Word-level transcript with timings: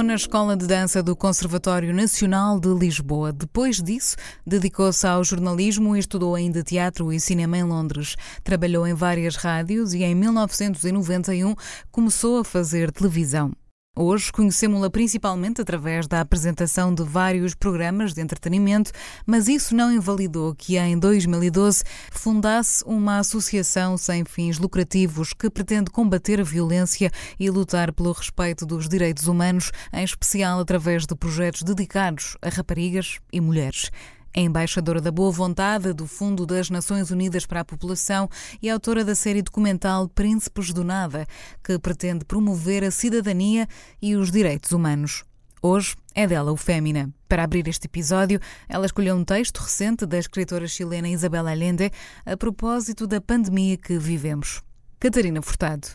Na 0.00 0.14
Escola 0.14 0.56
de 0.56 0.66
Dança 0.66 1.02
do 1.02 1.14
Conservatório 1.14 1.92
Nacional 1.92 2.58
de 2.58 2.68
Lisboa. 2.68 3.30
Depois 3.30 3.82
disso, 3.82 4.16
dedicou-se 4.46 5.06
ao 5.06 5.22
jornalismo 5.22 5.94
e 5.94 5.98
estudou 5.98 6.34
ainda 6.34 6.62
teatro 6.62 7.12
e 7.12 7.20
cinema 7.20 7.58
em 7.58 7.62
Londres. 7.62 8.16
Trabalhou 8.42 8.86
em 8.86 8.94
várias 8.94 9.36
rádios 9.36 9.92
e 9.92 10.02
em 10.02 10.14
1991 10.14 11.54
começou 11.90 12.38
a 12.38 12.44
fazer 12.44 12.90
televisão. 12.90 13.52
Hoje 13.94 14.32
conhecemos-la 14.32 14.88
principalmente 14.88 15.60
através 15.60 16.06
da 16.06 16.22
apresentação 16.22 16.94
de 16.94 17.02
vários 17.02 17.54
programas 17.54 18.14
de 18.14 18.22
entretenimento, 18.22 18.90
mas 19.26 19.48
isso 19.48 19.76
não 19.76 19.92
invalidou 19.92 20.54
que 20.54 20.78
em 20.78 20.98
2012 20.98 21.84
fundasse 22.10 22.82
uma 22.86 23.18
associação 23.18 23.98
sem 23.98 24.24
fins 24.24 24.58
lucrativos 24.58 25.34
que 25.34 25.50
pretende 25.50 25.90
combater 25.90 26.40
a 26.40 26.42
violência 26.42 27.10
e 27.38 27.50
lutar 27.50 27.92
pelo 27.92 28.12
respeito 28.12 28.64
dos 28.64 28.88
direitos 28.88 29.28
humanos, 29.28 29.70
em 29.92 30.02
especial 30.02 30.58
através 30.58 31.04
de 31.04 31.14
projetos 31.14 31.62
dedicados 31.62 32.38
a 32.40 32.48
raparigas 32.48 33.18
e 33.30 33.42
mulheres. 33.42 33.90
É 34.34 34.40
embaixadora 34.40 35.00
da 35.00 35.10
boa 35.10 35.30
vontade 35.30 35.92
do 35.92 36.06
Fundo 36.06 36.46
das 36.46 36.70
Nações 36.70 37.10
Unidas 37.10 37.44
para 37.44 37.60
a 37.60 37.64
População 37.64 38.30
e 38.62 38.70
autora 38.70 39.04
da 39.04 39.14
série 39.14 39.42
documental 39.42 40.08
Príncipes 40.08 40.72
do 40.72 40.82
Nada, 40.82 41.26
que 41.62 41.78
pretende 41.78 42.24
promover 42.24 42.82
a 42.82 42.90
cidadania 42.90 43.68
e 44.00 44.16
os 44.16 44.30
direitos 44.30 44.72
humanos. 44.72 45.24
Hoje 45.60 45.94
é 46.14 46.26
dela 46.26 46.50
o 46.50 46.56
Fémina. 46.56 47.12
Para 47.28 47.44
abrir 47.44 47.68
este 47.68 47.86
episódio, 47.86 48.40
ela 48.68 48.86
escolheu 48.86 49.14
um 49.14 49.24
texto 49.24 49.58
recente 49.58 50.06
da 50.06 50.18
escritora 50.18 50.66
chilena 50.66 51.08
Isabel 51.08 51.46
Allende 51.46 51.90
a 52.24 52.36
propósito 52.36 53.06
da 53.06 53.20
pandemia 53.20 53.76
que 53.76 53.98
vivemos. 53.98 54.62
Catarina 54.98 55.42
Furtado. 55.42 55.88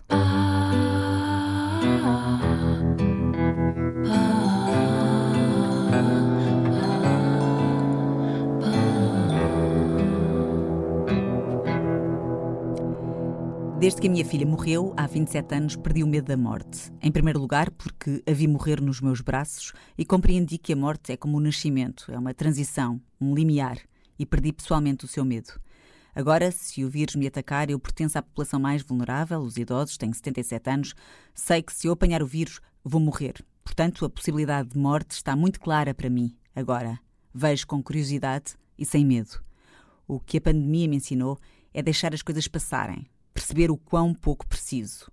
Desde 13.79 14.01
que 14.01 14.07
a 14.07 14.09
minha 14.09 14.25
filha 14.25 14.43
morreu, 14.43 14.91
há 14.97 15.05
27 15.05 15.53
anos, 15.53 15.75
perdi 15.75 16.03
o 16.03 16.07
medo 16.07 16.25
da 16.25 16.35
morte. 16.35 16.91
Em 16.99 17.11
primeiro 17.11 17.39
lugar, 17.39 17.69
porque 17.69 18.23
a 18.25 18.33
vi 18.33 18.47
morrer 18.47 18.81
nos 18.81 18.99
meus 18.99 19.21
braços 19.21 19.71
e 19.95 20.03
compreendi 20.03 20.57
que 20.57 20.73
a 20.73 20.75
morte 20.75 21.11
é 21.11 21.17
como 21.17 21.37
o 21.37 21.39
nascimento, 21.39 22.11
é 22.11 22.17
uma 22.17 22.33
transição, 22.33 22.99
um 23.21 23.35
limiar, 23.35 23.77
e 24.17 24.25
perdi 24.25 24.51
pessoalmente 24.51 25.05
o 25.05 25.07
seu 25.07 25.23
medo. 25.23 25.61
Agora, 26.15 26.51
se 26.51 26.83
o 26.83 26.89
vírus 26.89 27.15
me 27.15 27.27
atacar, 27.27 27.69
eu 27.69 27.79
pertenço 27.79 28.17
à 28.17 28.23
população 28.23 28.59
mais 28.59 28.81
vulnerável, 28.81 29.39
os 29.41 29.57
idosos, 29.57 29.95
tenho 29.95 30.11
77 30.11 30.69
anos, 30.71 30.95
sei 31.35 31.61
que 31.61 31.71
se 31.71 31.85
eu 31.85 31.91
apanhar 31.91 32.23
o 32.23 32.27
vírus, 32.27 32.59
vou 32.83 32.99
morrer. 32.99 33.45
Portanto, 33.63 34.05
a 34.05 34.09
possibilidade 34.09 34.69
de 34.69 34.79
morte 34.79 35.11
está 35.11 35.35
muito 35.35 35.59
clara 35.59 35.93
para 35.93 36.09
mim, 36.09 36.35
agora. 36.55 36.99
Vejo 37.31 37.67
com 37.67 37.83
curiosidade 37.83 38.55
e 38.75 38.83
sem 38.83 39.05
medo. 39.05 39.39
O 40.07 40.19
que 40.19 40.39
a 40.39 40.41
pandemia 40.41 40.87
me 40.87 40.95
ensinou 40.95 41.37
é 41.71 41.83
deixar 41.83 42.11
as 42.11 42.23
coisas 42.23 42.47
passarem, 42.47 43.07
perceber 43.37 43.69
o 43.69 43.77
quão 43.77 44.15
pouco 44.15 44.47
preciso. 44.47 45.11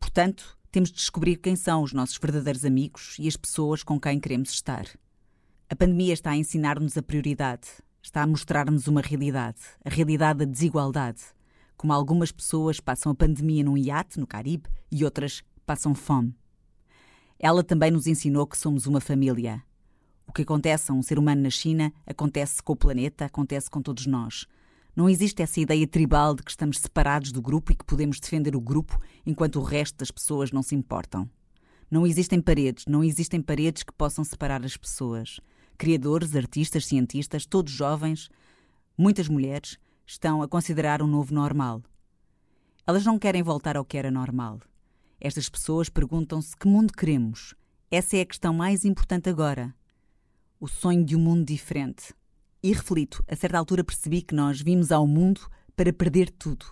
Portanto, 0.00 0.58
temos 0.72 0.90
de 0.90 0.96
descobrir 0.96 1.36
quem 1.36 1.54
são 1.54 1.84
os 1.84 1.92
nossos 1.92 2.18
verdadeiros 2.18 2.64
amigos 2.64 3.14
e 3.16 3.28
as 3.28 3.36
pessoas 3.36 3.84
com 3.84 4.00
quem 4.00 4.18
queremos 4.18 4.50
estar. 4.50 4.86
A 5.70 5.76
pandemia 5.76 6.12
está 6.12 6.32
a 6.32 6.36
ensinar-nos 6.36 6.98
a 6.98 7.02
prioridade, 7.02 7.68
está 8.02 8.22
a 8.22 8.26
mostrar-nos 8.26 8.88
uma 8.88 9.00
realidade, 9.00 9.60
a 9.84 9.88
realidade 9.88 10.40
da 10.40 10.44
desigualdade. 10.44 11.22
Como 11.76 11.92
algumas 11.92 12.32
pessoas 12.32 12.80
passam 12.80 13.12
a 13.12 13.14
pandemia 13.14 13.62
num 13.62 13.78
iate 13.78 14.18
no 14.18 14.26
Caribe 14.26 14.68
e 14.90 15.04
outras 15.04 15.44
passam 15.64 15.94
fome. 15.94 16.34
Ela 17.38 17.62
também 17.62 17.92
nos 17.92 18.08
ensinou 18.08 18.48
que 18.48 18.58
somos 18.58 18.86
uma 18.88 19.00
família. 19.00 19.62
O 20.26 20.32
que 20.32 20.42
acontece 20.42 20.90
a 20.90 20.94
um 20.94 21.02
ser 21.02 21.20
humano 21.20 21.42
na 21.42 21.50
China 21.50 21.92
acontece 22.04 22.60
com 22.60 22.72
o 22.72 22.76
planeta, 22.76 23.26
acontece 23.26 23.70
com 23.70 23.80
todos 23.80 24.06
nós. 24.06 24.48
Não 24.94 25.08
existe 25.08 25.42
essa 25.42 25.58
ideia 25.58 25.86
tribal 25.86 26.34
de 26.34 26.42
que 26.42 26.50
estamos 26.50 26.78
separados 26.78 27.32
do 27.32 27.40
grupo 27.40 27.72
e 27.72 27.74
que 27.74 27.84
podemos 27.84 28.20
defender 28.20 28.54
o 28.54 28.60
grupo 28.60 29.00
enquanto 29.24 29.58
o 29.58 29.62
resto 29.62 29.96
das 29.96 30.10
pessoas 30.10 30.52
não 30.52 30.62
se 30.62 30.74
importam. 30.74 31.28
Não 31.90 32.06
existem 32.06 32.40
paredes, 32.40 32.84
não 32.86 33.02
existem 33.02 33.40
paredes 33.40 33.82
que 33.82 33.92
possam 33.92 34.22
separar 34.22 34.64
as 34.64 34.76
pessoas. 34.76 35.40
Criadores, 35.78 36.36
artistas, 36.36 36.86
cientistas, 36.86 37.46
todos 37.46 37.72
jovens, 37.72 38.28
muitas 38.96 39.28
mulheres, 39.28 39.78
estão 40.06 40.42
a 40.42 40.48
considerar 40.48 41.00
um 41.00 41.06
novo 41.06 41.34
normal. 41.34 41.82
Elas 42.86 43.04
não 43.04 43.18
querem 43.18 43.42
voltar 43.42 43.76
ao 43.76 43.84
que 43.84 43.96
era 43.96 44.10
normal. 44.10 44.60
Estas 45.18 45.48
pessoas 45.48 45.88
perguntam-se 45.88 46.56
que 46.56 46.68
mundo 46.68 46.92
queremos. 46.92 47.54
Essa 47.90 48.18
é 48.18 48.20
a 48.22 48.26
questão 48.26 48.52
mais 48.52 48.84
importante 48.84 49.30
agora. 49.30 49.74
O 50.60 50.68
sonho 50.68 51.04
de 51.04 51.16
um 51.16 51.20
mundo 51.20 51.44
diferente. 51.46 52.12
E 52.64 52.72
reflito, 52.72 53.24
a 53.26 53.34
certa 53.34 53.58
altura 53.58 53.82
percebi 53.82 54.22
que 54.22 54.36
nós 54.36 54.60
vimos 54.60 54.92
ao 54.92 55.04
mundo 55.04 55.40
para 55.74 55.92
perder 55.92 56.30
tudo. 56.30 56.64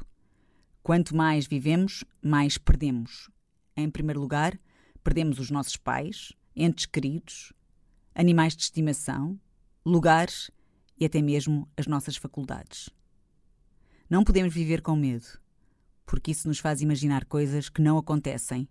Quanto 0.85 1.17
mais 1.17 1.49
vivemos, 1.49 2.05
mais 2.23 2.57
perdemos. 2.57 3.29
Em 3.77 3.91
primeiro 3.91 4.21
lugar, 4.21 4.57
perdemos 5.03 5.41
os 5.41 5.51
nossos 5.51 5.77
pais, 5.77 6.33
entes 6.55 6.87
queridos, 6.87 7.53
animais 8.15 8.55
de 8.55 8.63
estimação, 8.63 9.37
lugares 9.85 10.49
e 10.97 11.05
até 11.05 11.21
mesmo 11.21 11.69
as 11.77 11.89
nossas 11.89 12.17
faculdades. 12.17 12.89
Não 14.09 14.23
podemos 14.23 14.55
viver 14.55 14.83
com 14.83 14.95
medo, 14.95 15.27
porque 16.07 16.31
isso 16.31 16.47
nos 16.47 16.61
faz 16.61 16.83
imaginar 16.83 17.25
coisas 17.25 17.69
que 17.69 17.83
não 17.83 17.99
acontecem 17.99 18.69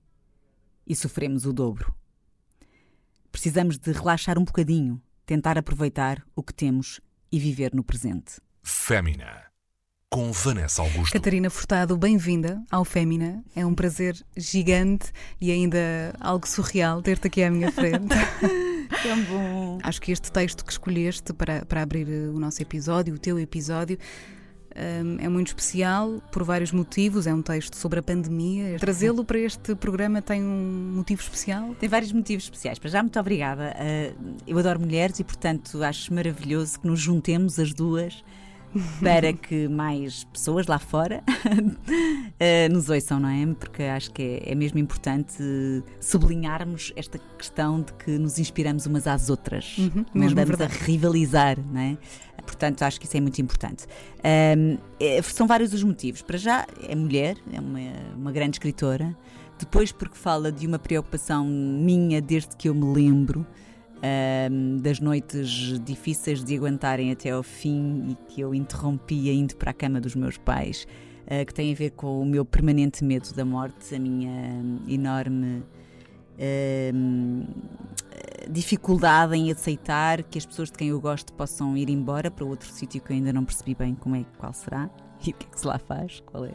e 0.88 0.96
sofremos 0.96 1.46
o 1.46 1.52
dobro. 1.52 1.94
Precisamos 3.30 3.78
de 3.78 3.92
relaxar 3.92 4.40
um 4.40 4.46
bocadinho, 4.46 5.02
tentar 5.26 5.58
aproveitar 5.58 6.26
o 6.34 6.42
que 6.42 6.54
temos 6.54 7.02
e 7.32 7.40
viver 7.40 7.74
no 7.74 7.84
presente. 7.84 8.42
Fémina, 8.62 9.44
com 10.10 10.32
Vanessa 10.32 10.82
Augusto. 10.82 11.14
Catarina 11.14 11.50
Furtado, 11.50 11.98
bem-vinda 11.98 12.62
ao 12.72 12.84
Fémina. 12.84 13.44
É 13.56 13.66
um 13.66 13.74
prazer 13.74 14.16
gigante 14.36 15.12
e 15.40 15.52
ainda 15.52 16.14
algo 16.20 16.48
surreal 16.48 17.02
ter-te 17.02 17.28
aqui 17.28 17.44
à 17.44 17.52
minha 17.52 17.72
frente. 17.72 18.08
Tão 19.04 19.24
bom! 19.26 19.80
Acho 19.84 20.02
que 20.02 20.12
este 20.12 20.32
texto 20.32 20.66
que 20.66 20.72
escolheste 20.72 21.32
para, 21.34 21.66
para 21.66 21.82
abrir 21.82 22.08
o 22.08 22.40
nosso 22.40 22.62
episódio, 22.62 23.16
o 23.16 23.20
teu 23.20 23.40
episódio, 23.40 23.98
é 24.76 25.28
muito 25.30 25.48
especial 25.48 26.22
por 26.32 26.44
vários 26.44 26.72
motivos. 26.72 27.28
É 27.28 27.34
um 27.34 27.42
texto 27.42 27.76
sobre 27.76 28.00
a 28.00 28.04
pandemia. 28.04 28.78
Trazê-lo 28.80 29.24
para 29.26 29.40
este 29.40 29.76
programa 29.76 30.22
tem 30.22 30.44
um 30.44 30.94
motivo 30.96 31.22
especial? 31.22 31.76
Tem 31.76 31.90
vários 31.90 32.12
motivos 32.12 32.46
especiais. 32.46 32.80
Para 32.80 32.90
já, 32.90 33.02
muito 33.02 33.20
obrigada. 33.20 33.76
Uh, 33.76 34.36
eu 34.48 34.58
adoro 34.58 34.80
mulheres 34.80 35.20
e, 35.20 35.24
portanto, 35.24 35.84
acho 35.84 36.14
maravilhoso 36.14 36.80
que 36.80 36.88
nos 36.88 37.00
juntemos 37.00 37.60
as 37.60 37.74
duas 37.74 38.24
para 39.02 39.34
que 39.34 39.68
mais 39.68 40.24
pessoas 40.26 40.68
lá 40.68 40.78
fora 40.78 41.24
uh, 41.46 42.70
nos 42.74 42.90
ouçam, 42.90 43.20
não 43.20 43.30
é? 43.30 43.46
Porque 43.56 43.84
acho 43.84 44.12
que 44.12 44.22
é, 44.22 44.52
é, 44.52 44.56
mesmo 44.56 44.80
importante 44.80 45.44
sublinharmos 46.00 46.94
esta 46.96 47.20
questão 47.38 47.82
de 47.82 47.94
que 47.94 48.12
nos 48.12 48.38
inspiramos 48.38 48.86
umas 48.86 49.08
às 49.08 49.30
outras, 49.30 49.78
uhum, 49.78 50.06
não 50.14 50.22
mesmo 50.22 50.40
andamos 50.40 50.58
verdade. 50.58 50.78
a 50.80 50.86
rivalizar, 50.86 51.58
não 51.60 51.82
é? 51.82 51.98
Portanto, 52.50 52.82
acho 52.82 53.00
que 53.00 53.06
isso 53.06 53.16
é 53.16 53.22
muito 53.22 53.40
importante. 53.40 53.86
Um, 54.58 54.78
é, 55.00 55.22
são 55.22 55.46
vários 55.46 55.72
os 55.72 55.84
motivos. 55.84 56.24
Para 56.24 56.36
já, 56.36 56.66
é 56.88 56.96
mulher, 56.96 57.38
é 57.54 57.60
uma, 57.60 57.80
uma 58.16 58.32
grande 58.32 58.56
escritora. 58.56 59.16
Depois, 59.60 59.92
porque 59.92 60.16
fala 60.16 60.52
de 60.52 60.66
uma 60.66 60.80
preocupação 60.80 61.46
minha 61.46 62.20
desde 62.20 62.56
que 62.56 62.68
eu 62.68 62.74
me 62.74 62.92
lembro 62.92 63.46
um, 64.52 64.78
das 64.78 65.00
noites 65.00 65.80
difíceis 65.82 66.44
de 66.44 66.56
aguentarem 66.56 67.12
até 67.12 67.30
ao 67.30 67.44
fim 67.44 68.10
e 68.10 68.16
que 68.28 68.42
eu 68.42 68.56
interrompia 68.56 69.32
indo 69.32 69.56
para 69.56 69.70
a 69.70 69.74
cama 69.74 70.02
dos 70.02 70.16
meus 70.16 70.38
pais, 70.38 70.88
uh, 71.26 71.46
que 71.46 71.54
tem 71.54 71.72
a 71.72 71.76
ver 71.76 71.92
com 71.92 72.20
o 72.20 72.26
meu 72.26 72.44
permanente 72.44 73.04
medo 73.04 73.32
da 73.34 73.46
morte, 73.46 73.94
a 73.94 74.00
minha 74.00 74.60
enorme. 74.88 75.64
Um, 76.96 77.46
dificuldade 78.50 79.36
em 79.36 79.52
aceitar 79.52 80.24
que 80.24 80.38
as 80.38 80.46
pessoas 80.46 80.72
de 80.72 80.78
quem 80.78 80.90
eu 80.90 81.00
gosto 81.00 81.32
possam 81.34 81.78
ir 81.78 81.90
embora 81.90 82.32
para 82.32 82.44
outro 82.44 82.70
sítio 82.70 83.00
que 83.02 83.12
eu 83.12 83.16
ainda 83.16 83.32
não 83.32 83.46
percebi 83.46 83.76
bem 83.76 83.94
como 83.94 84.16
é 84.16 84.26
qual 84.38 84.54
será 84.54 84.90
e 85.26 85.30
o 85.30 85.34
que 85.34 85.46
é 85.46 85.50
que 85.50 85.60
se 85.60 85.68
lá 85.68 85.78
faz, 85.78 86.22
qual 86.26 86.46
é 86.46 86.52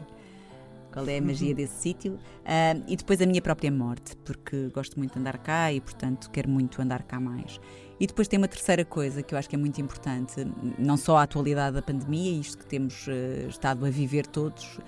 qual 0.91 1.09
é 1.09 1.17
a 1.17 1.21
magia 1.21 1.53
desse 1.53 1.73
sítio 1.73 2.13
uh, 2.13 2.83
e 2.87 2.95
depois 2.95 3.21
a 3.21 3.25
minha 3.25 3.41
própria 3.41 3.69
morte, 3.69 4.15
porque 4.23 4.69
gosto 4.69 4.97
muito 4.97 5.11
de 5.11 5.19
andar 5.19 5.37
cá 5.39 5.69
e, 5.73 5.81
portanto, 5.81 6.29
quero 6.31 6.49
muito 6.49 6.81
andar 6.81 7.03
cá 7.03 7.19
mais. 7.19 7.59
E 7.99 8.07
depois 8.07 8.29
tem 8.29 8.37
uma 8.37 8.47
terceira 8.47 8.85
coisa 8.85 9.21
que 9.21 9.35
eu 9.35 9.37
acho 9.37 9.49
que 9.49 9.57
é 9.57 9.59
muito 9.59 9.81
importante, 9.81 10.47
não 10.79 10.95
só 10.95 11.17
a 11.17 11.23
atualidade 11.23 11.75
da 11.75 11.81
pandemia, 11.81 12.39
isto 12.39 12.57
que 12.57 12.65
temos 12.65 13.07
uh, 13.07 13.49
estado 13.49 13.85
a 13.85 13.89
viver 13.89 14.25
todos, 14.25 14.79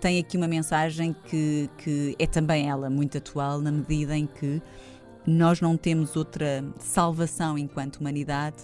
tem 0.00 0.20
aqui 0.20 0.36
uma 0.36 0.46
mensagem 0.46 1.16
que, 1.24 1.68
que 1.78 2.14
é 2.16 2.28
também 2.28 2.68
ela 2.70 2.88
muito 2.88 3.18
atual, 3.18 3.60
na 3.60 3.72
medida 3.72 4.16
em 4.16 4.26
que 4.26 4.62
nós 5.26 5.60
não 5.60 5.76
temos 5.76 6.16
outra 6.16 6.64
salvação 6.78 7.58
enquanto 7.58 7.96
humanidade 7.96 8.62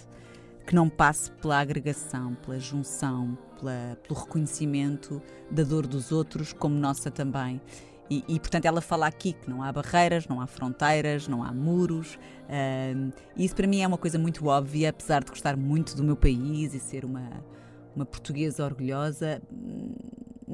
que 0.65 0.73
não 0.73 0.87
passe 0.87 1.29
pela 1.31 1.59
agregação, 1.59 2.35
pela 2.35 2.57
junção, 2.57 3.37
pela, 3.59 3.97
pelo 4.01 4.19
reconhecimento 4.19 5.21
da 5.51 5.63
dor 5.63 5.85
dos 5.85 6.11
outros 6.11 6.53
como 6.53 6.75
nossa 6.75 7.11
também. 7.11 7.61
E, 8.09 8.23
e, 8.27 8.39
portanto, 8.39 8.65
ela 8.65 8.81
fala 8.81 9.07
aqui 9.07 9.33
que 9.33 9.49
não 9.49 9.63
há 9.63 9.71
barreiras, 9.71 10.27
não 10.27 10.39
há 10.39 10.47
fronteiras, 10.47 11.27
não 11.27 11.43
há 11.43 11.51
muros. 11.51 12.15
Uh, 12.43 13.11
isso 13.35 13.55
para 13.55 13.65
mim 13.65 13.81
é 13.81 13.87
uma 13.87 13.97
coisa 13.97 14.19
muito 14.19 14.45
óbvia, 14.47 14.89
apesar 14.89 15.23
de 15.23 15.31
gostar 15.31 15.57
muito 15.57 15.95
do 15.95 16.03
meu 16.03 16.15
país 16.15 16.73
e 16.73 16.79
ser 16.79 17.05
uma, 17.05 17.29
uma 17.95 18.05
portuguesa 18.05 18.63
orgulhosa. 18.63 19.41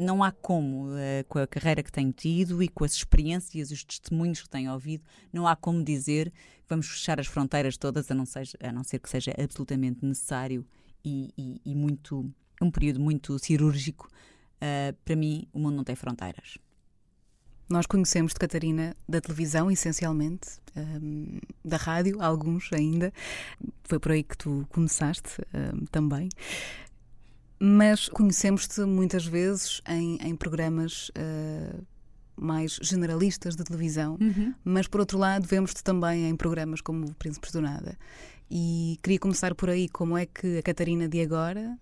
Não 0.02 0.24
há 0.24 0.32
como, 0.32 0.88
uh, 0.88 1.26
com 1.28 1.40
a 1.40 1.48
carreira 1.48 1.84
que 1.84 1.92
tenho 1.92 2.14
tido 2.14 2.64
e 2.64 2.70
com 2.70 2.86
as 2.86 2.94
experiências 2.94 3.70
os 3.70 3.84
testemunhos 3.84 4.42
que 4.42 4.50
tenho 4.50 4.72
ouvido, 4.72 5.04
não 5.32 5.46
há 5.46 5.58
como 5.58 5.84
dizer 5.84 6.32
que 6.32 6.70
vamos 6.70 6.88
fechar 6.88 7.20
as 7.20 7.28
fronteiras 7.28 7.76
todas, 7.76 8.10
a 8.10 8.16
não, 8.16 8.26
seja, 8.26 8.58
a 8.62 8.72
não 8.72 8.84
ser 8.84 9.00
que 9.00 9.10
seja 9.10 9.34
absolutamente 9.38 10.06
necessário 10.06 10.66
e, 11.04 11.34
e, 11.38 11.62
e 11.66 11.76
muito 11.76 12.34
um 12.62 12.72
período 12.72 13.02
muito 13.02 13.38
cirúrgico. 13.40 14.10
Uh, 14.56 14.96
para 15.04 15.16
mim, 15.18 15.48
o 15.52 15.60
mundo 15.60 15.76
não 15.76 15.84
tem 15.84 15.96
fronteiras. 15.96 16.58
Nós 17.70 17.86
conhecemos 17.86 18.34
de 18.34 18.40
Catarina 18.40 18.96
da 19.08 19.22
televisão, 19.22 19.70
essencialmente, 19.70 20.60
um, 20.76 21.40
da 21.64 21.78
rádio, 21.78 22.22
alguns 22.22 22.72
ainda. 22.74 23.14
Foi 23.84 24.00
por 24.00 24.12
aí 24.12 24.24
que 24.24 24.36
tu 24.38 24.66
começaste 24.70 25.30
um, 25.54 25.86
também. 25.86 26.30
Mas 27.60 28.08
conhecemos-te 28.08 28.82
muitas 28.82 29.26
vezes 29.26 29.82
em, 29.88 30.18
em 30.22 30.36
programas 30.36 31.10
uh, 31.10 31.86
mais 32.40 32.80
generalistas 32.82 33.56
de 33.56 33.64
televisão, 33.64 34.18
uhum. 34.20 34.54
mas 34.64 34.88
por 34.88 35.02
outro 35.02 35.18
lado, 35.18 35.46
vemos-te 35.46 35.84
também 35.84 36.30
em 36.30 36.36
programas 36.36 36.80
como 36.80 37.14
Príncipes 37.16 37.52
do 37.52 37.62
Nada. 37.62 37.98
E 38.50 38.98
queria 39.04 39.20
começar 39.20 39.54
por 39.54 39.70
aí. 39.70 39.88
Como 39.90 40.18
é 40.18 40.26
que 40.26 40.58
a 40.58 40.64
Catarina 40.64 41.08
de 41.08 41.22
agora 41.22 41.78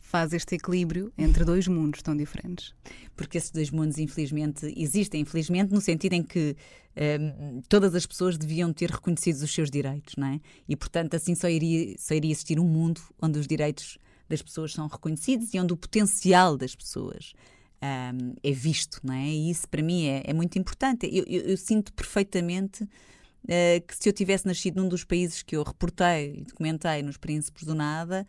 faz 0.00 0.32
este 0.32 0.56
equilíbrio 0.56 1.12
entre 1.16 1.44
dois 1.44 1.68
mundos 1.68 2.02
tão 2.02 2.16
diferentes? 2.16 2.74
Porque 3.14 3.38
esses 3.38 3.50
dois 3.50 3.70
mundos, 3.70 3.98
infelizmente, 3.98 4.72
existem, 4.76 5.20
infelizmente, 5.20 5.72
no 5.72 5.80
sentido 5.80 6.14
em 6.14 6.22
que 6.22 6.56
um, 6.96 7.60
todas 7.68 7.94
as 7.94 8.04
pessoas 8.04 8.36
deviam 8.36 8.72
ter 8.72 8.90
reconhecidos 8.90 9.42
os 9.42 9.54
seus 9.54 9.70
direitos, 9.70 10.16
não 10.16 10.26
é? 10.26 10.40
E, 10.68 10.74
portanto, 10.74 11.14
assim 11.14 11.34
só 11.34 11.48
iria, 11.48 11.94
só 11.98 12.14
iria 12.14 12.32
existir 12.32 12.58
um 12.58 12.66
mundo 12.66 13.00
onde 13.20 13.38
os 13.38 13.46
direitos 13.46 13.96
das 14.28 14.42
pessoas 14.42 14.72
são 14.72 14.86
reconhecidos 14.86 15.52
e 15.54 15.60
onde 15.60 15.72
o 15.72 15.76
potencial 15.76 16.56
das 16.56 16.74
pessoas 16.74 17.34
um, 17.82 18.34
é 18.42 18.52
visto, 18.52 19.00
não 19.02 19.14
é? 19.14 19.26
E 19.26 19.50
isso, 19.50 19.68
para 19.68 19.82
mim, 19.82 20.06
é, 20.06 20.22
é 20.24 20.32
muito 20.32 20.58
importante. 20.58 21.08
Eu, 21.12 21.24
eu, 21.26 21.42
eu 21.42 21.56
sinto 21.56 21.92
perfeitamente 21.92 22.84
uh, 22.84 23.86
que 23.86 23.96
se 23.96 24.08
eu 24.08 24.12
tivesse 24.12 24.46
nascido 24.46 24.80
num 24.80 24.88
dos 24.88 25.04
países 25.04 25.42
que 25.42 25.56
eu 25.56 25.62
reportei 25.62 26.36
e 26.38 26.44
documentei 26.44 27.02
nos 27.02 27.16
Príncipes 27.16 27.64
do 27.64 27.74
Nada, 27.74 28.26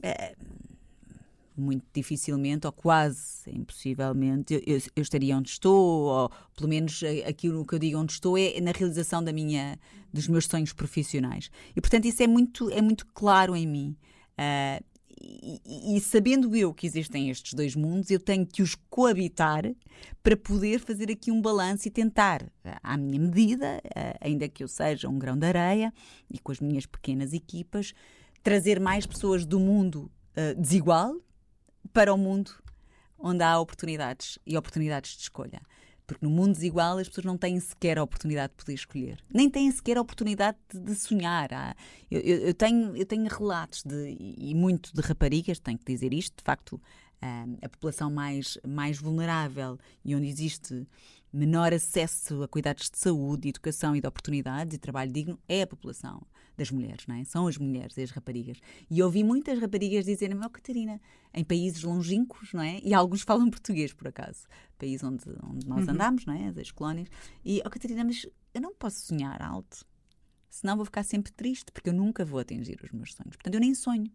uh, 0.00 0.62
muito 1.56 1.84
dificilmente 1.92 2.66
ou 2.66 2.72
quase 2.72 3.50
impossivelmente 3.50 4.54
eu, 4.66 4.80
eu, 4.96 5.02
estaria 5.02 5.36
onde 5.36 5.50
estou 5.50 6.06
ou 6.06 6.30
pelo 6.56 6.66
menos 6.66 7.02
aquilo 7.28 7.64
que 7.66 7.74
eu 7.74 7.78
digo 7.78 7.98
onde 7.98 8.12
estou 8.14 8.38
é 8.38 8.58
na 8.58 8.72
realização 8.72 9.22
da 9.22 9.34
minha 9.34 9.78
dos 10.10 10.26
meus 10.28 10.46
sonhos 10.46 10.72
profissionais 10.72 11.50
e 11.76 11.80
portanto 11.82 12.06
isso 12.06 12.22
é 12.22 12.26
muito 12.26 12.70
é 12.70 12.80
muito 12.80 13.04
claro 13.08 13.54
em 13.54 13.66
mim 13.66 13.94
e, 15.24 15.96
e, 15.96 16.00
sabendo 16.00 16.54
eu 16.56 16.74
que 16.74 16.86
existem 16.86 17.30
estes 17.30 17.54
dois 17.54 17.76
mundos, 17.76 18.10
eu 18.10 18.18
tenho 18.18 18.44
que 18.44 18.60
os 18.60 18.74
coabitar 18.74 19.72
para 20.22 20.36
poder 20.36 20.80
fazer 20.80 21.10
aqui 21.10 21.30
um 21.30 21.40
balanço 21.40 21.86
e 21.86 21.90
tentar, 21.90 22.44
à 22.82 22.96
minha 22.96 23.20
medida, 23.20 23.80
uh, 23.84 24.18
ainda 24.20 24.48
que 24.48 24.64
eu 24.64 24.68
seja 24.68 25.08
um 25.08 25.18
grão 25.18 25.36
de 25.36 25.46
areia 25.46 25.92
e 26.28 26.38
com 26.38 26.50
as 26.50 26.58
minhas 26.58 26.86
pequenas 26.86 27.32
equipas, 27.32 27.94
trazer 28.42 28.80
mais 28.80 29.06
pessoas 29.06 29.46
do 29.46 29.60
mundo 29.60 30.10
uh, 30.36 30.60
desigual 30.60 31.14
para 31.92 32.12
o 32.12 32.18
mundo 32.18 32.50
onde 33.16 33.44
há 33.44 33.58
oportunidades 33.58 34.38
e 34.44 34.56
oportunidades 34.56 35.12
de 35.12 35.22
escolha. 35.22 35.62
Porque 36.12 36.26
no 36.26 36.30
mundo 36.30 36.52
desigual 36.52 36.98
as 36.98 37.08
pessoas 37.08 37.24
não 37.24 37.38
têm 37.38 37.58
sequer 37.58 37.98
a 37.98 38.02
oportunidade 38.02 38.52
de 38.52 38.64
poder 38.64 38.74
escolher. 38.74 39.18
Nem 39.32 39.48
têm 39.48 39.70
sequer 39.70 39.96
a 39.96 40.00
oportunidade 40.00 40.58
de, 40.72 40.80
de 40.80 40.94
sonhar. 40.94 41.48
Eu, 42.10 42.20
eu, 42.20 42.38
eu, 42.38 42.54
tenho, 42.54 42.96
eu 42.96 43.06
tenho 43.06 43.26
relatos 43.28 43.82
de, 43.82 44.16
e 44.18 44.54
muito 44.54 44.94
de 44.94 45.00
raparigas, 45.00 45.58
tenho 45.58 45.78
que 45.78 45.84
dizer 45.84 46.12
isto, 46.12 46.36
de 46.36 46.44
facto, 46.44 46.80
a, 47.20 47.46
a 47.62 47.68
população 47.68 48.10
mais, 48.10 48.58
mais 48.66 48.98
vulnerável 48.98 49.78
e 50.04 50.14
onde 50.14 50.26
existe 50.26 50.86
menor 51.32 51.72
acesso 51.72 52.42
a 52.42 52.48
cuidados 52.48 52.90
de 52.90 52.98
saúde, 52.98 53.48
educação 53.48 53.96
e 53.96 54.00
de 54.00 54.06
oportunidades 54.06 54.74
e 54.74 54.78
trabalho 54.78 55.10
digno 55.10 55.38
é 55.48 55.62
a 55.62 55.66
população 55.66 56.20
das 56.56 56.70
mulheres, 56.70 57.06
não 57.06 57.14
é? 57.14 57.24
São 57.24 57.46
as 57.46 57.56
mulheres 57.56 57.96
e 57.96 58.02
as 58.02 58.10
raparigas. 58.10 58.58
E 58.90 59.02
ouvi 59.02 59.24
muitas 59.24 59.58
raparigas 59.58 60.04
dizerem-me, 60.04 60.44
oh 60.44 60.50
Catarina, 60.50 61.00
em 61.32 61.42
países 61.42 61.82
longínquos, 61.82 62.52
não 62.52 62.62
é? 62.62 62.80
E 62.84 62.92
alguns 62.92 63.22
falam 63.24 63.48
português, 63.50 63.92
por 63.94 64.08
acaso, 64.08 64.46
país 64.78 65.02
onde, 65.02 65.24
onde 65.42 65.66
nós 65.66 65.86
uhum. 65.86 65.94
andamos, 65.94 66.26
não 66.26 66.34
é? 66.34 66.52
Das 66.52 66.70
colónias. 66.70 67.08
E, 67.44 67.62
oh 67.64 67.70
Catarina, 67.70 68.04
mas 68.04 68.26
eu 68.52 68.60
não 68.60 68.74
posso 68.74 69.00
sonhar 69.06 69.40
alto, 69.40 69.86
senão 70.50 70.76
vou 70.76 70.84
ficar 70.84 71.02
sempre 71.02 71.32
triste, 71.32 71.72
porque 71.72 71.88
eu 71.88 71.94
nunca 71.94 72.24
vou 72.24 72.40
atingir 72.40 72.78
os 72.84 72.92
meus 72.92 73.14
sonhos. 73.14 73.36
Portanto, 73.36 73.54
eu 73.54 73.60
nem 73.60 73.74
sonho. 73.74 74.10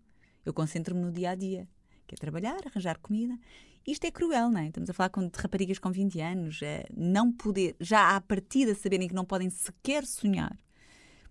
Eu 0.46 0.54
concentro-me 0.54 1.02
no 1.02 1.12
dia 1.12 1.32
a 1.32 1.36
dia, 1.36 1.68
que 2.08 2.16
é 2.16 2.18
trabalhar, 2.18 2.60
arranjar 2.66 2.98
comida. 3.00 3.38
Isto 3.86 4.06
é 4.06 4.12
cruel, 4.12 4.50
não 4.50 4.62
é? 4.62 4.68
Estamos 4.68 4.90
a 4.90 4.94
falar 4.94 5.10
com, 5.10 5.28
de 5.28 5.38
raparigas 5.38 5.80
com 5.80 5.92
20 5.92 6.20
anos, 6.22 6.62
é, 6.62 6.86
não 6.96 7.32
poder, 7.32 7.76
já 7.80 8.16
à 8.16 8.22
partida 8.22 8.74
saberem 8.74 9.08
que 9.08 9.14
não 9.14 9.26
podem 9.26 9.50
sequer 9.50 10.06
sonhar 10.06 10.58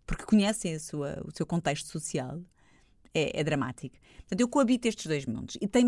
porque 0.07 0.25
conhecem 0.25 0.79
sua, 0.79 1.21
o 1.27 1.37
seu 1.37 1.45
contexto 1.45 1.89
social, 1.89 2.41
é, 3.13 3.41
é 3.41 3.45
dramático. 3.45 3.97
Portanto, 4.19 4.41
eu 4.41 4.49
coabito 4.49 4.87
estes 4.87 5.07
dois 5.07 5.27
mundos. 5.27 5.59
E 5.61 5.67
tem, 5.67 5.87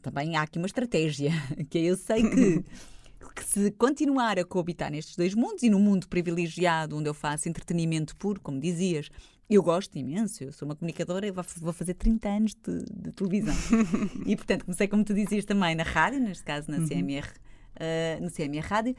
também 0.00 0.36
há 0.36 0.42
aqui 0.42 0.58
uma 0.58 0.66
estratégia, 0.66 1.30
que 1.68 1.78
eu 1.78 1.96
sei 1.96 2.22
que, 2.22 2.64
que 3.36 3.44
se 3.44 3.70
continuar 3.72 4.38
a 4.38 4.44
coabitar 4.44 4.90
nestes 4.90 5.16
dois 5.16 5.34
mundos 5.34 5.62
e 5.62 5.68
no 5.68 5.78
mundo 5.78 6.08
privilegiado, 6.08 6.96
onde 6.96 7.08
eu 7.08 7.14
faço 7.14 7.48
entretenimento 7.48 8.16
puro, 8.16 8.40
como 8.40 8.58
dizias, 8.58 9.10
eu 9.48 9.62
gosto 9.62 9.96
imenso, 9.96 10.44
eu 10.44 10.52
sou 10.52 10.68
uma 10.68 10.76
comunicadora, 10.76 11.26
eu 11.26 11.34
vou 11.34 11.72
fazer 11.72 11.94
30 11.94 12.28
anos 12.28 12.54
de, 12.54 12.84
de 12.84 13.12
televisão. 13.12 13.54
e, 14.26 14.36
portanto, 14.36 14.64
comecei, 14.64 14.86
como 14.86 15.02
tu 15.04 15.14
dizias, 15.14 15.44
também 15.44 15.74
na 15.74 15.84
rádio, 15.84 16.20
neste 16.20 16.44
caso 16.44 16.70
na 16.70 16.86
CMR, 16.86 17.26
uh, 17.26 17.32
eh, 17.76 18.18
no 18.20 18.30
CMR 18.30 18.66
Rádio, 18.66 18.94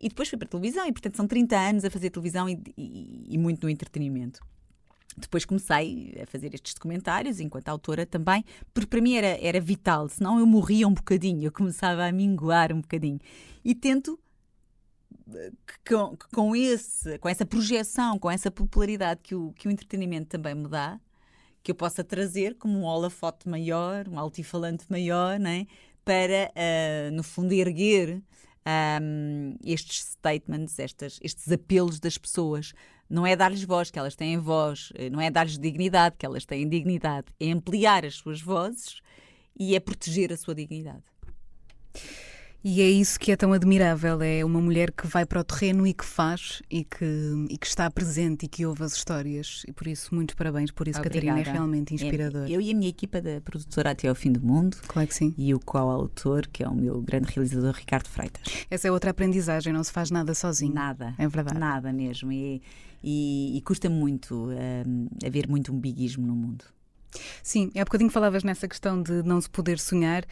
e 0.00 0.08
depois 0.08 0.28
fui 0.28 0.38
para 0.38 0.46
a 0.46 0.50
televisão, 0.50 0.86
e 0.86 0.92
portanto 0.92 1.16
são 1.16 1.26
30 1.26 1.56
anos 1.56 1.84
a 1.84 1.90
fazer 1.90 2.08
televisão 2.08 2.48
e, 2.48 2.58
e, 2.78 3.34
e 3.34 3.38
muito 3.38 3.62
no 3.62 3.68
entretenimento. 3.68 4.40
Depois 5.18 5.44
comecei 5.44 6.18
a 6.22 6.24
fazer 6.24 6.54
estes 6.54 6.72
documentários, 6.72 7.38
enquanto 7.38 7.68
autora 7.68 8.06
também, 8.06 8.42
porque 8.72 8.88
para 8.88 9.00
mim 9.02 9.14
era, 9.14 9.38
era 9.44 9.60
vital, 9.60 10.08
senão 10.08 10.38
eu 10.38 10.46
morria 10.46 10.88
um 10.88 10.94
bocadinho, 10.94 11.44
eu 11.44 11.52
começava 11.52 12.06
a 12.06 12.12
minguar 12.12 12.72
um 12.72 12.80
bocadinho. 12.80 13.18
E 13.62 13.74
tento 13.74 14.18
que 15.30 15.94
com, 15.94 16.16
com, 16.32 16.56
esse, 16.56 17.18
com 17.18 17.28
essa 17.28 17.46
projeção, 17.46 18.18
com 18.18 18.30
essa 18.30 18.50
popularidade 18.50 19.20
que 19.22 19.34
o, 19.34 19.52
que 19.52 19.68
o 19.68 19.70
entretenimento 19.70 20.28
também 20.28 20.54
me 20.54 20.68
dá, 20.68 21.00
que 21.62 21.70
eu 21.70 21.74
possa 21.74 22.02
trazer 22.02 22.56
como 22.56 22.78
um 22.78 22.84
holofote 22.84 23.48
maior, 23.48 24.08
um 24.08 24.18
altifalante 24.18 24.84
maior, 24.88 25.38
né? 25.38 25.66
para, 26.04 26.50
uh, 26.50 27.14
no 27.14 27.22
fundo, 27.22 27.52
erguer 27.52 28.22
um, 29.00 29.56
estes 29.64 30.04
statements, 30.04 30.78
estas, 30.78 31.18
estes 31.22 31.50
apelos 31.50 32.00
das 32.00 32.18
pessoas. 32.18 32.72
Não 33.08 33.26
é 33.26 33.34
dar-lhes 33.34 33.64
voz, 33.64 33.90
que 33.90 33.98
elas 33.98 34.14
têm 34.14 34.38
voz, 34.38 34.92
eh, 34.94 35.10
não 35.10 35.20
é 35.20 35.30
dar-lhes 35.30 35.58
dignidade, 35.58 36.14
que 36.16 36.24
elas 36.24 36.44
têm 36.44 36.68
dignidade, 36.68 37.26
é 37.40 37.50
ampliar 37.50 38.04
as 38.04 38.14
suas 38.14 38.40
vozes 38.40 39.00
e 39.58 39.74
é 39.74 39.80
proteger 39.80 40.32
a 40.32 40.36
sua 40.36 40.54
dignidade. 40.54 41.02
E 42.62 42.82
é 42.82 42.88
isso 42.88 43.18
que 43.18 43.32
é 43.32 43.36
tão 43.36 43.54
admirável, 43.54 44.20
é 44.20 44.44
uma 44.44 44.60
mulher 44.60 44.92
que 44.92 45.06
vai 45.06 45.24
para 45.24 45.40
o 45.40 45.44
terreno 45.44 45.86
e 45.86 45.94
que 45.94 46.04
faz 46.04 46.60
e 46.70 46.84
que, 46.84 47.04
e 47.48 47.56
que 47.56 47.66
está 47.66 47.90
presente 47.90 48.44
e 48.44 48.48
que 48.48 48.66
ouve 48.66 48.84
as 48.84 48.92
histórias. 48.92 49.62
E 49.66 49.72
por 49.72 49.86
isso, 49.86 50.14
muito 50.14 50.36
parabéns 50.36 50.70
por 50.70 50.86
isso, 50.86 51.00
Obrigada. 51.00 51.26
Catarina, 51.26 51.48
é 51.48 51.52
realmente 51.52 51.94
inspirador. 51.94 52.46
É, 52.46 52.50
eu 52.50 52.60
e 52.60 52.70
a 52.70 52.74
minha 52.74 52.90
equipa 52.90 53.20
da 53.20 53.40
produtora 53.40 53.92
Até 53.92 54.08
ao 54.08 54.14
Fim 54.14 54.32
do 54.32 54.40
Mundo. 54.42 54.76
Claro 54.86 55.08
que 55.08 55.14
sim. 55.14 55.34
E 55.38 55.54
o 55.54 55.58
coautor, 55.58 56.46
que 56.52 56.62
é 56.62 56.68
o 56.68 56.74
meu 56.74 57.00
grande 57.00 57.32
realizador, 57.32 57.72
Ricardo 57.72 58.08
Freitas. 58.08 58.42
Essa 58.70 58.88
é 58.88 58.92
outra 58.92 59.10
aprendizagem, 59.10 59.72
não 59.72 59.82
se 59.82 59.92
faz 59.92 60.10
nada 60.10 60.34
sozinho. 60.34 60.74
Nada. 60.74 61.14
É 61.16 61.26
verdade. 61.26 61.58
Nada 61.58 61.92
mesmo. 61.94 62.30
E, 62.30 62.60
e, 63.02 63.56
e 63.56 63.60
custa 63.62 63.88
muito 63.88 64.50
um, 64.86 65.08
haver 65.26 65.48
muito 65.48 65.72
um 65.72 65.80
biguismo 65.80 66.26
no 66.26 66.36
mundo. 66.36 66.64
Sim, 67.42 67.70
há 67.74 67.84
bocadinho 67.84 68.10
falavas 68.10 68.44
nessa 68.44 68.68
questão 68.68 69.02
de 69.02 69.22
não 69.22 69.40
se 69.40 69.48
poder 69.50 69.78
sonhar 69.78 70.24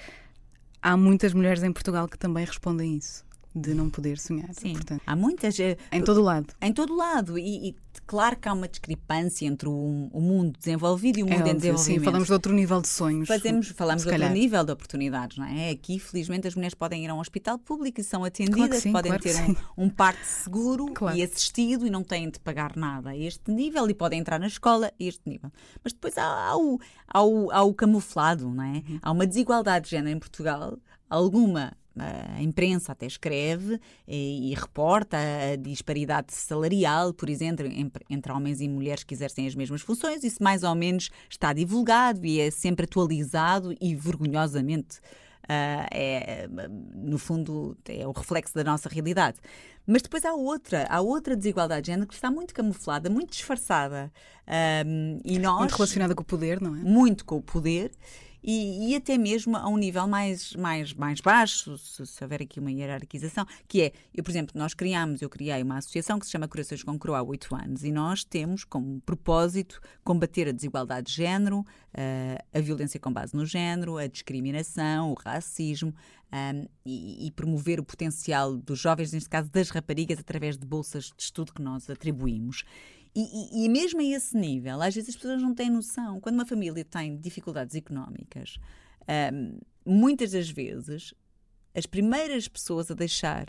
há 0.82 0.96
muitas 0.96 1.32
mulheres 1.32 1.62
em 1.62 1.72
Portugal 1.72 2.08
que 2.08 2.18
também 2.18 2.44
respondem 2.44 2.96
isso 2.96 3.26
de 3.54 3.74
não 3.74 3.90
poder 3.90 4.18
sonhar. 4.18 4.52
Sim, 4.52 4.72
Portanto, 4.72 5.02
há 5.06 5.16
muitas. 5.16 5.58
Eh, 5.58 5.76
em 5.90 6.02
todo 6.02 6.20
o 6.20 6.22
lado. 6.22 6.54
Em 6.60 6.72
todo 6.72 6.92
o 6.92 6.96
lado. 6.96 7.38
E, 7.38 7.70
e 7.70 7.76
claro 8.08 8.36
que 8.36 8.48
há 8.48 8.54
uma 8.54 8.66
discrepância 8.66 9.46
entre 9.46 9.68
o, 9.68 10.08
o 10.10 10.20
mundo 10.20 10.58
desenvolvido 10.58 11.18
e 11.18 11.22
o 11.22 11.26
mundo 11.26 11.46
é 11.46 11.50
em 11.50 11.56
desenvolvimento. 11.56 11.98
Sim, 11.98 12.04
falamos 12.04 12.26
de 12.26 12.32
outro 12.32 12.54
nível 12.54 12.80
de 12.80 12.88
sonhos. 12.88 13.28
Fazemos, 13.28 13.68
falamos 13.68 14.02
de 14.02 14.08
outro 14.08 14.28
nível 14.30 14.64
de 14.64 14.72
oportunidades, 14.72 15.36
não 15.36 15.44
é? 15.44 15.68
Aqui, 15.68 15.98
felizmente, 15.98 16.48
as 16.48 16.54
mulheres 16.54 16.74
podem 16.74 17.04
ir 17.04 17.08
a 17.10 17.14
um 17.14 17.20
hospital 17.20 17.58
público 17.58 18.00
e 18.00 18.04
são 18.04 18.24
atendidas, 18.24 18.68
claro 18.68 18.80
sim, 18.80 18.92
podem 18.92 19.10
claro 19.10 19.22
ter 19.22 19.36
um, 19.76 19.84
um 19.84 19.90
parto 19.90 20.24
seguro 20.24 20.86
claro. 20.96 21.16
e 21.16 21.22
assistido 21.22 21.86
e 21.86 21.90
não 21.90 22.02
têm 22.02 22.30
de 22.30 22.40
pagar 22.40 22.74
nada 22.74 23.10
a 23.10 23.16
este 23.16 23.50
nível 23.50 23.88
e 23.90 23.94
podem 23.94 24.20
entrar 24.20 24.40
na 24.40 24.46
escola 24.46 24.86
a 24.86 24.92
este 24.98 25.28
nível. 25.28 25.52
Mas 25.84 25.92
depois 25.92 26.16
há, 26.16 26.24
há, 26.24 26.56
o, 26.56 26.80
há, 27.06 27.22
o, 27.22 27.50
há 27.50 27.62
o 27.62 27.74
camuflado, 27.74 28.48
não 28.48 28.64
é? 28.64 28.82
Uhum. 28.88 28.98
Há 29.02 29.12
uma 29.12 29.26
desigualdade 29.26 29.84
de 29.84 29.90
género 29.90 30.16
em 30.16 30.18
Portugal, 30.18 30.78
alguma 31.10 31.76
a 31.98 32.42
imprensa 32.42 32.92
até 32.92 33.06
escreve 33.06 33.80
e, 34.06 34.52
e, 34.52 34.54
reporta 34.54 35.16
a 35.16 35.56
disparidade 35.56 36.32
salarial, 36.32 37.12
por 37.12 37.28
exemplo, 37.28 37.66
entre, 37.66 38.04
entre 38.08 38.32
homens 38.32 38.60
e 38.60 38.68
mulheres 38.68 39.04
que 39.04 39.14
exercem 39.14 39.46
as 39.46 39.54
mesmas 39.54 39.80
funções. 39.80 40.24
Isso 40.24 40.42
mais 40.42 40.62
ou 40.62 40.74
menos 40.74 41.10
está 41.28 41.52
divulgado 41.52 42.24
e 42.24 42.40
é 42.40 42.50
sempre 42.50 42.84
atualizado 42.84 43.74
e 43.80 43.94
vergonhosamente 43.94 45.00
Uh, 45.48 45.88
é, 45.90 46.46
no 46.94 47.16
fundo, 47.16 47.74
é 47.88 48.06
o 48.06 48.12
reflexo 48.12 48.54
da 48.54 48.62
nossa 48.62 48.86
realidade. 48.86 49.38
Mas 49.86 50.02
depois 50.02 50.22
há 50.26 50.34
outra, 50.34 50.86
há 50.90 51.00
outra 51.00 51.34
desigualdade 51.34 51.82
de 51.82 51.92
género 51.92 52.06
que 52.06 52.12
está 52.12 52.30
muito 52.30 52.52
camuflada, 52.52 53.08
muito 53.08 53.30
disfarçada. 53.30 54.12
Um, 54.86 55.18
e 55.24 55.38
nós, 55.38 55.60
muito 55.60 55.74
relacionada 55.74 56.14
com 56.14 56.20
o 56.20 56.26
poder, 56.26 56.60
não 56.60 56.76
é? 56.76 56.80
Muito 56.80 57.24
com 57.24 57.36
o 57.38 57.42
poder 57.42 57.90
e, 58.42 58.90
e, 58.90 58.96
até 58.96 59.18
mesmo 59.18 59.56
a 59.56 59.68
um 59.68 59.76
nível 59.76 60.06
mais, 60.06 60.54
mais, 60.54 60.92
mais 60.94 61.20
baixo, 61.20 61.76
se, 61.76 62.06
se, 62.06 62.24
houver 62.24 62.42
aqui 62.42 62.60
uma 62.60 62.70
hierarquização, 62.70 63.46
que 63.66 63.82
é, 63.82 63.92
eu, 64.14 64.22
por 64.22 64.30
exemplo, 64.30 64.58
nós 64.58 64.74
criámos, 64.74 65.22
eu 65.22 65.28
criei 65.28 65.62
uma 65.62 65.78
associação 65.78 66.18
que 66.18 66.26
se 66.26 66.32
chama 66.32 66.48
Corações 66.48 66.82
com 66.82 66.98
Cro 66.98 67.14
há 67.14 67.22
oito 67.22 67.54
anos 67.54 67.84
e 67.84 67.90
nós 67.90 68.24
temos 68.24 68.64
como 68.64 69.00
propósito 69.00 69.80
combater 70.04 70.48
a 70.48 70.52
desigualdade 70.52 71.08
de 71.08 71.16
género, 71.16 71.60
uh, 71.60 72.44
a 72.52 72.60
violência 72.60 73.00
com 73.00 73.12
base 73.12 73.34
no 73.34 73.44
género, 73.44 73.98
a 73.98 74.06
discriminação, 74.06 75.10
o 75.10 75.14
racismo 75.14 75.94
um, 76.32 76.66
e, 76.84 77.26
e 77.26 77.30
promover 77.30 77.80
o 77.80 77.84
potencial 77.84 78.56
dos 78.56 78.78
jovens, 78.78 79.12
neste 79.12 79.28
caso 79.28 79.50
das 79.50 79.70
raparigas, 79.70 80.18
através 80.18 80.56
de 80.56 80.66
bolsas 80.66 81.04
de 81.16 81.22
estudo 81.22 81.52
que 81.52 81.62
nós 81.62 81.88
atribuímos. 81.88 82.64
E, 83.18 83.22
e, 83.22 83.64
e, 83.64 83.68
mesmo 83.68 84.00
a 84.00 84.04
esse 84.04 84.36
nível, 84.36 84.80
às 84.80 84.94
vezes 84.94 85.08
as 85.08 85.16
pessoas 85.16 85.42
não 85.42 85.52
têm 85.52 85.68
noção. 85.68 86.20
Quando 86.20 86.36
uma 86.36 86.46
família 86.46 86.84
tem 86.84 87.18
dificuldades 87.18 87.74
económicas, 87.74 88.58
um, 89.34 89.58
muitas 89.84 90.30
das 90.30 90.48
vezes 90.48 91.12
as 91.74 91.84
primeiras 91.84 92.46
pessoas 92.46 92.92
a 92.92 92.94
deixar 92.94 93.48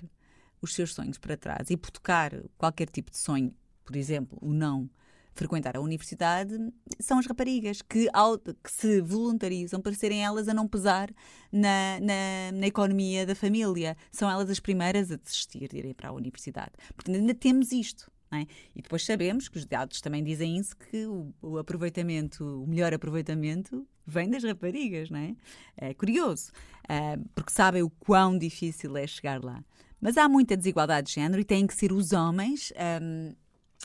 os 0.60 0.74
seus 0.74 0.96
sonhos 0.96 1.20
para 1.20 1.38
trás 1.38 1.70
e 1.70 1.74
hipotecar 1.74 2.32
qualquer 2.58 2.90
tipo 2.90 3.12
de 3.12 3.18
sonho, 3.18 3.54
por 3.86 3.96
exemplo, 3.96 4.40
o 4.42 4.52
não 4.52 4.90
frequentar 5.36 5.78
a 5.78 5.82
universidade, 5.82 6.58
são 7.00 7.20
as 7.20 7.28
raparigas 7.28 7.84
que, 7.84 8.10
ao, 8.12 8.40
que 8.40 8.72
se 8.72 9.00
voluntarizam 9.02 9.80
para 9.80 9.94
serem 9.94 10.26
elas 10.26 10.48
a 10.50 10.54
não 10.54 10.68
pesar 10.68 11.14
na, 11.52 12.00
na, 12.02 12.52
na, 12.60 12.66
economia 12.66 13.24
da 13.24 13.36
família. 13.36 13.96
São 14.12 14.30
elas 14.30 14.50
as 14.50 14.60
primeiras 14.60 15.12
a 15.12 15.16
desistir 15.16 15.68
de 15.70 15.78
irem 15.78 15.94
para 15.94 16.10
a 16.10 16.12
universidade. 16.12 16.72
Portanto, 16.96 17.16
ainda 17.16 17.36
temos 17.36 17.72
isto. 17.72 18.12
É? 18.32 18.42
E 18.76 18.82
depois 18.82 19.04
sabemos 19.04 19.48
que 19.48 19.58
os 19.58 19.66
dados 19.66 20.02
também 20.02 20.24
dizem 20.24 20.58
isso, 20.58 20.78
que 20.78 21.06
o, 21.06 21.34
o, 21.42 21.58
aproveitamento, 21.58 22.64
o 22.64 22.68
melhor 22.68 22.94
aproveitamento 22.94 23.88
vem 24.06 24.30
das 24.30 24.44
raparigas, 24.44 25.10
não 25.10 25.18
é? 25.18 25.36
É 25.76 25.94
curioso, 25.96 26.52
uh, 26.84 27.30
porque 27.34 27.52
sabem 27.52 27.82
o 27.82 27.90
quão 27.90 28.38
difícil 28.38 28.96
é 28.98 29.08
chegar 29.08 29.44
lá. 29.44 29.64
Mas 30.00 30.16
há 30.16 30.30
muita 30.30 30.56
desigualdade 30.56 31.08
de 31.08 31.14
género 31.16 31.42
e 31.42 31.46
têm 31.46 31.66
que 31.66 31.74
ser 31.74 31.92
os 31.92 32.14
homens 32.14 32.72
um, 33.02 33.34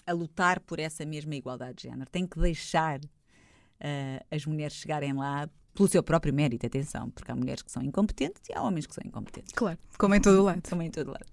a 0.07 0.13
lutar 0.13 0.61
por 0.61 0.79
essa 0.79 1.05
mesma 1.05 1.35
igualdade 1.35 1.79
de 1.79 1.83
género. 1.85 2.09
Têm 2.11 2.27
que 2.27 2.39
deixar 2.39 3.01
uh, 3.01 4.27
as 4.31 4.45
mulheres 4.45 4.75
chegarem 4.75 5.15
lá 5.15 5.49
pelo 5.75 5.89
seu 5.89 6.03
próprio 6.03 6.33
mérito, 6.33 6.67
atenção, 6.67 7.11
porque 7.11 7.33
há 7.33 7.35
mulheres 7.35 7.63
que 7.63 7.73
são 7.73 7.83
incompetentes 7.83 8.43
e 8.49 8.53
há 8.53 8.63
homens 8.63 8.87
que 8.87 8.95
são 8.95 9.03
incompetentes. 9.05 9.53
Claro, 9.55 9.79
como 9.99 10.15
em 10.15 10.21
todo 10.21 10.43
lado. 10.43 10.63
como 10.69 10.83
em 10.83 10.91
todo 10.91 11.11
lado. 11.11 11.27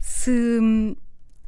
Se 0.00 0.58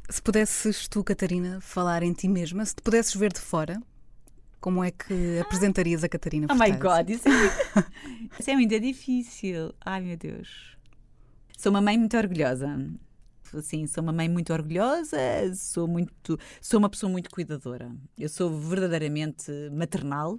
se 0.09 0.23
pudesses 0.23 0.89
tu, 0.89 1.03
Catarina, 1.03 1.61
falar 1.61 2.03
em 2.03 2.13
ti 2.13 2.29
mesma, 2.29 2.65
se 2.65 2.75
te 2.75 2.83
pudesses 2.83 3.15
ver 3.15 3.33
de 3.33 3.41
fora, 3.41 3.81
como 4.61 4.83
é 4.83 4.91
que 4.91 5.39
apresentarias 5.41 6.05
a 6.05 6.09
Catarina 6.09 6.47
Oh 6.51 6.55
my 6.55 6.71
God, 6.71 7.11
isso 7.11 7.29
é, 7.29 7.33
muito, 7.33 7.93
isso 8.39 8.51
é 8.51 8.55
muito 8.55 8.81
difícil. 8.81 9.75
Ai 9.85 10.01
meu 10.01 10.17
Deus. 10.17 10.77
Sou 11.59 11.71
uma 11.71 11.81
mãe 11.81 11.99
muito 11.99 12.17
orgulhosa. 12.17 12.69
Sim, 13.61 13.87
sou 13.87 14.03
uma 14.03 14.13
mãe 14.13 14.29
muito 14.29 14.53
orgulhosa, 14.53 15.19
sou 15.55 15.87
muito, 15.87 16.39
sou 16.61 16.79
uma 16.79 16.89
pessoa 16.89 17.11
muito 17.11 17.29
cuidadora. 17.29 17.91
Eu 18.19 18.29
sou 18.29 18.51
verdadeiramente 18.59 19.51
maternal. 19.71 20.39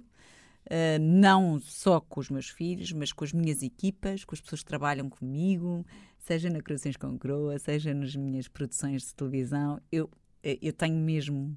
Uh, 0.64 0.98
não 0.98 1.60
só 1.60 2.00
com 2.00 2.20
os 2.20 2.30
meus 2.30 2.48
filhos, 2.48 2.90
mas 2.92 3.12
com 3.12 3.22
as 3.22 3.34
minhas 3.34 3.62
equipas, 3.62 4.24
com 4.24 4.34
as 4.34 4.40
pessoas 4.40 4.62
que 4.62 4.66
trabalham 4.66 5.10
comigo, 5.10 5.84
seja 6.24 6.48
na 6.48 6.60
Cruzações 6.60 6.96
com 6.96 7.18
Croa, 7.18 7.58
seja 7.58 7.92
nas 7.92 8.16
minhas 8.16 8.48
produções 8.48 9.02
de 9.02 9.14
televisão, 9.14 9.78
eu, 9.92 10.10
eu 10.42 10.72
tenho 10.72 10.96
mesmo 10.96 11.56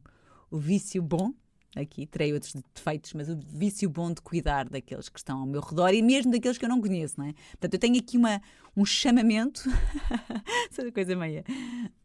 o 0.52 0.58
vício 0.58 1.02
bom, 1.02 1.34
aqui 1.74 2.06
terei 2.06 2.34
outros 2.34 2.54
defeitos, 2.76 3.14
mas 3.14 3.30
o 3.30 3.40
vício 3.48 3.90
bom 3.90 4.12
de 4.12 4.22
cuidar 4.22 4.68
daqueles 4.68 5.08
que 5.08 5.20
estão 5.20 5.40
ao 5.40 5.46
meu 5.46 5.62
redor 5.62 5.94
e 5.94 6.02
mesmo 6.02 6.34
daqueles 6.34 6.58
que 6.58 6.66
eu 6.66 6.70
não 6.70 6.82
conheço, 6.82 7.16
não 7.18 7.28
é? 7.28 7.34
Portanto, 7.52 7.76
eu 7.76 7.80
tenho 7.80 7.98
aqui 7.98 8.18
uma, 8.18 8.42
um 8.76 8.84
chamamento, 8.84 9.62
essa 10.70 10.92
coisa 10.92 11.16
meia, 11.16 11.46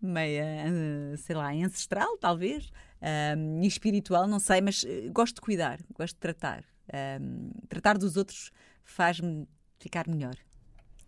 meia, 0.01 0.45
eh, 0.45 1.17
sei 1.17 1.35
lá, 1.35 1.53
ancestral, 1.53 2.17
talvez, 2.19 2.71
um, 3.37 3.61
e 3.61 3.67
espiritual, 3.67 4.29
não 4.29 4.39
sei, 4.39 4.61
mas 4.61 4.85
eh, 4.85 5.09
gosto 5.09 5.37
de 5.37 5.41
cuidar, 5.41 5.81
gosto 5.97 6.15
de 6.15 6.21
tratar. 6.21 6.65
Um, 7.21 7.51
tratar 7.69 7.99
dos 7.99 8.17
outros 8.17 8.53
faz-me 8.85 9.49
ficar 9.81 10.07
melhor. 10.07 10.37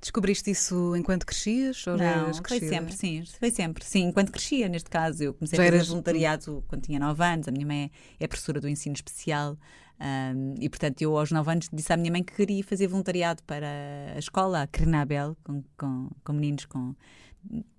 Descobriste 0.05 0.51
isso 0.51 0.95
enquanto 0.95 1.25
crescias? 1.25 1.87
Ou 1.87 1.97
não, 1.97 2.35
foi 2.47 2.61
sempre, 2.61 2.93
sim. 2.93 3.25
Foi 3.39 3.51
sempre, 3.51 3.83
sim. 3.83 4.03
Enquanto 4.03 4.31
crescia, 4.31 4.69
neste 4.69 4.91
caso, 4.91 5.25
eu 5.25 5.33
comecei 5.33 5.57
Já 5.57 5.63
a 5.63 5.65
fazer 5.65 5.77
eras... 5.77 5.89
voluntariado 5.89 6.63
quando 6.69 6.83
tinha 6.83 7.01
9 7.01 7.25
anos. 7.25 7.49
A 7.49 7.51
minha 7.51 7.65
mãe 7.65 7.91
é 8.21 8.27
professora 8.27 8.61
do 8.61 8.69
ensino 8.69 8.95
especial. 8.95 9.57
Um, 9.99 10.57
e, 10.61 10.69
portanto, 10.69 11.01
eu 11.01 11.17
aos 11.17 11.31
9 11.31 11.51
anos 11.51 11.71
disse 11.73 11.91
à 11.91 11.97
minha 11.97 12.13
mãe 12.13 12.23
que 12.23 12.35
queria 12.35 12.63
fazer 12.63 12.87
voluntariado 12.87 13.43
para 13.45 13.67
a 14.15 14.19
escola, 14.19 14.61
a 14.61 14.67
Crenabel, 14.67 15.39
com, 15.43 15.65
com, 15.75 16.11
com 16.23 16.33
meninos 16.35 16.67
com, 16.67 16.95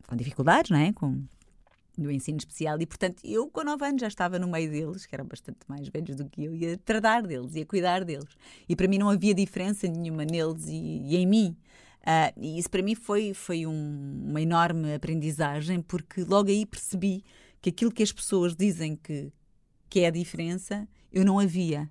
com 0.07 0.15
dificuldades, 0.15 0.71
não 0.71 0.79
é? 0.79 0.91
Com, 0.93 1.23
do 1.95 2.09
ensino 2.09 2.39
especial 2.39 2.81
e, 2.81 2.87
portanto, 2.87 3.21
eu 3.23 3.47
com 3.49 3.63
9 3.63 3.85
anos 3.85 4.01
já 4.01 4.07
estava 4.07 4.39
no 4.39 4.47
meio 4.47 4.71
deles, 4.71 5.05
que 5.05 5.13
eram 5.13 5.25
bastante 5.25 5.59
mais 5.67 5.87
velhos 5.89 6.15
do 6.15 6.25
que 6.25 6.43
eu, 6.43 6.55
e 6.55 6.73
a 6.73 6.77
tratar 6.79 7.21
deles, 7.21 7.53
e 7.53 7.61
a 7.61 7.65
cuidar 7.67 8.03
deles. 8.03 8.35
E 8.67 8.75
para 8.75 8.87
mim 8.87 8.97
não 8.97 9.09
havia 9.11 9.35
diferença 9.35 9.87
nenhuma 9.87 10.25
neles 10.25 10.65
e, 10.67 11.03
e 11.05 11.17
em 11.17 11.27
mim. 11.27 11.55
Uh, 12.05 12.39
e 12.39 12.59
isso 12.59 12.69
para 12.69 12.83
mim 12.83 12.93
foi, 12.93 13.33
foi 13.33 13.65
um, 13.65 14.23
uma 14.27 14.39
enorme 14.39 14.93
aprendizagem, 14.93 15.81
porque 15.81 16.23
logo 16.23 16.49
aí 16.49 16.65
percebi 16.65 17.23
que 17.61 17.69
aquilo 17.69 17.91
que 17.91 18.03
as 18.03 18.11
pessoas 18.11 18.55
dizem 18.55 18.95
que, 18.95 19.33
que 19.89 20.01
é 20.01 20.07
a 20.07 20.11
diferença, 20.11 20.87
eu 21.11 21.25
não 21.25 21.39
havia. 21.39 21.89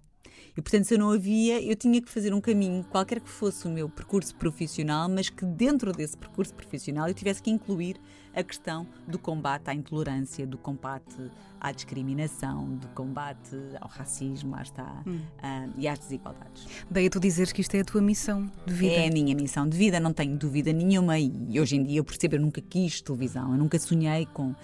E 0.57 0.63
portanto, 0.63 0.85
se 0.85 0.95
eu 0.95 0.99
não 0.99 1.11
havia, 1.11 1.61
eu 1.61 1.75
tinha 1.75 2.01
que 2.01 2.09
fazer 2.09 2.33
um 2.33 2.41
caminho, 2.41 2.85
qualquer 2.85 3.21
que 3.21 3.29
fosse 3.29 3.67
o 3.67 3.71
meu 3.71 3.89
percurso 3.89 4.37
profissional, 4.37 5.09
mas 5.09 5.29
que 5.29 5.45
dentro 5.45 5.93
desse 5.93 6.17
percurso 6.17 6.55
profissional 6.55 7.09
eu 7.09 7.15
tivesse 7.15 7.43
que 7.43 7.51
incluir 7.51 8.01
a 8.35 8.43
questão 8.43 8.87
do 9.07 9.19
combate 9.19 9.69
à 9.69 9.75
intolerância, 9.75 10.47
do 10.47 10.59
combate 10.59 11.31
à 11.61 11.73
discriminação, 11.73 12.67
do 12.77 12.89
combate 12.89 13.57
ao 13.81 13.89
racismo, 13.89 14.51
lá 14.51 14.63
está, 14.63 15.03
hum. 15.07 15.21
uh, 15.39 15.73
e 15.79 15.89
às 15.89 15.99
desigualdades. 15.99 16.67
Daí 16.91 17.09
tu 17.09 17.19
dizeres 17.19 17.53
que 17.53 17.63
isto 17.63 17.75
é 17.75 17.81
a 17.81 17.85
tua 17.85 18.03
missão 18.03 18.51
de 18.67 18.75
vida. 18.75 18.95
É 18.95 19.09
a 19.09 19.11
minha 19.11 19.35
missão 19.35 19.67
de 19.67 19.77
vida, 19.77 19.99
não 19.99 20.13
tenho 20.13 20.37
dúvida 20.37 20.73
nenhuma. 20.73 21.19
E 21.19 21.59
hoje 21.59 21.77
em 21.77 21.83
dia 21.83 22.01
eu 22.01 22.05
percebo, 22.05 22.37
eu 22.37 22.41
nunca 22.41 22.61
quis 22.61 23.01
televisão, 23.01 23.53
eu 23.53 23.59
nunca 23.59 23.79
sonhei 23.79 24.27
com. 24.27 24.49
Uh, 24.51 24.57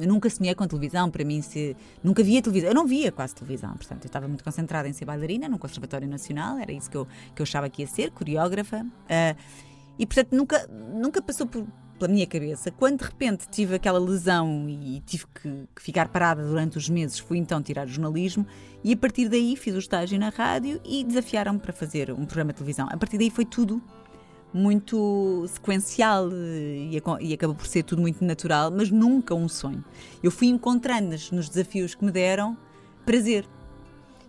eu 0.00 0.08
nunca 0.08 0.30
sonhei 0.30 0.54
com 0.54 0.66
televisão, 0.66 1.10
para 1.10 1.24
mim, 1.24 1.42
se, 1.42 1.76
nunca 2.02 2.22
via 2.22 2.40
televisão. 2.40 2.70
Eu 2.70 2.74
não 2.74 2.86
via 2.86 3.12
quase 3.12 3.34
televisão, 3.34 3.74
portanto, 3.74 4.04
eu 4.04 4.08
estava 4.08 4.26
muito 4.26 4.42
concentrada 4.42 4.88
em 4.88 4.94
ser 4.94 5.04
bailarina 5.04 5.48
num 5.48 5.58
Conservatório 5.58 6.08
Nacional, 6.08 6.56
era 6.56 6.72
isso 6.72 6.90
que 6.90 6.96
eu, 6.96 7.06
que 7.34 7.42
eu 7.42 7.44
achava 7.44 7.68
que 7.68 7.82
ia 7.82 7.86
ser, 7.86 8.10
coreógrafa. 8.10 8.80
Uh, 8.84 9.70
e 9.98 10.06
portanto 10.06 10.32
nunca, 10.32 10.66
nunca 10.66 11.20
passou 11.20 11.46
por, 11.46 11.66
pela 12.00 12.10
minha 12.10 12.26
cabeça. 12.26 12.70
Quando 12.70 12.98
de 12.98 13.04
repente 13.04 13.46
tive 13.50 13.74
aquela 13.74 13.98
lesão 13.98 14.66
e 14.68 15.02
tive 15.04 15.26
que, 15.26 15.68
que 15.76 15.82
ficar 15.82 16.08
parada 16.08 16.42
durante 16.42 16.78
os 16.78 16.88
meses, 16.88 17.18
fui 17.18 17.36
então 17.36 17.62
tirar 17.62 17.86
jornalismo 17.86 18.46
e 18.82 18.94
a 18.94 18.96
partir 18.96 19.28
daí 19.28 19.54
fiz 19.54 19.74
o 19.74 19.78
estágio 19.78 20.18
na 20.18 20.30
rádio 20.30 20.80
e 20.82 21.04
desafiaram-me 21.04 21.60
para 21.60 21.74
fazer 21.74 22.10
um 22.10 22.24
programa 22.24 22.52
de 22.52 22.58
televisão. 22.58 22.88
A 22.90 22.96
partir 22.96 23.18
daí 23.18 23.30
foi 23.30 23.44
tudo 23.44 23.82
muito 24.52 25.46
sequencial 25.48 26.28
e, 26.32 26.98
e 27.20 27.34
acabou 27.34 27.54
por 27.54 27.66
ser 27.66 27.82
tudo 27.82 28.00
muito 28.00 28.24
natural, 28.24 28.70
mas 28.70 28.90
nunca 28.90 29.34
um 29.34 29.48
sonho. 29.48 29.84
Eu 30.22 30.30
fui 30.30 30.48
encontrando 30.48 31.10
nos 31.32 31.48
desafios 31.48 31.94
que 31.94 32.04
me 32.04 32.10
deram 32.10 32.56
prazer. 33.04 33.46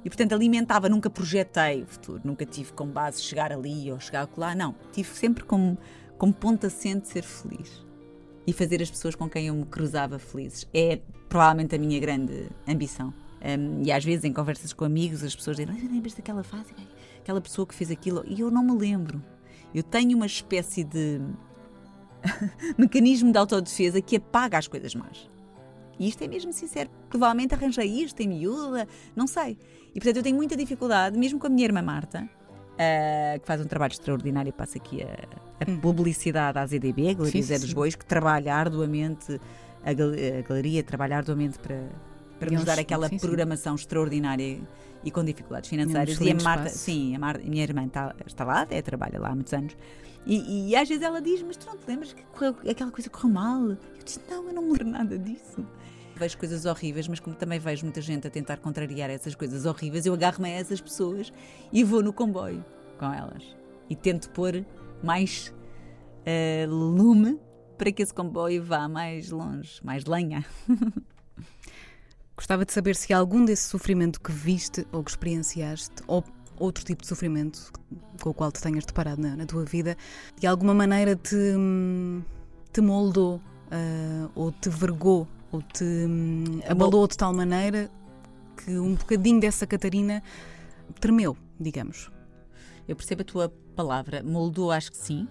E 0.03 0.09
portanto 0.09 0.33
alimentava, 0.33 0.89
nunca 0.89 1.09
projetei 1.09 1.83
o 1.83 1.85
futuro, 1.85 2.21
nunca 2.23 2.45
tive 2.45 2.73
como 2.73 2.91
base 2.91 3.21
chegar 3.21 3.51
ali 3.51 3.91
ou 3.91 3.99
chegar 3.99 4.27
lá, 4.35 4.55
não. 4.55 4.75
Tive 4.91 5.09
sempre 5.09 5.43
como 5.43 5.77
como 6.21 6.31
ponto 6.31 6.67
assente 6.67 7.07
ser 7.07 7.23
feliz 7.23 7.83
e 8.45 8.53
fazer 8.53 8.79
as 8.79 8.91
pessoas 8.91 9.15
com 9.15 9.27
quem 9.27 9.47
eu 9.47 9.55
me 9.55 9.65
cruzava 9.65 10.19
felizes. 10.19 10.67
É 10.71 10.99
provavelmente 11.27 11.73
a 11.73 11.79
minha 11.79 11.99
grande 11.99 12.47
ambição. 12.67 13.11
Um, 13.43 13.81
e 13.81 13.91
às 13.91 14.05
vezes 14.05 14.23
em 14.23 14.31
conversas 14.31 14.71
com 14.71 14.85
amigos 14.85 15.23
as 15.23 15.35
pessoas 15.35 15.57
dizem: 15.57 15.75
lembras 15.91 16.13
daquela 16.13 16.43
fase? 16.43 16.75
Aquela 17.17 17.41
pessoa 17.41 17.65
que 17.65 17.73
fez 17.73 17.89
aquilo? 17.89 18.23
E 18.27 18.39
eu 18.39 18.51
não 18.51 18.63
me 18.63 18.77
lembro. 18.77 19.19
Eu 19.73 19.81
tenho 19.81 20.15
uma 20.15 20.27
espécie 20.27 20.83
de 20.83 21.19
mecanismo 22.77 23.31
de 23.31 23.39
autodefesa 23.39 23.99
que 23.99 24.17
apaga 24.17 24.59
as 24.59 24.67
coisas 24.67 24.93
más. 24.93 25.27
E 25.97 26.07
isto 26.07 26.23
é 26.23 26.27
mesmo 26.27 26.53
sincero. 26.53 26.91
Provavelmente 27.09 27.55
arranjei 27.55 27.87
isto 27.87 28.19
em 28.19 28.27
miúda, 28.27 28.87
não 29.15 29.25
sei. 29.25 29.57
E 29.89 29.93
portanto 29.93 30.17
eu 30.17 30.23
tenho 30.23 30.35
muita 30.35 30.55
dificuldade, 30.55 31.17
mesmo 31.17 31.39
com 31.39 31.47
a 31.47 31.49
minha 31.49 31.65
irmã 31.65 31.81
Marta, 31.81 32.29
uh, 32.81 33.39
que 33.39 33.45
faz 33.45 33.61
um 33.61 33.65
trabalho 33.65 33.91
extraordinário. 33.91 34.51
Passa 34.51 34.77
aqui 34.77 35.03
a, 35.03 35.65
a 35.65 35.69
hum. 35.69 35.79
publicidade 35.79 36.57
à 36.57 36.65
ZDB, 36.65 37.09
a 37.09 37.13
Galeria 37.13 37.43
Zé 37.43 37.59
dos 37.59 37.73
Bois, 37.73 37.95
que 37.95 38.05
trabalha 38.05 38.55
arduamente, 38.55 39.39
a, 39.83 39.93
gal 39.93 40.09
a 40.09 40.41
galeria 40.41 40.83
trabalha 40.83 41.17
arduamente 41.17 41.59
para, 41.59 41.87
para 42.39 42.51
nos 42.51 42.63
dar 42.63 42.79
aquela 42.79 43.07
sim, 43.07 43.19
programação 43.19 43.77
sim. 43.77 43.81
extraordinária 43.81 44.59
e 45.03 45.11
com 45.11 45.23
dificuldades 45.23 45.69
financeiras. 45.69 46.19
E, 46.19 46.23
e 46.23 46.31
a 46.31 46.35
Marta, 46.35 46.67
espaço. 46.67 46.77
sim, 46.77 47.15
a 47.15 47.19
Mar, 47.19 47.39
minha 47.39 47.63
irmã 47.63 47.85
está, 47.85 48.15
está 48.25 48.43
lá, 48.43 48.61
até 48.61 48.81
trabalha 48.81 49.19
lá 49.19 49.29
há 49.29 49.35
muitos 49.35 49.53
anos. 49.53 49.75
E, 50.25 50.69
e, 50.69 50.75
às 50.75 50.87
vezes 50.87 51.03
ela 51.03 51.19
diz: 51.19 51.41
Mas 51.41 51.57
tu 51.57 51.65
não 51.65 51.75
te 51.75 51.83
lembras 51.87 52.13
que 52.13 52.69
aquela 52.69 52.91
coisa 52.91 53.09
correu 53.09 53.31
mal? 53.31 53.61
Eu 53.69 53.77
disse: 54.03 54.19
Não, 54.29 54.47
eu 54.47 54.53
não 54.53 54.61
me 54.61 54.69
lembro 54.69 54.87
nada 54.89 55.17
disso. 55.17 55.65
Vejo 56.21 56.37
coisas 56.37 56.65
horríveis, 56.65 57.07
mas 57.07 57.19
como 57.19 57.35
também 57.35 57.57
vejo 57.57 57.83
muita 57.83 57.99
gente 57.99 58.27
a 58.27 58.29
tentar 58.29 58.57
contrariar 58.57 59.09
essas 59.09 59.33
coisas 59.33 59.65
horríveis, 59.65 60.05
eu 60.05 60.13
agarro-me 60.13 60.49
a 60.49 60.53
essas 60.53 60.79
pessoas 60.79 61.33
e 61.73 61.83
vou 61.83 62.03
no 62.03 62.13
comboio 62.13 62.63
com 62.99 63.11
elas. 63.11 63.43
E 63.89 63.95
tento 63.95 64.29
pôr 64.29 64.63
mais 65.01 65.51
uh, 66.19 66.69
lume 66.69 67.39
para 67.75 67.91
que 67.91 68.03
esse 68.03 68.13
comboio 68.13 68.63
vá 68.63 68.87
mais 68.87 69.31
longe, 69.31 69.81
mais 69.83 70.05
lenha. 70.05 70.45
Gostava 72.37 72.65
de 72.65 72.71
saber 72.71 72.95
se 72.95 73.11
algum 73.11 73.43
desse 73.43 73.63
sofrimento 73.63 74.21
que 74.21 74.31
viste 74.31 74.85
ou 74.91 75.03
que 75.03 75.09
experienciaste, 75.09 76.03
ou 76.05 76.23
outro 76.59 76.85
tipo 76.85 77.01
de 77.01 77.07
sofrimento 77.07 77.71
com 78.21 78.29
o 78.29 78.33
qual 78.35 78.51
te 78.51 78.61
tenhas 78.61 78.85
deparado 78.85 79.19
na, 79.19 79.35
na 79.35 79.47
tua 79.47 79.65
vida, 79.65 79.97
de 80.39 80.45
alguma 80.45 80.75
maneira 80.75 81.15
te, 81.15 81.55
te 82.71 82.79
moldou 82.79 83.37
uh, 83.37 84.31
ou 84.35 84.51
te 84.51 84.69
vergou 84.69 85.27
ou 85.51 85.61
te 85.61 85.83
um, 85.83 86.59
abalou 86.67 87.07
de 87.07 87.17
tal 87.17 87.33
maneira 87.33 87.89
que 88.57 88.77
um 88.77 88.95
bocadinho 88.95 89.39
dessa 89.39 89.67
Catarina 89.67 90.23
tremeu, 90.99 91.35
digamos. 91.59 92.09
Eu 92.87 92.95
percebo 92.95 93.21
a 93.21 93.25
tua 93.25 93.49
palavra, 93.75 94.23
moldou, 94.23 94.71
acho 94.71 94.91
que 94.91 94.97
sim. 94.97 95.27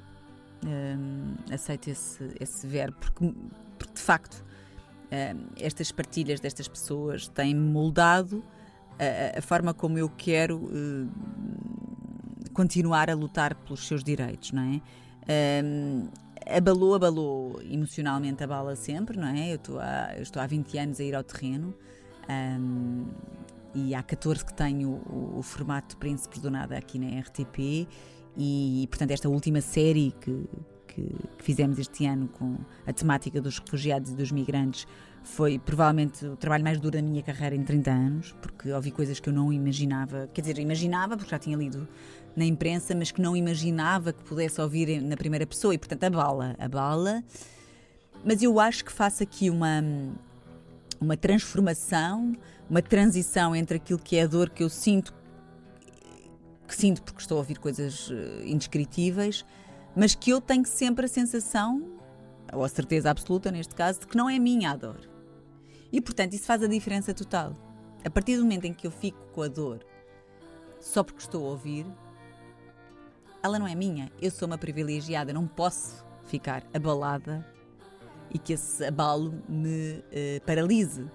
Um, 0.64 1.36
aceito 1.52 1.88
esse, 1.88 2.34
esse 2.38 2.66
verbo, 2.66 2.96
porque, 3.00 3.34
porque 3.78 3.94
de 3.94 4.00
facto 4.00 4.44
um, 5.10 5.46
estas 5.58 5.90
partilhas 5.90 6.38
destas 6.38 6.68
pessoas 6.68 7.28
têm 7.28 7.54
moldado 7.54 8.44
a, 8.98 9.38
a 9.38 9.42
forma 9.42 9.72
como 9.72 9.96
eu 9.96 10.10
quero 10.10 10.58
uh, 10.58 11.08
continuar 12.52 13.08
a 13.08 13.14
lutar 13.14 13.54
pelos 13.54 13.86
seus 13.86 14.04
direitos, 14.04 14.52
não 14.52 14.62
é? 14.62 14.80
Abalou, 16.46 16.94
abalou 16.94 17.60
emocionalmente, 17.62 18.42
abala 18.42 18.74
sempre, 18.74 19.18
não 19.18 19.28
é? 19.28 19.52
Eu 19.52 19.56
estou 19.56 19.78
há, 19.78 20.14
eu 20.16 20.22
estou 20.22 20.40
há 20.40 20.46
20 20.46 20.78
anos 20.78 21.00
a 21.00 21.04
ir 21.04 21.14
ao 21.14 21.22
terreno 21.22 21.74
um, 22.28 23.06
e 23.74 23.94
há 23.94 24.02
14 24.02 24.44
que 24.44 24.54
tenho 24.54 24.90
o, 24.90 25.38
o 25.38 25.42
formato 25.42 25.90
de 25.90 25.96
Príncipes 25.96 26.40
do 26.40 26.50
Nada 26.50 26.76
aqui 26.76 26.98
na 26.98 27.20
RTP 27.20 27.86
e, 28.36 28.86
portanto, 28.88 29.10
esta 29.10 29.28
última 29.28 29.60
série 29.60 30.14
que, 30.20 30.44
que, 30.88 31.02
que, 31.38 31.44
fizemos 31.44 31.78
este 31.78 32.06
ano 32.06 32.28
com 32.28 32.56
a 32.86 32.92
temática 32.92 33.40
dos 33.40 33.58
refugiados 33.58 34.10
e 34.12 34.14
dos 34.14 34.32
migrantes 34.32 34.86
foi 35.22 35.58
provavelmente 35.58 36.24
o 36.26 36.36
trabalho 36.36 36.64
mais 36.64 36.78
duro 36.78 36.96
da 36.96 37.02
minha 37.02 37.22
carreira 37.22 37.54
em 37.54 37.62
30 37.62 37.90
anos, 37.90 38.34
porque 38.40 38.72
ouvi 38.72 38.90
coisas 38.90 39.20
que 39.20 39.28
eu 39.28 39.32
não 39.32 39.52
imaginava, 39.52 40.28
quer 40.32 40.40
dizer, 40.40 40.58
imaginava 40.58 41.16
porque 41.16 41.30
já 41.30 41.38
tinha 41.38 41.56
lido 41.56 41.86
na 42.36 42.44
imprensa, 42.44 42.94
mas 42.94 43.10
que 43.10 43.20
não 43.20 43.36
imaginava 43.36 44.12
que 44.12 44.22
pudesse 44.24 44.60
ouvir 44.60 45.00
na 45.02 45.16
primeira 45.16 45.46
pessoa 45.46 45.74
e, 45.74 45.78
portanto, 45.78 46.04
a 46.04 46.10
bala, 46.10 46.56
a 46.58 46.68
bala. 46.68 47.22
Mas 48.24 48.42
eu 48.42 48.58
acho 48.60 48.84
que 48.84 48.92
faço 48.92 49.22
aqui 49.22 49.50
uma 49.50 49.82
uma 51.00 51.16
transformação, 51.16 52.36
uma 52.68 52.82
transição 52.82 53.56
entre 53.56 53.78
aquilo 53.78 53.98
que 53.98 54.16
é 54.16 54.22
a 54.22 54.26
dor 54.26 54.50
que 54.50 54.62
eu 54.62 54.68
sinto 54.68 55.14
que 56.68 56.76
sinto 56.76 57.02
porque 57.02 57.20
estou 57.20 57.36
a 57.36 57.38
ouvir 57.38 57.58
coisas 57.58 58.08
eh, 58.12 58.44
indescritíveis, 58.46 59.44
mas 59.96 60.14
que 60.14 60.30
eu 60.30 60.40
tenho 60.40 60.64
sempre 60.64 61.06
a 61.06 61.08
sensação, 61.08 61.98
ou 62.52 62.62
a 62.62 62.68
certeza 62.68 63.10
absoluta 63.10 63.50
neste 63.50 63.74
caso, 63.74 63.98
de 63.98 64.06
que 64.06 64.16
não 64.16 64.30
é 64.30 64.38
minha 64.38 64.70
a 64.70 64.76
dor. 64.76 65.09
E 65.92 66.00
portanto, 66.00 66.34
isso 66.34 66.44
faz 66.44 66.62
a 66.62 66.66
diferença 66.66 67.12
total. 67.12 67.56
A 68.04 68.10
partir 68.10 68.36
do 68.36 68.42
momento 68.42 68.64
em 68.64 68.72
que 68.72 68.86
eu 68.86 68.90
fico 68.90 69.18
com 69.32 69.42
a 69.42 69.48
dor 69.48 69.84
só 70.78 71.04
porque 71.04 71.20
estou 71.20 71.46
a 71.46 71.50
ouvir, 71.50 71.86
ela 73.42 73.58
não 73.58 73.66
é 73.66 73.74
minha. 73.74 74.10
Eu 74.20 74.30
sou 74.30 74.46
uma 74.46 74.58
privilegiada, 74.58 75.32
não 75.32 75.46
posso 75.46 76.04
ficar 76.24 76.64
abalada 76.72 77.46
e 78.32 78.38
que 78.38 78.52
esse 78.52 78.84
abalo 78.84 79.42
me 79.48 79.98
uh, 79.98 80.44
paralise. 80.46 81.06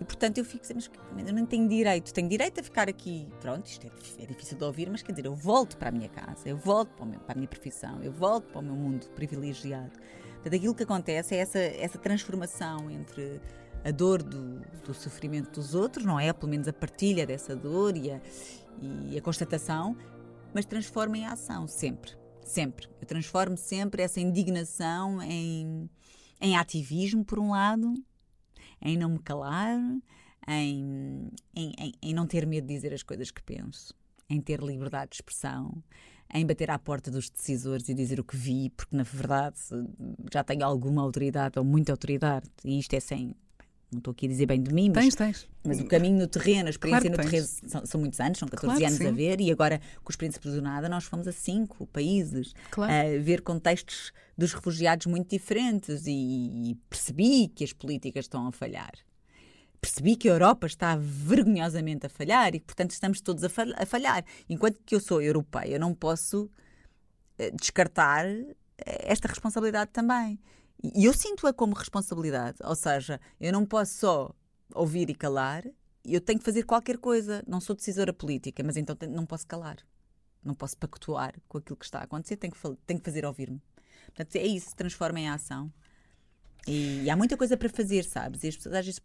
E 0.00 0.04
portanto 0.04 0.38
eu 0.38 0.44
fico 0.44 0.64
mas 1.12 1.28
eu 1.28 1.32
não 1.32 1.46
tenho 1.46 1.68
direito, 1.68 2.12
tenho 2.12 2.28
direito 2.28 2.60
a 2.60 2.62
ficar 2.62 2.88
aqui. 2.88 3.28
Pronto, 3.40 3.66
isto 3.66 3.86
é, 3.86 4.22
é, 4.22 4.26
difícil 4.26 4.58
de 4.58 4.64
ouvir, 4.64 4.90
mas 4.90 5.02
quer 5.02 5.12
dizer, 5.12 5.26
eu 5.26 5.34
volto 5.34 5.76
para 5.76 5.88
a 5.90 5.92
minha 5.92 6.08
casa, 6.08 6.48
eu 6.48 6.56
volto 6.56 6.90
para, 6.94 7.06
meu, 7.06 7.20
para, 7.20 7.32
a 7.32 7.36
minha 7.36 7.48
profissão, 7.48 8.02
eu 8.02 8.12
volto 8.12 8.46
para 8.50 8.60
o 8.60 8.62
meu 8.62 8.74
mundo 8.74 9.06
privilegiado. 9.14 9.92
Portanto, 10.34 10.54
aquilo 10.54 10.74
que 10.74 10.82
acontece 10.82 11.34
é 11.34 11.38
essa, 11.38 11.58
essa 11.58 11.98
transformação 11.98 12.90
entre 12.90 13.40
a 13.84 13.90
dor 13.90 14.22
do, 14.22 14.60
do 14.84 14.94
sofrimento 14.94 15.60
dos 15.60 15.74
outros, 15.74 16.04
não 16.04 16.18
é? 16.18 16.32
Pelo 16.32 16.50
menos 16.50 16.66
a 16.66 16.72
partilha 16.72 17.26
dessa 17.26 17.54
dor 17.54 17.96
e 17.96 18.10
a, 18.10 18.20
e 18.80 19.18
a 19.18 19.20
constatação, 19.20 19.96
mas 20.54 20.64
transforma 20.64 21.18
em 21.18 21.26
ação, 21.26 21.68
sempre. 21.68 22.12
Sempre. 22.42 22.88
Eu 23.00 23.06
transformo 23.06 23.56
sempre 23.56 24.02
essa 24.02 24.20
indignação 24.20 25.20
em, 25.22 25.88
em 26.40 26.56
ativismo, 26.56 27.24
por 27.24 27.38
um 27.38 27.50
lado, 27.50 27.94
em 28.80 28.96
não 28.96 29.10
me 29.10 29.18
calar, 29.18 29.78
em, 30.48 31.30
em, 31.54 31.72
em, 31.78 31.92
em 32.02 32.14
não 32.14 32.26
ter 32.26 32.46
medo 32.46 32.66
de 32.66 32.74
dizer 32.74 32.92
as 32.92 33.02
coisas 33.02 33.30
que 33.30 33.42
penso, 33.42 33.94
em 34.28 34.40
ter 34.40 34.60
liberdade 34.60 35.10
de 35.10 35.16
expressão, 35.16 35.82
em 36.32 36.44
bater 36.46 36.70
à 36.70 36.78
porta 36.78 37.10
dos 37.10 37.30
decisores 37.30 37.88
e 37.88 37.94
dizer 37.94 38.18
o 38.18 38.24
que 38.24 38.36
vi, 38.36 38.70
porque 38.70 38.96
na 38.96 39.02
verdade 39.02 39.56
já 40.32 40.42
tenho 40.42 40.64
alguma 40.64 41.02
autoridade 41.02 41.58
ou 41.58 41.64
muita 41.64 41.92
autoridade, 41.92 42.50
e 42.64 42.78
isto 42.78 42.94
é 42.94 43.00
sem 43.00 43.34
não 43.94 43.98
estou 43.98 44.12
aqui 44.12 44.26
a 44.26 44.28
dizer 44.28 44.46
bem 44.46 44.62
de 44.62 44.72
mim, 44.72 44.90
mas, 44.94 45.14
tens, 45.14 45.14
tens. 45.14 45.48
mas 45.64 45.80
o 45.80 45.86
caminho 45.86 46.18
no 46.18 46.26
terreno, 46.26 46.66
a 46.66 46.70
experiência 46.70 47.10
claro 47.10 47.22
no 47.22 47.30
terreno 47.30 47.48
são, 47.66 47.86
são, 47.86 48.00
muitos 48.00 48.20
anos, 48.20 48.38
são 48.38 48.48
14 48.48 48.78
claro 48.78 48.86
anos 48.86 48.98
sim. 48.98 49.06
a 49.06 49.10
ver, 49.10 49.40
e 49.40 49.50
agora 49.50 49.80
com 50.02 50.10
os 50.10 50.16
Príncipes 50.16 50.52
do 50.52 50.60
Nada 50.60 50.88
nós 50.88 51.04
fomos 51.04 51.26
a 51.26 51.32
cinco 51.32 51.86
países 51.86 52.54
claro. 52.70 52.92
a 52.92 53.22
ver 53.22 53.40
contextos 53.42 54.12
dos 54.36 54.52
refugiados 54.52 55.06
muito 55.06 55.30
diferentes 55.30 56.06
e, 56.06 56.70
e 56.70 56.74
percebi 56.90 57.48
que 57.48 57.64
as 57.64 57.72
políticas 57.72 58.24
estão 58.24 58.46
a 58.46 58.52
falhar. 58.52 58.92
Percebi 59.80 60.16
que 60.16 60.28
a 60.28 60.32
Europa 60.32 60.66
está 60.66 60.96
vergonhosamente 60.96 62.06
a 62.06 62.08
falhar 62.08 62.54
e 62.54 62.58
que, 62.58 62.64
portanto, 62.64 62.92
estamos 62.92 63.20
todos 63.20 63.44
a 63.44 63.84
falhar. 63.86 64.24
Enquanto 64.48 64.80
que 64.84 64.94
eu 64.94 65.00
sou 65.00 65.20
europeia, 65.20 65.74
eu 65.74 65.80
não 65.80 65.94
posso 65.94 66.50
eh, 67.38 67.50
descartar 67.50 68.24
eh, 68.26 68.52
esta 68.78 69.28
responsabilidade 69.28 69.90
também. 69.92 70.38
E 70.92 71.06
eu 71.06 71.14
sinto-a 71.14 71.52
como 71.52 71.74
responsabilidade, 71.74 72.58
ou 72.62 72.76
seja, 72.76 73.18
eu 73.40 73.52
não 73.52 73.64
posso 73.64 73.94
só 73.94 74.34
ouvir 74.74 75.08
e 75.08 75.14
calar, 75.14 75.64
eu 76.04 76.20
tenho 76.20 76.38
que 76.38 76.44
fazer 76.44 76.64
qualquer 76.64 76.98
coisa. 76.98 77.42
Não 77.46 77.60
sou 77.60 77.74
decisora 77.74 78.12
política, 78.12 78.62
mas 78.62 78.76
então 78.76 78.96
não 79.08 79.24
posso 79.24 79.46
calar. 79.46 79.78
Não 80.44 80.54
posso 80.54 80.76
pactuar 80.76 81.34
com 81.48 81.56
aquilo 81.56 81.76
que 81.76 81.86
está 81.86 82.00
a 82.00 82.02
acontecer, 82.02 82.36
tenho 82.36 82.52
que, 82.52 82.60
tenho 82.86 83.00
que 83.00 83.04
fazer 83.04 83.24
ouvir-me. 83.24 83.62
Portanto, 84.06 84.36
é 84.36 84.46
isso, 84.46 84.76
transforma 84.76 85.18
em 85.18 85.28
ação. 85.28 85.72
E, 86.66 87.02
e, 87.04 87.10
há 87.10 87.16
muita 87.16 87.36
coisa 87.36 87.56
para 87.56 87.68
fazer, 87.68 88.04
sabes? 88.04 88.42
E 88.42 88.48
as 88.48 88.56
pessoas 88.56 88.74
às 88.74 88.84
vezes 88.84 89.00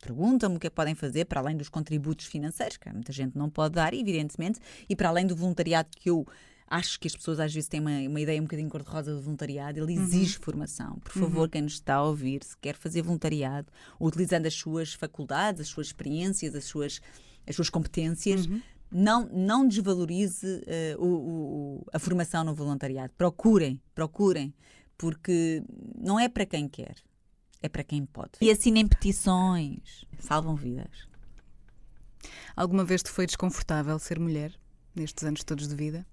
perguntam-me 0.00 0.56
o 0.56 0.60
que 0.60 0.66
é 0.66 0.70
que 0.70 0.76
podem 0.76 0.94
fazer 0.94 1.26
para 1.26 1.40
além 1.40 1.56
dos 1.56 1.68
contributos 1.68 2.26
financeiros, 2.26 2.76
que 2.76 2.90
muita 2.90 3.12
gente 3.12 3.36
não 3.36 3.48
pode 3.48 3.74
dar, 3.74 3.94
evidentemente, 3.94 4.58
e 4.88 4.96
para 4.96 5.08
além 5.08 5.26
do 5.26 5.36
voluntariado 5.36 5.90
que 5.96 6.10
eu 6.10 6.26
acho 6.72 6.98
que 6.98 7.06
as 7.06 7.14
pessoas 7.14 7.38
às 7.38 7.52
vezes 7.52 7.68
têm 7.68 7.80
uma, 7.80 7.90
uma 7.90 8.20
ideia 8.20 8.40
um 8.40 8.44
bocadinho 8.44 8.70
cor-de-rosa 8.70 9.14
do 9.14 9.20
voluntariado, 9.20 9.78
ele 9.78 9.94
uhum. 9.94 10.04
exige 10.04 10.36
uhum. 10.36 10.42
formação. 10.42 10.98
Por 11.00 11.12
favor, 11.12 11.42
uhum. 11.42 11.48
quem 11.48 11.62
nos 11.62 11.74
está 11.74 11.96
a 11.96 12.02
ouvir, 12.02 12.42
se 12.42 12.56
quer 12.56 12.74
fazer 12.76 13.02
voluntariado, 13.02 13.70
utilizando 14.00 14.46
as 14.46 14.54
suas 14.54 14.94
faculdades, 14.94 15.60
as 15.60 15.68
suas 15.68 15.88
experiências, 15.88 16.54
as 16.54 16.64
suas, 16.64 17.02
as 17.46 17.54
suas 17.54 17.68
competências, 17.68 18.46
uhum. 18.46 18.62
não, 18.90 19.28
não 19.28 19.68
desvalorize 19.68 20.46
uh, 20.46 20.98
o, 20.98 21.06
o, 21.06 21.86
a 21.92 21.98
formação 21.98 22.42
no 22.42 22.54
voluntariado. 22.54 23.12
Procurem, 23.18 23.78
procurem, 23.94 24.54
porque 24.96 25.62
não 25.94 26.18
é 26.18 26.26
para 26.26 26.46
quem 26.46 26.66
quer, 26.66 26.96
é 27.60 27.68
para 27.68 27.84
quem 27.84 28.06
pode. 28.06 28.32
E 28.40 28.50
assinem 28.50 28.88
petições, 28.88 30.06
salvam 30.18 30.56
vidas. 30.56 31.06
Alguma 32.56 32.82
vez 32.82 33.02
te 33.02 33.10
foi 33.10 33.26
desconfortável 33.26 33.98
ser 33.98 34.18
mulher 34.18 34.58
nestes 34.94 35.22
anos 35.24 35.44
todos 35.44 35.68
de 35.68 35.74
vida? 35.74 36.06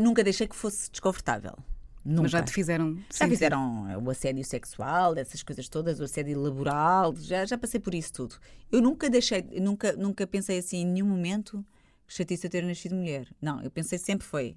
Nunca 0.00 0.22
deixei 0.22 0.46
que 0.46 0.56
fosse 0.56 0.90
desconfortável. 0.90 1.56
Nunca. 2.04 2.22
Mas 2.22 2.30
já 2.32 2.42
te 2.42 2.52
fizeram. 2.52 2.98
Já 3.10 3.26
fizeram 3.26 4.02
o 4.04 4.10
assédio 4.10 4.44
sexual, 4.44 5.16
essas 5.16 5.42
coisas 5.42 5.68
todas, 5.68 6.00
o 6.00 6.04
assédio 6.04 6.38
laboral, 6.38 7.14
já, 7.16 7.46
já 7.46 7.56
passei 7.56 7.80
por 7.80 7.94
isso 7.94 8.12
tudo. 8.12 8.36
Eu 8.70 8.82
nunca 8.82 9.08
deixei, 9.08 9.42
nunca, 9.60 9.94
nunca 9.94 10.26
pensei 10.26 10.58
assim 10.58 10.78
em 10.78 10.86
nenhum 10.86 11.06
momento 11.06 11.64
que 12.06 12.12
chatice 12.12 12.46
eu 12.46 12.50
ter 12.50 12.62
nascido 12.62 12.94
mulher. 12.94 13.26
Não, 13.40 13.62
eu 13.62 13.70
pensei 13.70 13.98
sempre 13.98 14.26
foi 14.26 14.56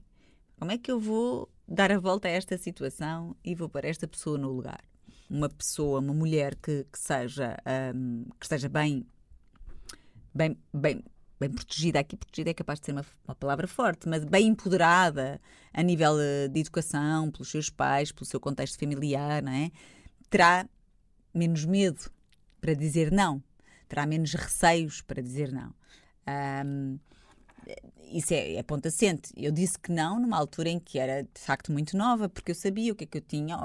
como 0.59 0.71
é 0.71 0.77
que 0.77 0.91
eu 0.91 0.99
vou 0.99 1.49
dar 1.65 1.91
a 1.91 1.99
volta 1.99 2.27
a 2.27 2.31
esta 2.31 2.57
situação 2.57 3.35
e 3.45 3.55
vou 3.55 3.69
pôr 3.69 3.85
esta 3.85 4.07
pessoa 4.07 4.37
no 4.37 4.49
lugar. 4.49 4.81
Uma 5.29 5.47
pessoa, 5.49 5.99
uma 5.99 6.13
mulher 6.13 6.55
que, 6.55 6.85
que 6.91 6.99
seja, 6.99 7.57
um, 7.95 8.25
que 8.39 8.45
esteja 8.45 8.67
bem, 8.67 9.05
bem, 10.33 10.57
bem 10.73 11.03
bem 11.39 11.49
protegida, 11.49 11.99
aqui 11.99 12.15
protegida 12.15 12.49
é 12.49 12.53
capaz 12.53 12.79
de 12.79 12.87
ser 12.87 12.91
uma, 12.93 13.05
uma, 13.27 13.35
palavra 13.35 13.67
forte, 13.67 14.09
mas 14.09 14.23
bem 14.25 14.47
empoderada 14.47 15.39
a 15.73 15.83
nível 15.83 16.19
eh, 16.19 16.47
de 16.47 16.59
educação, 16.59 17.29
pelos 17.31 17.49
seus 17.49 17.69
pais, 17.69 18.11
pelo 18.11 18.25
seu 18.25 18.39
contexto 18.39 18.79
familiar, 18.79 19.43
não 19.43 19.51
é? 19.51 19.71
terá 20.29 20.67
menos 21.33 21.65
medo 21.65 22.11
para 22.59 22.73
dizer 22.73 23.11
não, 23.11 23.41
terá 23.87 24.05
menos 24.05 24.33
receios 24.33 25.01
para 25.01 25.21
dizer 25.21 25.51
não. 25.51 25.73
Um, 26.65 26.99
isso 28.11 28.33
é, 28.33 28.55
é 28.55 28.63
ponto 28.63 28.87
assente. 28.87 29.33
Eu 29.35 29.51
disse 29.51 29.77
que 29.77 29.91
não 29.91 30.19
numa 30.19 30.37
altura 30.37 30.69
em 30.69 30.79
que 30.79 30.97
era 30.97 31.23
de 31.23 31.41
facto 31.41 31.71
muito 31.71 31.97
nova, 31.97 32.29
porque 32.29 32.51
eu 32.51 32.55
sabia 32.55 32.91
o 32.91 32.95
que 32.95 33.03
é 33.03 33.07
que 33.07 33.17
eu 33.17 33.21
tinha, 33.21 33.57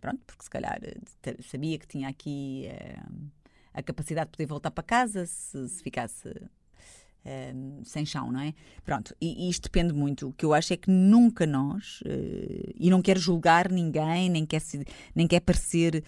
pronto, 0.00 0.20
porque 0.26 0.44
se 0.44 0.50
calhar 0.50 0.78
eh, 0.82 1.36
sabia 1.42 1.78
que 1.78 1.86
tinha 1.86 2.08
aqui 2.08 2.68
uh, 2.70 3.30
a 3.74 3.82
capacidade 3.82 4.28
de 4.28 4.32
poder 4.32 4.46
voltar 4.46 4.70
para 4.70 4.82
casa 4.82 5.26
se, 5.26 5.68
se 5.68 5.82
ficasse 5.82 6.28
uh, 7.24 7.84
sem 7.84 8.04
chão, 8.04 8.30
não 8.30 8.40
é? 8.40 8.54
Pronto, 8.84 9.14
e, 9.20 9.46
e, 9.46 9.50
isto 9.50 9.64
depende 9.64 9.92
muito. 9.92 10.28
O 10.28 10.32
que 10.32 10.44
eu 10.44 10.54
acho 10.54 10.72
é 10.72 10.76
que 10.76 10.90
nunca 10.90 11.46
nós, 11.46 12.00
uh, 12.02 12.74
e 12.78 12.90
não 12.90 13.02
quero 13.02 13.20
julgar 13.20 13.70
ninguém, 13.70 14.28
nem 14.28 14.46
quer, 14.46 14.60
se, 14.60 14.84
nem 15.14 15.26
quer 15.26 15.40
parecer, 15.40 16.04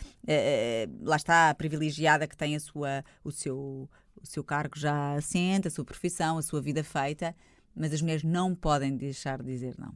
lá 1.03 1.17
está, 1.17 1.51
a 1.51 1.55
privilegiada 1.55 2.27
que 2.27 2.37
tem 2.37 2.57
a 2.57 2.61
sua, 2.61 3.05
o 3.23 3.31
seu 3.31 3.89
o 4.25 4.27
seu 4.27 4.43
cargo 4.43 4.79
já 4.79 5.15
assente, 5.15 5.69
a 5.69 5.71
sua 5.71 5.85
profissão, 5.85 6.39
a 6.39 6.43
sua 6.43 6.61
vida 6.61 6.83
feita, 6.83 7.37
mas 7.77 7.93
as 7.93 8.01
mulheres 8.01 8.23
não 8.25 8.55
podem 8.55 8.97
deixar 8.97 9.43
de 9.43 9.53
dizer 9.53 9.75
não. 9.79 9.95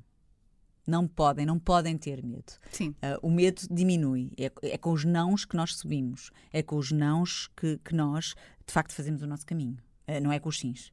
Não 0.87 1.07
podem, 1.07 1.44
não 1.44 1.59
podem 1.59 1.98
ter 1.98 2.22
medo. 2.24 2.52
Sim. 2.70 2.90
Uh, 2.90 3.18
o 3.26 3.31
medo 3.31 3.61
diminui. 3.70 4.33
É, 4.38 4.50
é, 4.62 4.78
com 4.78 4.92
os 4.92 5.04
nãos 5.04 5.44
que 5.44 5.54
nós 5.54 5.74
subimos. 5.76 6.31
É 6.50 6.62
com 6.62 6.76
os 6.76 6.90
nãos 6.90 7.48
que, 7.54 7.78
que 7.85 7.94
nós, 7.94 8.35
de 8.66 8.72
facto, 8.72 8.94
fazemos 8.94 9.22
o 9.22 9.26
nosso 9.26 9.44
caminho. 9.44 9.76
Uh, 10.09 10.18
não 10.22 10.33
é 10.33 10.38
com 10.38 10.48
os 10.48 10.59
sims. 10.59 10.90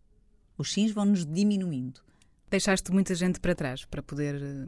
Os 0.57 0.71
sims 0.71 0.91
vão-nos 0.91 1.25
diminuindo. 1.25 2.01
Deixaste 2.49 2.91
muita 2.91 3.13
gente 3.15 3.39
para 3.39 3.55
trás 3.55 3.85
para 3.85 4.01
poder 4.01 4.35
uh, 4.35 4.67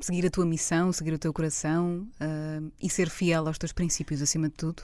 seguir 0.00 0.26
a 0.26 0.30
tua 0.30 0.46
missão, 0.46 0.92
seguir 0.92 1.12
o 1.12 1.18
teu 1.18 1.32
coração 1.32 2.08
e 2.80 2.88
ser 2.88 3.10
fiel 3.10 3.46
aos 3.46 3.58
teus 3.58 3.72
princípios 3.72 4.22
acima 4.22 4.48
de 4.48 4.54
tudo? 4.54 4.82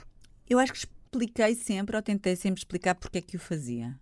Eu 0.49 0.59
acho 0.59 0.73
que 0.73 0.79
expliquei 0.79 1.55
sempre, 1.55 1.95
ou 1.95 2.01
tentei 2.01 2.35
sempre 2.35 2.59
explicar 2.59 2.95
porque 2.95 3.17
é 3.19 3.21
que 3.21 3.37
o 3.37 3.39
fazia. 3.39 3.97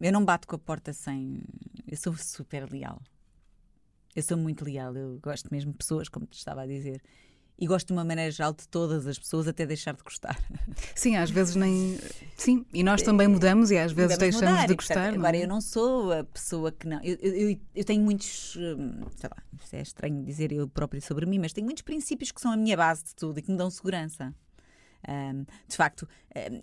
Eu 0.00 0.12
não 0.12 0.24
bato 0.24 0.48
com 0.48 0.56
a 0.56 0.58
porta 0.58 0.92
sem. 0.92 1.42
Eu 1.86 1.96
sou 1.96 2.14
super 2.16 2.70
leal. 2.70 3.00
Eu 4.14 4.22
sou 4.22 4.36
muito 4.36 4.64
leal. 4.64 4.96
Eu 4.96 5.18
gosto 5.22 5.48
mesmo 5.50 5.72
de 5.72 5.78
pessoas, 5.78 6.08
como 6.08 6.26
te 6.26 6.38
estava 6.38 6.62
a 6.62 6.66
dizer. 6.66 7.02
E 7.60 7.66
gosto 7.66 7.88
de 7.88 7.92
uma 7.92 8.04
maneira 8.04 8.30
geral 8.30 8.54
de 8.54 8.66
todas 8.66 9.06
as 9.06 9.18
pessoas, 9.18 9.46
até 9.46 9.66
deixar 9.66 9.94
de 9.94 10.02
gostar. 10.02 10.40
Sim, 10.96 11.16
às 11.16 11.30
vezes 11.30 11.54
nem. 11.54 11.98
Sim, 12.34 12.64
e 12.72 12.82
nós 12.82 13.02
também 13.02 13.28
mudamos 13.28 13.70
e 13.70 13.76
às 13.76 13.92
vezes 13.92 14.16
deixamos 14.16 14.50
mudar, 14.50 14.66
de 14.66 14.74
gostar. 14.74 14.94
Portanto, 14.94 15.16
agora, 15.16 15.36
é? 15.36 15.44
eu 15.44 15.48
não 15.48 15.60
sou 15.60 16.10
a 16.10 16.24
pessoa 16.24 16.72
que 16.72 16.88
não. 16.88 16.98
Eu, 17.02 17.16
eu, 17.16 17.60
eu, 17.74 17.84
tenho 17.84 18.02
muitos. 18.02 18.56
Hum, 18.56 19.02
sei 19.14 19.28
lá, 19.28 19.42
é 19.72 19.82
estranho 19.82 20.24
dizer 20.24 20.52
eu 20.52 20.66
próprio 20.66 21.02
sobre 21.02 21.26
mim, 21.26 21.38
mas 21.38 21.52
tenho 21.52 21.66
muitos 21.66 21.82
princípios 21.82 22.32
que 22.32 22.40
são 22.40 22.50
a 22.50 22.56
minha 22.56 22.78
base 22.78 23.04
de 23.04 23.14
tudo 23.14 23.38
e 23.38 23.42
que 23.42 23.50
me 23.50 23.58
dão 23.58 23.70
segurança. 23.70 24.34
Um, 25.06 25.44
de 25.66 25.76
facto, 25.76 26.06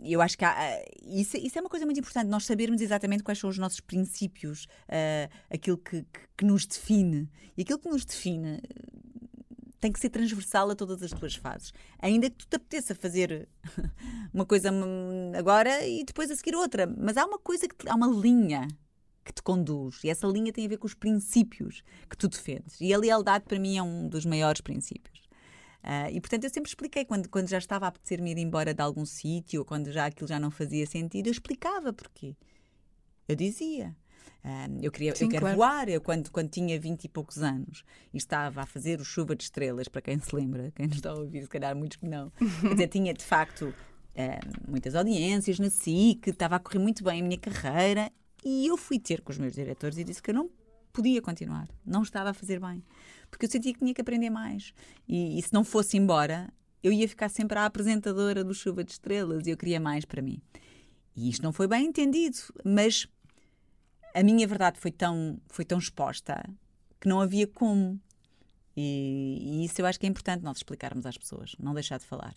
eu 0.03 0.21
acho 0.21 0.37
que 0.37 0.45
há, 0.45 0.83
isso, 1.03 1.37
isso, 1.37 1.57
é 1.57 1.61
uma 1.61 1.69
coisa 1.69 1.85
muito 1.85 1.99
importante, 1.99 2.27
nós 2.27 2.45
sabermos 2.45 2.81
exatamente 2.81 3.23
quais 3.23 3.39
são 3.39 3.49
os 3.49 3.57
nossos 3.57 3.79
princípios, 3.79 4.65
uh, 4.89 5.29
aquilo 5.51 5.77
que, 5.77 6.01
que, 6.03 6.19
que, 6.37 6.45
nos 6.45 6.65
define. 6.65 7.29
E 7.57 7.63
aquilo 7.63 7.79
que 7.79 7.89
nos 7.89 8.05
define 8.05 8.61
tem 9.79 9.91
que 9.91 9.99
ser 9.99 10.09
transversal 10.09 10.69
a 10.71 10.75
todas 10.75 11.01
as 11.03 11.11
tuas 11.11 11.35
fases. 11.35 11.73
Ainda 11.99 12.29
que 12.29 12.37
tu 12.37 12.47
te 12.47 12.55
apeteça 12.55 12.95
fazer 12.95 13.47
uma 14.33 14.45
coisa 14.45 14.69
agora 15.37 15.85
e 15.85 16.03
depois 16.03 16.31
a 16.31 16.35
seguir 16.35 16.55
outra. 16.55 16.87
Mas 16.97 17.17
há 17.17 17.25
uma 17.25 17.39
coisa, 17.39 17.67
que 17.67 17.87
há 17.87 17.95
uma 17.95 18.07
linha 18.07 18.67
que 19.23 19.33
te 19.33 19.41
conduz. 19.41 20.03
E 20.03 20.09
essa 20.09 20.25
linha 20.25 20.51
tem 20.51 20.65
a 20.65 20.69
ver 20.69 20.77
com 20.77 20.87
os 20.87 20.93
princípios 20.93 21.83
que 22.09 22.17
tu 22.17 22.27
defendes. 22.27 22.79
E 22.79 22.93
a 22.93 22.97
lealdade, 22.97 23.45
para 23.45 23.59
mim, 23.59 23.77
é 23.77 23.83
um 23.83 24.07
dos 24.07 24.25
maiores 24.25 24.61
princípios. 24.61 25.27
Uh, 25.83 26.11
e 26.11 26.19
portanto 26.19 26.43
eu 26.43 26.49
sempre 26.49 26.69
expliquei, 26.69 27.05
quando, 27.05 27.29
quando 27.29 27.47
já 27.47 27.57
estava 27.57 27.85
a 27.85 27.87
apetecer-me 27.89 28.31
ir 28.31 28.37
embora 28.39 28.73
de 28.73 28.81
algum 28.81 29.05
sítio, 29.05 29.61
ou 29.61 29.65
quando 29.65 29.91
já 29.91 30.05
aquilo 30.05 30.27
já 30.27 30.39
não 30.39 30.51
fazia 30.51 30.85
sentido, 30.85 31.27
eu 31.27 31.31
explicava 31.31 31.93
porquê. 31.93 32.35
Eu 33.27 33.35
dizia. 33.35 33.95
Eu, 34.81 34.91
queria, 34.91 35.15
Sim, 35.15 35.25
eu 35.25 35.29
quero 35.29 35.41
claro. 35.41 35.57
voar. 35.57 35.89
Eu, 35.89 36.01
quando, 36.01 36.31
quando 36.31 36.49
tinha 36.49 36.79
vinte 36.79 37.05
e 37.05 37.09
poucos 37.09 37.39
anos 37.39 37.83
e 38.13 38.17
estava 38.17 38.61
a 38.61 38.65
fazer 38.65 38.99
o 38.99 39.05
Chuva 39.05 39.35
de 39.35 39.43
Estrelas, 39.43 39.87
para 39.87 40.01
quem 40.01 40.19
se 40.19 40.35
lembra, 40.35 40.71
quem 40.75 40.87
nos 40.87 40.97
está 40.97 41.11
a 41.11 41.15
ouvir, 41.15 41.43
se 41.43 41.49
calhar 41.49 41.75
muitos 41.75 41.97
que 41.97 42.07
não. 42.07 42.31
Quer 42.61 42.71
dizer, 42.71 42.87
tinha 42.89 43.13
de 43.13 43.23
facto 43.23 43.73
muitas 44.67 44.95
audiências 44.95 45.59
na 45.59 45.69
SIC, 45.69 46.27
estava 46.27 46.55
a 46.55 46.59
correr 46.59 46.79
muito 46.79 47.03
bem 47.03 47.21
a 47.21 47.23
minha 47.23 47.37
carreira 47.37 48.11
e 48.43 48.65
eu 48.65 48.75
fui 48.75 48.97
ter 48.97 49.21
com 49.21 49.31
os 49.31 49.37
meus 49.37 49.53
diretores 49.53 49.95
e 49.97 50.03
disse 50.03 50.23
que 50.23 50.31
eu 50.31 50.35
não 50.35 50.49
podia 50.91 51.21
continuar, 51.21 51.69
não 51.85 52.01
estava 52.01 52.31
a 52.31 52.33
fazer 52.33 52.59
bem 52.59 52.83
porque 53.29 53.45
eu 53.45 53.49
sentia 53.49 53.73
que 53.73 53.79
tinha 53.79 53.93
que 53.93 54.01
aprender 54.01 54.29
mais. 54.29 54.73
E, 55.07 55.37
e 55.37 55.41
se 55.41 55.53
não 55.53 55.63
fosse 55.63 55.97
embora, 55.97 56.51
eu 56.81 56.91
ia 56.91 57.07
ficar 57.07 57.29
sempre 57.29 57.57
a 57.57 57.65
apresentadora 57.65 58.43
do 58.43 58.53
Chuva 58.53 58.83
de 58.83 58.91
Estrelas 58.91 59.45
e 59.45 59.51
eu 59.51 59.57
queria 59.57 59.79
mais 59.79 60.05
para 60.05 60.21
mim. 60.21 60.41
E 61.15 61.29
isto 61.29 61.41
não 61.41 61.51
foi 61.51 61.67
bem 61.67 61.85
entendido, 61.85 62.37
mas 62.63 63.07
a 64.17 64.23
minha 64.23 64.47
verdade 64.47 64.79
foi 64.79 64.91
tão, 64.91 65.39
foi 65.47 65.63
tão 65.63 65.77
exposta 65.77 66.43
que 66.99 67.07
não 67.07 67.21
havia 67.21 67.45
como. 67.45 67.99
E, 68.75 69.37
e, 69.41 69.65
isso 69.65 69.79
eu 69.79 69.85
acho 69.85 69.99
que 69.99 70.07
é 70.07 70.09
importante 70.09 70.43
nós 70.43 70.57
explicarmos 70.57 71.05
às 71.05 71.17
pessoas, 71.17 71.55
não 71.59 71.73
deixar 71.73 71.99
de 71.99 72.05
falar. 72.05 72.33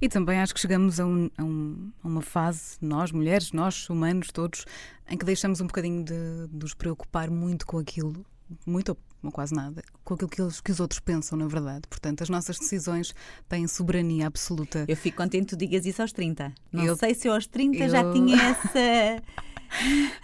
E 0.00 0.08
também 0.08 0.38
acho 0.38 0.54
que 0.54 0.60
chegamos 0.60 1.00
a, 1.00 1.06
um, 1.06 1.30
a, 1.36 1.44
um, 1.44 1.92
a, 2.02 2.08
uma 2.08 2.22
fase, 2.22 2.76
nós 2.80 3.10
mulheres, 3.10 3.52
nós 3.52 3.88
humanos 3.88 4.28
todos, 4.32 4.66
em 5.08 5.16
que 5.16 5.24
deixamos 5.24 5.62
um 5.62 5.66
bocadinho 5.66 6.04
de, 6.04 6.48
de 6.48 6.56
nos 6.56 6.74
preocupar 6.74 7.30
muito 7.30 7.66
com 7.66 7.78
aquilo, 7.78 8.24
muito 8.66 8.96
ou 9.22 9.32
quase 9.32 9.54
nada, 9.54 9.82
com 10.04 10.14
aquilo 10.14 10.28
que, 10.28 10.40
eles, 10.40 10.60
que 10.60 10.70
os 10.70 10.80
outros 10.80 11.00
pensam, 11.00 11.38
na 11.38 11.46
verdade. 11.46 11.82
Portanto, 11.88 12.22
as 12.22 12.28
nossas 12.28 12.58
decisões 12.58 13.14
têm 13.48 13.66
soberania 13.66 14.26
absoluta. 14.26 14.84
Eu 14.88 14.96
fico 14.96 15.18
contente 15.18 15.46
que 15.46 15.50
tu 15.50 15.56
digas 15.56 15.84
isso 15.84 16.00
aos 16.00 16.12
30. 16.12 16.52
Não 16.72 16.84
eu, 16.84 16.96
sei 16.96 17.14
se 17.14 17.28
eu 17.28 17.34
aos 17.34 17.46
30 17.46 17.76
eu... 17.76 17.88
já 17.88 18.02
tinha 18.12 18.36
essa. 18.36 19.22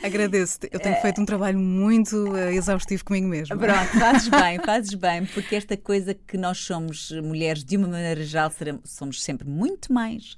Agradeço-te. 0.02 0.68
Eu 0.72 0.80
tenho 0.80 0.96
feito 0.96 1.20
um 1.20 1.24
trabalho 1.24 1.58
muito 1.58 2.32
uh, 2.32 2.50
exaustivo 2.50 3.04
comigo 3.04 3.28
mesmo. 3.28 3.56
Pronto, 3.56 3.88
fazes 3.98 4.28
bem, 4.28 4.58
fazes 4.64 4.94
bem, 4.94 5.26
porque 5.26 5.54
esta 5.54 5.76
coisa 5.76 6.14
que 6.14 6.36
nós 6.36 6.58
somos 6.58 7.12
mulheres, 7.12 7.62
de 7.64 7.76
uma 7.76 7.88
maneira 7.88 8.24
geral, 8.24 8.50
somos 8.84 9.22
sempre 9.22 9.48
muito 9.48 9.92
mais 9.92 10.36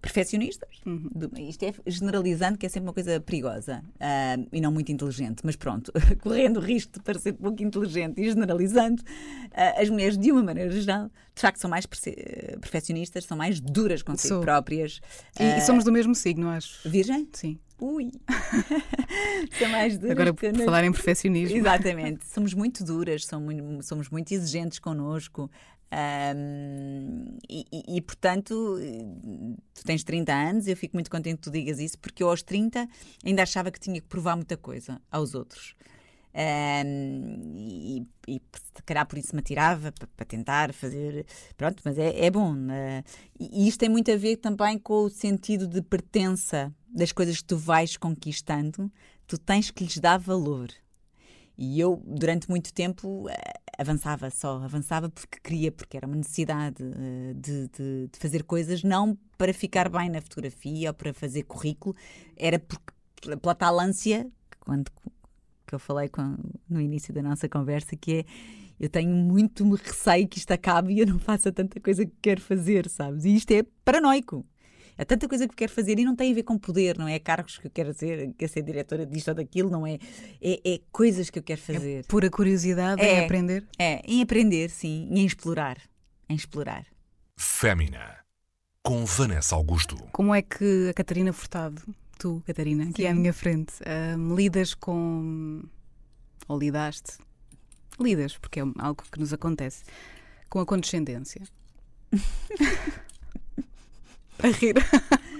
perfeccionistas. 0.00 0.80
Uhum. 0.86 1.10
Isto 1.48 1.64
é 1.64 1.74
generalizando, 1.86 2.58
que 2.58 2.66
é 2.66 2.68
sempre 2.68 2.88
uma 2.88 2.92
coisa 2.92 3.20
perigosa 3.20 3.82
uh, 3.96 4.48
e 4.52 4.60
não 4.60 4.72
muito 4.72 4.90
inteligente, 4.90 5.40
mas 5.44 5.56
pronto, 5.56 5.92
correndo 6.22 6.58
o 6.58 6.60
risco 6.60 6.94
de 6.94 7.00
parecer 7.00 7.32
pouco 7.34 7.62
inteligente 7.62 8.20
e 8.20 8.28
generalizando, 8.28 9.02
uh, 9.02 9.80
as 9.80 9.88
mulheres, 9.90 10.16
de 10.16 10.32
uma 10.32 10.42
maneira 10.42 10.70
geral, 10.70 11.10
de 11.34 11.40
facto 11.40 11.58
são 11.58 11.70
mais 11.70 11.86
perfeccionistas, 11.86 13.24
são 13.24 13.36
mais 13.36 13.60
duras 13.60 14.02
consigo 14.02 14.34
Sou. 14.34 14.42
próprias. 14.42 15.00
E, 15.38 15.42
uh, 15.42 15.58
e, 15.58 15.60
somos 15.60 15.84
do 15.84 15.92
mesmo 15.92 16.14
signo, 16.14 16.48
acho. 16.48 16.88
Virgem? 16.88 17.28
Sim. 17.32 17.58
Ui! 17.78 18.10
são 19.58 19.68
mais 19.70 19.96
duras. 19.96 20.10
Agora, 20.10 20.34
por 20.34 20.54
falar 20.54 20.84
em 20.84 20.92
perfeccionismo. 20.92 21.56
Exatamente. 21.56 22.26
Somos 22.26 22.52
muito 22.52 22.84
duras, 22.84 23.24
somos 23.24 23.86
somos 23.86 24.10
muito 24.10 24.32
exigentes 24.32 24.78
connosco. 24.78 25.50
Um, 25.92 27.38
e, 27.48 27.66
e, 27.72 27.96
e, 27.96 28.00
portanto, 28.00 28.76
tu 29.74 29.84
tens 29.84 30.04
30 30.04 30.32
anos, 30.32 30.68
eu 30.68 30.76
fico 30.76 30.96
muito 30.96 31.10
contente 31.10 31.36
que 31.36 31.42
tu 31.42 31.50
digas 31.50 31.80
isso, 31.80 31.98
porque 31.98 32.22
eu 32.22 32.30
aos 32.30 32.42
30 32.42 32.88
ainda 33.24 33.42
achava 33.42 33.70
que 33.70 33.80
tinha 33.80 34.00
que 34.00 34.06
provar 34.06 34.36
muita 34.36 34.56
coisa 34.56 35.00
aos 35.10 35.34
outros. 35.34 35.74
Um, 36.32 37.54
e, 37.56 38.06
e 38.28 38.40
se 38.52 38.82
calhar 38.86 39.04
por 39.04 39.18
isso 39.18 39.34
me 39.34 39.40
atirava 39.40 39.92
para, 40.16 40.24
tentar 40.24 40.72
fazer. 40.72 41.26
Pronto, 41.56 41.82
mas 41.84 41.98
é, 41.98 42.26
é 42.26 42.30
bom. 42.30 42.54
Uh, 42.54 43.02
e 43.38 43.66
isto 43.66 43.80
tem 43.80 43.88
muito 43.88 44.12
a 44.12 44.16
ver 44.16 44.36
também 44.36 44.78
com 44.78 45.04
o 45.04 45.10
sentido 45.10 45.66
de 45.66 45.82
pertença 45.82 46.72
das 46.88 47.10
coisas 47.10 47.38
que 47.38 47.44
tu 47.44 47.56
vais 47.56 47.96
conquistando, 47.96 48.90
tu 49.26 49.36
tens 49.38 49.70
que 49.70 49.82
lhes 49.84 49.98
dar 49.98 50.18
valor. 50.18 50.68
E 51.58 51.78
eu, 51.78 52.02
durante 52.06 52.48
muito 52.48 52.72
tempo, 52.72 53.26
avançava 53.80 54.28
só, 54.30 54.62
avançava 54.62 55.08
porque 55.08 55.40
queria, 55.42 55.72
porque 55.72 55.96
era 55.96 56.06
uma 56.06 56.16
necessidade 56.16 56.82
eh, 56.82 57.32
de, 57.34 57.68
de, 57.68 58.08
de, 58.12 58.18
fazer 58.18 58.42
coisas, 58.42 58.82
não 58.82 59.16
para 59.38 59.54
ficar 59.54 59.88
bem 59.88 60.10
na 60.10 60.20
fotografia 60.20 60.90
ou 60.90 60.94
para 60.94 61.14
fazer 61.14 61.44
currículo, 61.44 61.96
era 62.36 62.58
porque, 62.58 62.92
pela 63.38 63.54
tal 63.54 63.80
ânsia, 63.80 64.30
quando, 64.60 64.90
que 65.66 65.74
eu 65.74 65.78
falei 65.78 66.10
com, 66.10 66.36
no 66.68 66.78
início 66.78 67.14
da 67.14 67.22
nossa 67.22 67.48
conversa, 67.48 67.96
que 67.96 68.18
é 68.18 68.24
eu 68.78 68.88
tenho 68.88 69.14
muito 69.14 69.62
receio 69.74 70.26
que 70.26 70.38
isto 70.38 70.50
acabe 70.52 70.94
e 70.94 71.00
eu 71.00 71.06
não 71.06 71.18
faça 71.18 71.52
tanta 71.52 71.78
coisa 71.80 72.04
que 72.04 72.12
quero 72.22 72.40
fazer, 72.40 72.88
sabes? 72.88 73.24
E 73.24 73.34
isto 73.34 73.50
é 73.50 73.62
paranoico. 73.84 74.44
Há 75.00 75.04
tanta 75.06 75.26
coisa 75.26 75.48
que 75.48 75.54
eu 75.54 75.56
quero 75.56 75.72
fazer 75.72 75.98
e 75.98 76.04
não 76.04 76.14
tem 76.14 76.30
a 76.30 76.34
ver 76.34 76.42
com 76.42 76.58
poder, 76.58 76.98
não 76.98 77.08
é 77.08 77.18
cargos 77.18 77.56
que 77.56 77.66
eu 77.66 77.70
quero 77.70 77.94
ser, 77.94 78.34
quero 78.36 78.52
ser 78.52 78.60
diretora 78.60 79.06
disto 79.06 79.28
ou 79.28 79.34
daquilo, 79.34 79.70
não 79.70 79.86
é? 79.86 79.94
É, 80.42 80.74
é 80.74 80.80
coisas 80.92 81.30
que 81.30 81.38
eu 81.38 81.42
quero 81.42 81.58
é 81.58 81.74
fazer. 81.74 82.00
É 82.00 82.02
pura 82.02 82.28
curiosidade 82.28 83.00
é, 83.00 83.14
em 83.14 83.24
aprender? 83.24 83.66
É, 83.78 84.02
em 84.04 84.20
aprender, 84.20 84.68
sim, 84.68 85.08
e 85.10 85.20
em 85.20 85.24
explorar. 85.24 85.78
Em 86.28 86.34
explorar. 86.34 86.84
Fémina, 87.34 88.18
com 88.82 89.06
Vanessa 89.06 89.54
Augusto. 89.54 89.96
Como 90.12 90.34
é 90.34 90.42
que 90.42 90.90
a 90.90 90.92
Catarina 90.92 91.32
Furtado 91.32 91.82
tu, 92.18 92.42
Catarina, 92.46 92.84
aqui 92.90 93.06
à 93.06 93.14
minha 93.14 93.32
frente, 93.32 93.72
um, 94.18 94.34
lidas 94.36 94.74
com. 94.74 95.62
ou 96.46 96.58
lidaste? 96.58 97.16
Lidas, 97.98 98.36
porque 98.36 98.60
é 98.60 98.64
algo 98.78 99.02
que 99.10 99.18
nos 99.18 99.32
acontece, 99.32 99.82
com 100.50 100.60
a 100.60 100.66
condescendência. 100.66 101.40
a 104.42 104.48
rir. 104.48 104.74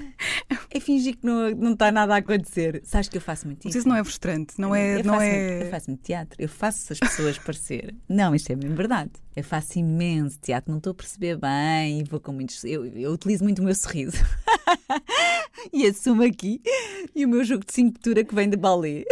É 0.71 0.79
fingir 0.79 1.17
que 1.17 1.27
não, 1.27 1.51
não 1.53 1.73
está 1.73 1.91
nada 1.91 2.15
a 2.15 2.19
acontecer. 2.19 2.83
Sabes 2.85 3.09
que 3.09 3.17
eu 3.17 3.21
faço 3.21 3.47
muito 3.47 3.67
isso? 3.67 3.79
Isso 3.79 3.89
não 3.89 3.97
é 3.97 4.05
frustrante, 4.05 4.55
não 4.59 4.75
é. 4.75 5.01
Eu, 5.01 5.05
não 5.05 5.15
faço, 5.15 5.25
é... 5.25 5.63
eu 5.63 5.71
faço 5.71 5.91
muito 5.91 6.03
teatro, 6.03 6.37
eu 6.39 6.49
faço 6.49 6.93
as 6.93 6.99
pessoas 6.99 7.39
parecer. 7.41 7.95
Não, 8.09 8.35
isto 8.35 8.51
é 8.51 8.57
mesmo 8.57 8.77
verdade. 8.77 9.11
Eu 9.35 9.43
faço 9.43 9.79
imenso 9.79 10.39
teatro, 10.39 10.71
não 10.71 10.79
estou 10.79 10.91
a 10.91 10.95
perceber 10.95 11.39
bem 11.39 12.01
e 12.01 12.05
vou 12.05 12.21
com 12.21 12.33
muitos. 12.33 12.63
Eu, 12.65 12.85
eu 12.85 13.13
utilizo 13.13 13.43
muito 13.43 13.61
o 13.61 13.65
meu 13.65 13.75
sorriso. 13.75 14.17
e 15.73 15.87
assumo 15.87 16.23
aqui. 16.23 16.61
E 17.15 17.25
o 17.25 17.29
meu 17.29 17.43
jogo 17.43 17.65
de 17.65 17.73
cintura 17.73 18.23
que 18.23 18.35
vem 18.35 18.49
de 18.49 18.57
balé. 18.57 19.05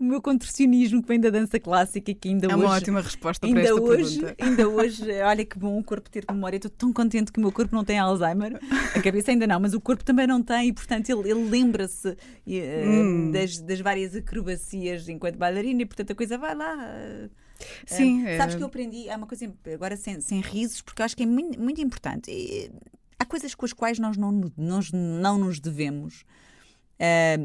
O 0.00 0.04
meu 0.04 0.22
contorcionismo 0.22 1.02
que 1.02 1.08
vem 1.08 1.20
da 1.20 1.28
dança 1.28 1.60
clássica 1.60 2.14
que 2.14 2.28
ainda 2.30 2.46
é 2.46 2.48
hoje... 2.48 2.54
É 2.54 2.66
uma 2.66 2.74
ótima 2.74 3.00
resposta 3.02 3.46
ainda 3.46 3.60
para 3.60 3.68
esta 3.68 3.82
hoje, 3.82 4.18
pergunta. 4.18 4.36
Ainda 4.42 4.68
hoje, 4.68 5.22
olha 5.22 5.44
que 5.44 5.58
bom 5.58 5.78
o 5.78 5.84
corpo 5.84 6.08
ter 6.08 6.24
memória. 6.30 6.56
Estou 6.56 6.70
tão 6.70 6.90
contente 6.90 7.30
que 7.30 7.38
o 7.38 7.42
meu 7.42 7.52
corpo 7.52 7.74
não 7.74 7.84
tem 7.84 7.98
Alzheimer. 7.98 8.58
A 8.96 9.02
cabeça 9.02 9.30
ainda 9.30 9.46
não, 9.46 9.60
mas 9.60 9.74
o 9.74 9.80
corpo 9.80 10.02
também 10.02 10.26
não 10.26 10.42
tem 10.42 10.68
e, 10.68 10.72
portanto, 10.72 11.10
ele, 11.10 11.30
ele 11.30 11.50
lembra-se 11.50 12.08
uh, 12.08 12.16
hum. 12.86 13.30
das, 13.30 13.58
das, 13.58 13.80
várias 13.80 14.16
acrobacias 14.16 15.06
enquanto 15.06 15.36
bailarina 15.36 15.82
e, 15.82 15.86
portanto, 15.86 16.12
a 16.12 16.14
coisa 16.14 16.38
vai 16.38 16.54
lá. 16.54 16.76
Uh, 16.76 17.30
Sim. 17.84 18.24
Uh, 18.24 18.38
sabes 18.38 18.54
que 18.54 18.62
eu 18.62 18.68
aprendi, 18.68 19.10
há 19.10 19.18
uma 19.18 19.26
coisa, 19.26 19.52
agora 19.70 19.98
sem, 19.98 20.18
sem 20.22 20.40
risos, 20.40 20.80
porque 20.80 21.02
eu 21.02 21.04
acho 21.04 21.14
que 21.14 21.24
é 21.24 21.26
muito, 21.26 21.60
muito 21.60 21.78
importante. 21.78 22.30
E, 22.30 22.70
há 23.18 23.26
coisas 23.26 23.54
com 23.54 23.66
as 23.66 23.74
quais 23.74 23.98
nós 23.98 24.16
não, 24.16 24.50
nós 24.56 24.90
não 24.92 25.38
nos 25.38 25.60
devemos 25.60 26.24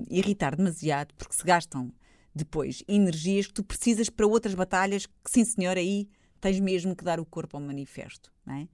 irritar 0.10 0.54
demasiado, 0.54 1.14
porque 1.18 1.34
se 1.34 1.42
gastam 1.42 1.90
depois 2.36 2.84
energias 2.88 3.48
que 3.48 3.54
tu 3.54 3.64
precisas 3.64 4.10
para 4.10 4.28
outras 4.28 4.54
batalhas 4.54 5.06
que, 5.06 5.14
sim 5.26 5.46
senhor, 5.46 5.78
aí 5.78 6.10
tens 6.42 6.60
mesmo 6.60 6.96
que 6.96 7.04
dar 7.04 7.20
o 7.20 7.26
corpo 7.26 7.56
ao 7.56 7.64
manifesto, 7.64 8.32
não 8.46 8.56
é? 8.56 8.68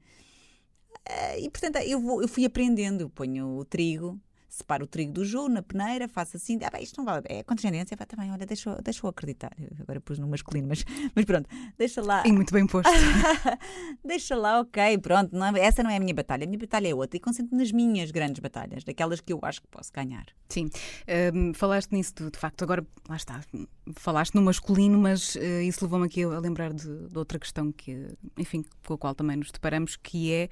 E 1.39 1.49
portanto 1.49 1.77
eu, 1.77 1.99
vou, 1.99 2.21
eu 2.21 2.27
fui 2.27 2.45
aprendendo, 2.45 3.01
eu 3.01 3.09
ponho 3.09 3.57
o 3.57 3.65
trigo, 3.65 4.19
separo 4.51 4.83
o 4.83 4.87
trigo 4.87 5.13
do 5.13 5.23
jogo 5.23 5.49
na 5.49 5.63
peneira, 5.63 6.07
faço 6.07 6.35
assim, 6.35 6.59
ah, 6.63 6.69
bem, 6.69 6.83
isto 6.83 6.97
não 6.97 7.05
vale, 7.05 7.25
é 7.29 7.41
contingência, 7.41 7.95
vai 7.95 8.05
também, 8.05 8.29
olha, 8.31 8.45
deixa, 8.45 8.77
deixa 8.83 9.05
eu 9.05 9.09
acreditar. 9.09 9.51
Eu 9.57 9.69
agora 9.79 10.01
pus 10.01 10.19
no 10.19 10.27
masculino, 10.27 10.67
mas, 10.67 10.83
mas 11.15 11.25
pronto, 11.25 11.49
deixa 11.77 12.01
lá. 12.01 12.23
E 12.25 12.31
muito 12.31 12.53
bem 12.53 12.67
posto. 12.67 12.91
deixa 14.03 14.35
lá, 14.35 14.59
ok, 14.59 14.97
pronto, 14.97 15.35
não, 15.35 15.55
é, 15.55 15.61
essa 15.61 15.81
não 15.81 15.89
é 15.89 15.95
a 15.95 15.99
minha 15.99 16.13
batalha, 16.13 16.43
a 16.43 16.47
minha 16.47 16.59
batalha 16.59 16.89
é 16.89 16.93
outra 16.93 17.15
e 17.15 17.19
concentro 17.19 17.57
nas 17.57 17.71
minhas 17.71 18.11
grandes 18.11 18.39
batalhas, 18.39 18.83
daquelas 18.83 19.21
que 19.21 19.31
eu 19.31 19.39
acho 19.41 19.61
que 19.61 19.67
posso 19.69 19.91
ganhar. 19.93 20.25
Sim, 20.49 20.69
um, 21.33 21.53
falaste 21.53 21.93
nisso, 21.93 22.13
de, 22.15 22.29
de, 22.29 22.37
facto, 22.37 22.61
agora, 22.63 22.85
lá 23.07 23.15
está, 23.15 23.41
falaste 23.95 24.35
no 24.35 24.41
masculino, 24.41 24.99
mas 24.99 25.35
uh, 25.35 25.61
isso 25.61 25.85
levou-me 25.85 26.07
aqui 26.07 26.23
a 26.23 26.39
lembrar 26.39 26.73
de, 26.73 27.07
de 27.07 27.17
outra 27.17 27.39
questão 27.39 27.71
que, 27.71 28.09
enfim, 28.37 28.65
com 28.85 28.95
a 28.95 28.97
qual 28.97 29.15
também 29.15 29.37
nos 29.37 29.49
deparamos, 29.49 29.95
que 29.95 30.33
é 30.33 30.49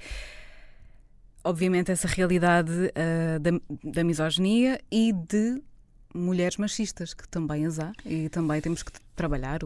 obviamente, 1.44 1.92
essa 1.92 2.08
realidade 2.08 2.72
uh, 2.72 3.40
da, 3.40 3.52
da 3.84 4.04
misoginia 4.04 4.80
e 4.92 5.14
de 5.14 5.62
mulheres 6.14 6.58
machistas, 6.58 7.14
que 7.14 7.28
também 7.28 7.66
as 7.66 7.80
há 7.80 7.92
e 8.06 8.30
também 8.30 8.60
temos 8.62 8.82
que 8.82 8.92
trabalhar, 9.16 9.60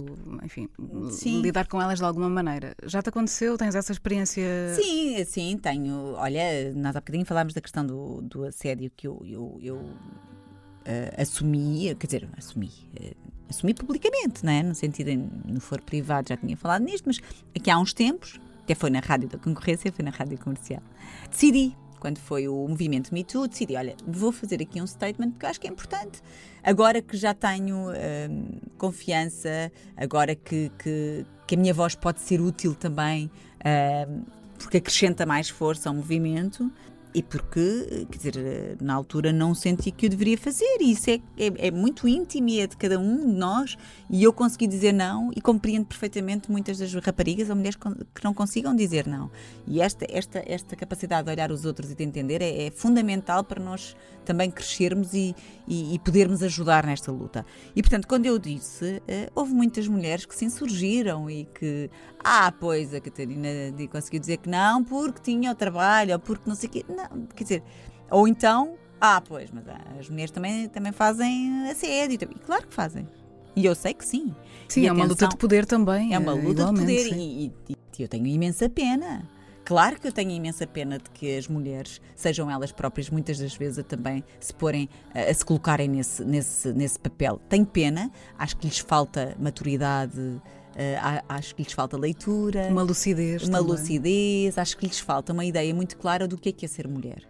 enfim, 0.43 0.67
sim. 1.11 1.41
lidar 1.41 1.67
com 1.67 1.81
elas 1.81 1.99
de 1.99 2.05
alguma 2.05 2.29
maneira. 2.29 2.75
Já 2.85 3.01
te 3.01 3.09
aconteceu? 3.09 3.57
Tens 3.57 3.75
essa 3.75 3.91
experiência? 3.91 4.43
Sim, 4.75 5.23
sim, 5.25 5.57
tenho. 5.57 6.15
Olha, 6.15 6.73
nós 6.73 6.95
há 6.95 6.99
bocadinho 6.99 7.25
falámos 7.25 7.53
da 7.53 7.61
questão 7.61 7.85
do, 7.85 8.21
do 8.21 8.43
assédio 8.45 8.91
que 8.95 9.07
eu, 9.07 9.21
eu, 9.25 9.59
eu 9.61 9.75
uh, 9.75 11.21
assumi, 11.21 11.95
quer 11.95 12.07
dizer, 12.07 12.29
assumi. 12.37 12.71
Uh, 12.99 13.15
assumi 13.49 13.73
publicamente, 13.73 14.43
não 14.43 14.51
é? 14.51 14.63
no 14.63 14.73
sentido, 14.73 15.11
no 15.45 15.61
foro 15.61 15.83
privado 15.83 16.29
já 16.29 16.37
tinha 16.37 16.57
falado 16.57 16.83
nisto, 16.83 17.05
mas 17.05 17.19
aqui 17.55 17.69
há 17.69 17.77
uns 17.77 17.93
tempos, 17.93 18.39
até 18.63 18.75
foi 18.75 18.89
na 18.89 18.99
rádio 18.99 19.29
da 19.29 19.37
concorrência, 19.37 19.91
foi 19.91 20.03
na 20.03 20.11
rádio 20.11 20.37
comercial. 20.39 20.81
Decidi, 21.29 21.75
quando 21.99 22.17
foi 22.17 22.47
o 22.47 22.67
movimento 22.67 23.13
Me 23.13 23.23
Too, 23.23 23.47
decidi, 23.47 23.75
olha, 23.75 23.95
vou 24.05 24.31
fazer 24.31 24.61
aqui 24.61 24.81
um 24.81 24.87
statement 24.87 25.31
porque 25.31 25.45
acho 25.45 25.61
que 25.61 25.67
é 25.67 25.69
importante. 25.69 26.21
Agora 26.61 27.01
que 27.01 27.15
já 27.15 27.33
tenho 27.33 27.89
hum, 27.89 28.59
confiança, 28.77 29.71
agora 29.95 30.35
que, 30.35 30.69
que, 30.77 31.25
que, 31.47 31.55
a 31.55 31.57
minha 31.57 31.73
voz 31.73 31.95
pode 31.95 32.19
ser 32.19 32.41
útil 32.41 32.75
também, 32.75 33.31
hum, 33.65 34.23
porque 34.57 34.77
acrescenta 34.77 35.25
mais 35.25 35.49
força 35.49 35.89
ao 35.89 35.95
movimento, 35.95 36.69
e 37.13 37.21
porque, 37.21 38.07
quer 38.09 38.17
dizer, 38.17 38.77
na 38.81 38.95
altura 38.95 39.31
não 39.31 39.53
senti 39.53 39.91
que 39.91 40.07
eu 40.07 40.09
deveria 40.09 40.37
fazer. 40.37 40.77
E 40.81 40.91
isso 40.91 41.09
é, 41.09 41.19
é, 41.37 41.67
é, 41.67 41.71
muito 41.71 42.07
íntimo 42.07 42.49
e 42.49 42.59
é 42.59 42.67
de 42.67 42.75
cada 42.75 42.99
um 42.99 43.17
de 43.17 43.33
nós. 43.33 43.77
E 44.13 44.21
eu 44.21 44.31
consegui 44.31 44.67
dizer 44.67 44.91
não 44.91 45.31
e 45.35 45.41
compreendo 45.41 45.87
perfeitamente 45.87 46.51
muitas 46.51 46.77
das 46.77 46.93
raparigas 46.93 47.49
ou 47.49 47.55
mulheres 47.55 47.75
que 47.75 48.23
não 48.23 48.31
consigam 48.31 48.75
dizer 48.75 49.07
não. 49.07 49.31
E 49.65 49.81
esta, 49.81 50.05
esta, 50.07 50.43
esta 50.45 50.75
capacidade 50.75 51.25
de 51.25 51.31
olhar 51.31 51.51
os 51.51 51.65
outros 51.65 51.89
e 51.89 51.95
de 51.95 52.03
entender 52.03 52.39
é, 52.39 52.67
é 52.67 52.69
fundamental 52.69 53.43
para 53.43 53.59
nós 53.59 53.95
também 54.23 54.51
crescermos 54.51 55.15
e, 55.15 55.35
e, 55.67 55.95
e, 55.95 55.97
podermos 55.97 56.43
ajudar 56.43 56.85
nesta 56.85 57.11
luta. 57.11 57.43
E 57.75 57.81
portanto, 57.81 58.07
quando 58.07 58.27
eu 58.27 58.37
disse, 58.37 58.97
uh, 58.97 59.31
houve 59.33 59.51
muitas 59.51 59.87
mulheres 59.87 60.27
que 60.27 60.35
se 60.35 60.45
insurgiram 60.45 61.27
e 61.27 61.45
que, 61.45 61.89
ah, 62.23 62.51
pois 62.51 62.93
a 62.93 63.01
Catarina 63.01 63.49
conseguiu 63.91 64.19
dizer 64.19 64.37
que 64.37 64.47
não 64.47 64.83
porque 64.83 65.21
tinha 65.23 65.51
o 65.51 65.55
trabalho 65.55 66.13
ou 66.13 66.19
porque 66.19 66.47
não 66.47 66.55
sei 66.55 66.69
o 66.69 66.71
quê. 66.71 66.85
Não, 66.87 67.25
quer 67.35 67.43
dizer, 67.43 67.63
ou 68.11 68.27
então, 68.27 68.75
ah, 69.01 69.19
pois, 69.27 69.49
mas 69.49 69.63
as 69.99 70.07
mulheres 70.07 70.29
também, 70.29 70.69
também 70.69 70.91
fazem 70.91 71.67
assédio. 71.67 72.29
E 72.31 72.39
claro 72.45 72.67
que 72.67 72.73
fazem. 72.75 73.07
E 73.55 73.65
eu 73.65 73.75
sei 73.75 73.93
que 73.93 74.05
sim. 74.05 74.33
Sim, 74.67 74.81
e 74.81 74.85
é 74.85 74.89
atenção, 74.89 74.95
uma 74.95 75.05
luta 75.05 75.27
de 75.27 75.37
poder 75.37 75.65
também. 75.65 76.13
É 76.13 76.19
uma 76.19 76.33
luta 76.33 76.65
de 76.65 76.79
poder. 76.79 77.13
E, 77.13 77.51
e, 77.69 77.75
e 77.97 78.01
eu 78.01 78.07
tenho 78.07 78.25
imensa 78.27 78.67
pena 78.67 79.27
Claro 79.65 79.99
que 79.99 80.07
eu 80.07 80.11
tenho 80.11 80.31
imensa 80.31 80.67
pena 80.67 80.97
de 80.97 81.09
que 81.09 81.37
as 81.37 81.47
mulheres, 81.47 82.01
sejam 82.15 82.51
elas 82.51 82.71
próprias, 82.71 83.09
muitas 83.09 83.39
das 83.39 83.55
vezes 83.55 83.79
a 83.79 83.83
também 83.83 84.23
se 84.39 84.53
porem, 84.53 84.89
a, 85.13 85.31
a 85.31 85.33
se 85.33 85.45
colocarem 85.45 85.87
nesse, 85.87 86.23
nesse, 86.25 86.73
nesse 86.73 86.99
papel. 86.99 87.39
Tenho 87.47 87.65
pena, 87.65 88.11
acho 88.37 88.57
que 88.57 88.67
lhes 88.67 88.79
falta 88.79 89.35
maturidade, 89.39 90.19
uh, 90.19 90.41
acho 91.29 91.55
que 91.55 91.63
lhes 91.63 91.71
falta 91.71 91.97
leitura. 91.97 92.67
Uma 92.69 92.83
lucidez. 92.83 93.43
Uma 93.43 93.59
também. 93.59 93.71
lucidez, 93.71 94.57
acho 94.57 94.77
que 94.77 94.85
lhes 94.85 94.99
falta 94.99 95.31
uma 95.31 95.45
ideia 95.45 95.73
muito 95.73 95.97
clara 95.97 96.27
do 96.27 96.37
que 96.37 96.49
é 96.49 96.51
que 96.51 96.65
é 96.65 96.67
ser 96.67 96.87
mulher. 96.87 97.23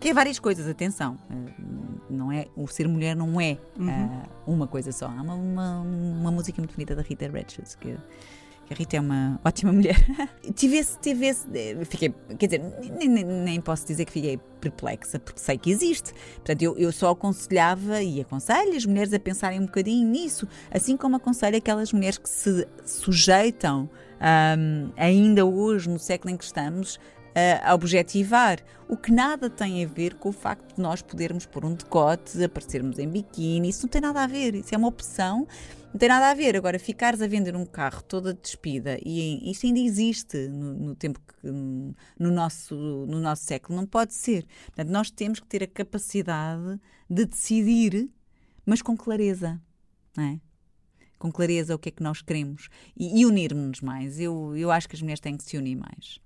Que 0.00 0.10
é 0.10 0.14
várias 0.14 0.38
coisas, 0.38 0.68
atenção. 0.68 1.18
Uh, 1.30 2.00
não 2.10 2.30
é, 2.30 2.46
o 2.56 2.66
ser 2.66 2.86
mulher 2.88 3.16
não 3.16 3.40
é 3.40 3.58
uh, 3.78 3.82
uhum. 3.82 4.22
uma 4.46 4.66
coisa 4.66 4.92
só. 4.92 5.06
Há 5.06 5.22
uma, 5.22 5.34
uma, 5.34 5.80
uma, 5.80 6.30
música 6.30 6.60
muito 6.60 6.74
bonita 6.74 6.94
da 6.94 7.02
Rita 7.02 7.28
Richards 7.28 7.74
que 7.74 7.96
a 8.70 8.74
Rita 8.74 8.96
é 8.96 9.00
uma 9.00 9.40
ótima 9.44 9.72
mulher. 9.72 9.96
tive 10.54 10.76
esse, 10.76 10.98
tive 10.98 11.26
esse, 11.26 11.46
fiquei, 11.84 12.14
quer 12.38 12.46
dizer, 12.46 12.62
nem, 12.96 13.08
nem, 13.08 13.60
posso 13.60 13.86
dizer 13.86 14.04
que 14.04 14.12
fiquei 14.12 14.38
perplexa, 14.60 15.18
porque 15.18 15.40
sei 15.40 15.58
que 15.58 15.70
existe. 15.70 16.12
Portanto, 16.36 16.62
eu, 16.62 16.76
eu 16.78 16.92
só 16.92 17.10
aconselhava 17.10 18.02
e 18.02 18.20
aconselho 18.20 18.76
as 18.76 18.86
mulheres 18.86 19.12
a 19.12 19.18
pensarem 19.18 19.60
um 19.60 19.66
bocadinho 19.66 20.08
nisso, 20.08 20.48
assim 20.70 20.96
como 20.96 21.16
aconselho 21.16 21.56
aquelas 21.56 21.92
mulheres 21.92 22.18
que 22.18 22.28
se 22.28 22.66
sujeitam 22.84 23.88
um, 24.22 24.92
ainda 24.96 25.44
hoje, 25.44 25.88
no 25.88 25.98
século 25.98 26.32
em 26.32 26.36
que 26.36 26.44
estamos, 26.44 26.98
a 27.64 27.74
objetivar, 27.74 28.58
o 28.88 28.96
que 28.96 29.10
nada 29.10 29.48
tem 29.48 29.84
a 29.84 29.88
ver 29.88 30.14
com 30.14 30.28
o 30.28 30.32
facto 30.32 30.76
de 30.76 30.82
nós 30.82 31.00
podermos 31.00 31.46
pôr 31.46 31.64
um 31.64 31.74
decote, 31.74 32.42
aparecermos 32.44 32.98
em 32.98 33.08
biquíni, 33.08 33.68
isso 33.68 33.82
não 33.82 33.88
tem 33.88 34.00
nada 34.00 34.22
a 34.22 34.26
ver, 34.26 34.54
isso 34.54 34.74
é 34.74 34.78
uma 34.78 34.88
opção 34.88 35.46
não 35.92 35.98
tem 35.98 36.08
nada 36.08 36.30
a 36.30 36.34
ver. 36.34 36.56
Agora, 36.56 36.78
ficares 36.78 37.20
a 37.20 37.26
vender 37.26 37.54
um 37.54 37.66
carro 37.66 38.02
toda 38.02 38.32
despida, 38.32 38.98
e 39.04 39.50
isso 39.50 39.66
ainda 39.66 39.78
existe 39.78 40.48
no, 40.48 40.72
no 40.74 40.94
tempo 40.94 41.20
que, 41.20 41.46
no, 41.46 42.30
nosso, 42.30 42.74
no 42.74 43.20
nosso 43.20 43.44
século, 43.44 43.76
não 43.76 43.86
pode 43.86 44.14
ser. 44.14 44.46
Portanto, 44.66 44.88
nós 44.88 45.10
temos 45.10 45.38
que 45.38 45.46
ter 45.46 45.62
a 45.62 45.66
capacidade 45.66 46.80
de 47.08 47.26
decidir, 47.26 48.08
mas 48.64 48.80
com 48.80 48.96
clareza, 48.96 49.60
não 50.16 50.24
é? 50.24 50.40
Com 51.18 51.30
clareza 51.30 51.74
o 51.74 51.78
que 51.78 51.90
é 51.90 51.92
que 51.92 52.02
nós 52.02 52.22
queremos 52.22 52.68
e, 52.96 53.20
e 53.20 53.26
unirmos-nos 53.26 53.80
mais. 53.80 54.18
Eu, 54.18 54.56
eu 54.56 54.70
acho 54.70 54.88
que 54.88 54.96
as 54.96 55.02
mulheres 55.02 55.20
têm 55.20 55.36
que 55.36 55.44
se 55.44 55.56
unir 55.56 55.76
mais. 55.76 56.18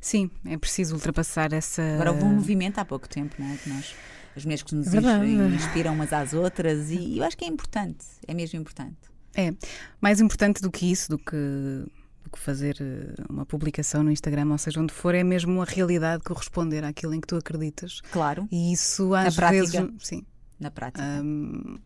Sim, 0.00 0.30
é 0.44 0.56
preciso 0.56 0.94
ultrapassar 0.94 1.52
essa. 1.52 1.82
Agora 1.94 2.12
houve 2.12 2.24
um 2.24 2.34
movimento 2.34 2.78
há 2.78 2.84
pouco 2.84 3.08
tempo, 3.08 3.34
não 3.38 3.52
é? 3.52 3.56
Que 3.56 3.68
nós 3.68 3.94
as 4.36 4.44
mulheres 4.44 4.62
que 4.62 4.74
nos 4.74 4.88
Verdade. 4.88 5.26
inspiram 5.30 5.94
umas 5.94 6.12
às 6.12 6.32
outras 6.32 6.90
e 6.90 7.18
eu 7.18 7.24
acho 7.24 7.36
que 7.36 7.44
é 7.44 7.48
importante, 7.48 8.04
é 8.26 8.34
mesmo 8.34 8.58
importante. 8.58 8.96
É, 9.34 9.52
mais 10.00 10.20
importante 10.20 10.60
do 10.60 10.70
que 10.70 10.90
isso, 10.90 11.10
do 11.10 11.18
que, 11.18 11.36
do 11.36 12.30
que 12.32 12.38
fazer 12.38 12.76
eh, 12.80 13.22
uma 13.28 13.44
publicação 13.44 14.02
no 14.02 14.10
Instagram, 14.10 14.50
ou 14.50 14.58
seja, 14.58 14.80
onde 14.80 14.92
for, 14.92 15.14
é 15.14 15.24
mesmo 15.24 15.60
a 15.60 15.64
realidade 15.64 16.22
corresponder 16.22 16.84
àquilo 16.84 17.14
em 17.14 17.20
que 17.20 17.26
tu 17.26 17.36
acreditas. 17.36 18.00
Claro. 18.12 18.48
E 18.50 18.72
isso 18.72 19.12
às 19.14 19.36
Na 19.36 19.50
vezes. 19.50 19.72
Prática. 19.72 19.94
Sim. 19.98 20.24
Na 20.58 20.70
prática. 20.70 21.04
Um, 21.04 21.78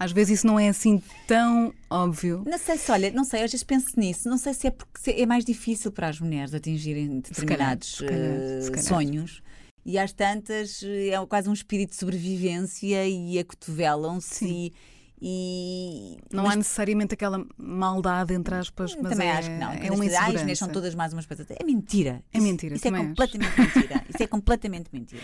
às 0.00 0.12
vezes 0.12 0.38
isso 0.38 0.46
não 0.46 0.58
é 0.58 0.70
assim 0.70 1.02
tão 1.26 1.74
óbvio. 1.90 2.42
Não 2.46 2.56
sei 2.56 2.78
se, 2.78 2.90
olha, 2.90 3.10
não 3.10 3.22
sei, 3.22 3.42
às 3.42 3.52
vezes 3.52 3.62
penso 3.62 4.00
nisso. 4.00 4.30
Não 4.30 4.38
sei 4.38 4.54
se 4.54 4.66
é 4.66 4.70
porque 4.70 5.10
é 5.10 5.26
mais 5.26 5.44
difícil 5.44 5.92
para 5.92 6.08
as 6.08 6.18
mulheres 6.18 6.54
atingirem 6.54 7.20
determinados 7.20 7.96
se 7.96 8.06
calhar, 8.06 8.18
se 8.18 8.38
calhar, 8.38 8.62
se 8.62 8.70
calhar. 8.70 8.86
sonhos 8.86 9.42
E 9.84 9.98
às 9.98 10.10
tantas 10.10 10.82
é 10.82 11.26
quase 11.26 11.50
um 11.50 11.52
espírito 11.52 11.90
de 11.90 11.96
sobrevivência 11.96 13.06
e 13.06 13.38
acotovelam-se 13.38 14.46
e, 14.46 14.72
e, 15.20 16.16
não 16.32 16.44
mas, 16.44 16.54
há 16.54 16.56
necessariamente 16.56 17.12
aquela 17.12 17.44
maldade, 17.58 18.32
entre 18.32 18.54
aspas, 18.54 18.96
mas 18.96 19.12
também 19.12 19.28
é, 19.28 19.32
acho 19.32 19.50
que 19.50 19.56
não. 19.56 19.70
É 19.70 19.90
uma 19.90 20.06
insegurança. 20.06 20.54
são 20.56 20.68
todas 20.68 20.94
mais 20.94 21.12
umas 21.12 21.26
coisas. 21.26 21.46
É 21.50 21.62
mentira. 21.62 22.24
É 22.32 22.40
mentira. 22.40 22.74
Isso, 22.74 22.88
isso 22.88 22.96
é 22.96 22.98
completamente 22.98 23.60
mentira. 23.60 24.04
Isso 24.08 24.22
é 24.22 24.26
completamente 24.26 24.88
mentira. 24.90 25.22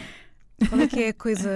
Qual 0.69 0.81
é 0.81 0.87
que 0.89 1.03
é 1.03 1.09
a 1.09 1.15
coisa 1.15 1.51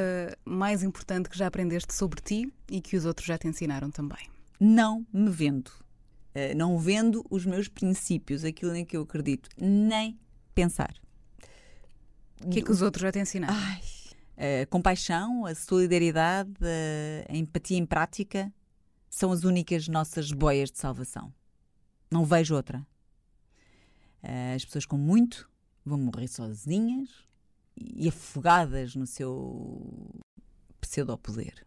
mais 0.44 0.82
importante 0.82 1.28
que 1.28 1.38
já 1.38 1.46
aprendeste 1.46 1.94
sobre 1.94 2.20
ti 2.20 2.52
e 2.70 2.80
que 2.80 2.96
os 2.96 3.06
outros 3.06 3.26
já 3.26 3.38
te 3.38 3.48
ensinaram 3.48 3.90
também? 3.90 4.28
Não 4.58 5.06
me 5.12 5.30
vendo. 5.30 5.68
Uh, 5.68 6.54
não 6.54 6.78
vendo 6.78 7.24
os 7.30 7.46
meus 7.46 7.66
princípios, 7.66 8.44
aquilo 8.44 8.74
em 8.74 8.84
que 8.84 8.96
eu 8.96 9.02
acredito, 9.02 9.48
nem 9.56 10.18
pensar. 10.54 10.94
O 12.44 12.50
que 12.50 12.60
é 12.60 12.62
que 12.62 12.70
os 12.70 12.82
outros 12.82 13.02
já 13.02 13.10
te 13.10 13.18
ensinaram? 13.18 13.54
Ai, 13.54 13.82
a 14.62 14.66
compaixão, 14.66 15.44
a 15.44 15.54
solidariedade, 15.54 16.52
a 17.28 17.36
empatia 17.36 17.76
em 17.76 17.84
prática 17.84 18.52
são 19.08 19.32
as 19.32 19.44
únicas 19.44 19.88
nossas 19.88 20.30
boias 20.30 20.70
de 20.70 20.78
salvação. 20.78 21.32
Não 22.10 22.24
vejo 22.24 22.54
outra. 22.54 22.86
As 24.54 24.64
pessoas 24.64 24.86
com 24.86 24.96
muito 24.96 25.50
vão 25.84 25.98
morrer 25.98 26.28
sozinhas 26.28 27.08
e 27.80 28.08
afogadas 28.08 28.94
no 28.94 29.06
seu 29.06 30.22
pseudo-poder. 30.80 31.64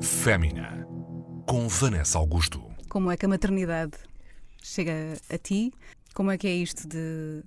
Fémina, 0.00 0.86
com 1.46 1.68
Vanessa 1.68 2.18
Augusto. 2.18 2.62
Como 2.88 3.10
é 3.10 3.16
que 3.16 3.26
a 3.26 3.28
maternidade 3.28 3.92
chega 4.62 5.18
a 5.30 5.38
ti? 5.38 5.72
Como 6.14 6.30
é 6.30 6.38
que 6.38 6.46
é 6.46 6.54
isto 6.54 6.88
de, 6.88 7.42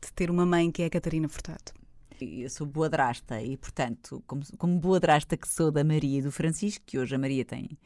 de 0.00 0.12
ter 0.14 0.30
uma 0.30 0.44
mãe 0.44 0.70
que 0.70 0.82
é 0.82 0.86
a 0.86 0.90
Catarina 0.90 1.28
Furtado? 1.28 1.81
Eu 2.22 2.50
sou 2.50 2.66
boa 2.66 2.88
drasta 2.88 3.40
e, 3.42 3.56
portanto, 3.56 4.22
como, 4.26 4.42
como 4.58 4.78
boa 4.78 5.00
drasta 5.00 5.36
que 5.36 5.48
sou 5.48 5.70
da 5.70 5.84
Maria 5.84 6.18
e 6.18 6.22
do 6.22 6.32
Francisco, 6.32 6.84
que 6.86 6.98
hoje 6.98 7.14
a 7.14 7.18
Maria 7.18 7.44
tem 7.44 7.64
uh, 7.64 7.78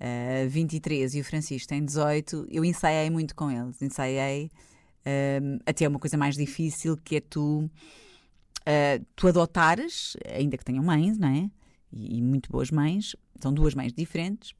eh, 0.00 0.46
23 0.48 1.14
e 1.14 1.20
o 1.20 1.24
Francisco 1.24 1.68
tem 1.68 1.84
18, 1.84 2.46
eu 2.50 2.64
ensaiei 2.64 3.10
muito 3.10 3.34
com 3.34 3.50
eles. 3.50 3.80
Ensaiei 3.82 4.46
uh, 4.46 5.62
até 5.66 5.86
uma 5.86 5.98
coisa 5.98 6.16
mais 6.16 6.36
difícil, 6.36 6.96
que 6.96 7.16
é 7.16 7.20
tu, 7.20 7.60
uh, 7.64 9.06
tu 9.14 9.28
adotares, 9.28 10.16
ainda 10.26 10.56
que 10.56 10.64
tenham 10.64 10.84
mães, 10.84 11.18
não 11.18 11.28
é? 11.28 11.50
e, 11.92 12.20
muito 12.22 12.50
boas 12.50 12.70
mães, 12.70 13.16
são 13.40 13.52
duas 13.52 13.74
mães 13.74 13.92
diferentes, 13.92 14.54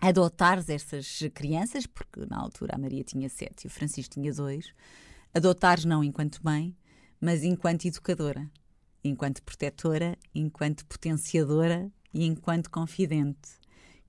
adotares 0.00 0.68
essas 0.68 1.20
crianças, 1.32 1.86
porque 1.86 2.26
na 2.26 2.38
altura 2.38 2.74
a 2.74 2.78
Maria 2.78 3.02
tinha 3.02 3.28
sete 3.28 3.64
e 3.64 3.66
o 3.66 3.70
Francisco 3.70 4.14
tinha 4.14 4.32
dois, 4.32 4.72
adotares 5.32 5.84
não 5.84 6.04
enquanto 6.04 6.40
mãe, 6.42 6.76
mas 7.24 7.42
enquanto 7.42 7.86
educadora, 7.86 8.50
enquanto 9.02 9.42
protetora, 9.42 10.14
enquanto 10.34 10.84
potenciadora 10.84 11.90
e 12.12 12.26
enquanto 12.26 12.70
confidente, 12.70 13.48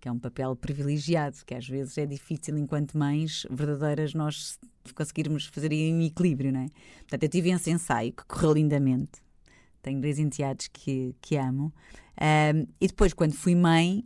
que 0.01 0.09
é 0.09 0.11
um 0.11 0.19
papel 0.19 0.53
privilegiado, 0.53 1.37
que 1.45 1.55
às 1.55 1.65
vezes 1.65 1.97
é 1.97 2.05
difícil 2.05 2.57
enquanto 2.57 2.97
mães 2.97 3.47
verdadeiras 3.49 4.13
nós 4.13 4.59
conseguirmos 4.93 5.45
fazer 5.45 5.71
em 5.71 6.05
equilíbrio, 6.05 6.51
não 6.51 6.59
é? 6.59 6.67
Portanto, 6.99 7.23
eu 7.23 7.29
tive 7.29 7.51
esse 7.51 7.71
ensaio 7.71 8.11
que 8.11 8.25
correu 8.25 8.51
lindamente. 8.51 9.23
Tenho 9.81 10.01
dois 10.01 10.19
enteados 10.19 10.67
que, 10.67 11.15
que 11.21 11.37
amo 11.37 11.73
um, 12.21 12.67
e 12.81 12.87
depois, 12.87 13.13
quando 13.13 13.31
fui 13.31 13.55
mãe, 13.55 14.05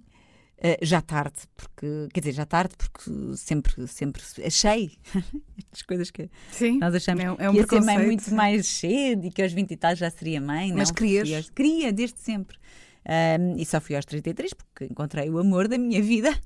uh, 0.60 0.78
já 0.86 1.02
tarde, 1.02 1.40
porque, 1.56 2.08
quer 2.14 2.20
dizer, 2.20 2.34
já 2.34 2.46
tarde, 2.46 2.76
porque 2.78 3.36
sempre, 3.38 3.88
sempre 3.88 4.22
achei 4.46 4.98
estas 5.58 5.82
coisas 5.82 6.12
que 6.12 6.30
Sim, 6.52 6.80
nós 6.80 6.94
achamos 6.94 7.24
é, 7.24 7.28
é 7.28 7.50
um 7.50 7.54
que 7.54 7.60
ia 7.60 7.68
ser 7.68 7.82
mãe 7.82 8.06
muito 8.06 8.34
mais 8.34 8.68
cedo 8.68 9.26
e 9.26 9.32
que 9.32 9.42
aos 9.42 9.54
20 9.54 9.72
e 9.72 9.78
tal 9.78 9.96
já 9.96 10.10
seria 10.10 10.40
mãe. 10.40 10.74
Mas 10.74 10.90
não, 10.90 10.96
querias? 10.96 11.32
Aos, 11.32 11.50
queria, 11.50 11.92
desde 11.92 12.20
sempre. 12.20 12.58
Um, 13.06 13.58
e 13.58 13.66
só 13.66 13.80
fui 13.80 13.96
aos 13.96 14.06
33 14.06 14.54
porque 14.54 14.86
encontrei 14.86 15.30
o 15.30 15.40
amor 15.40 15.68
da 15.68 15.78
minha 15.78 16.02
vida. 16.02 16.38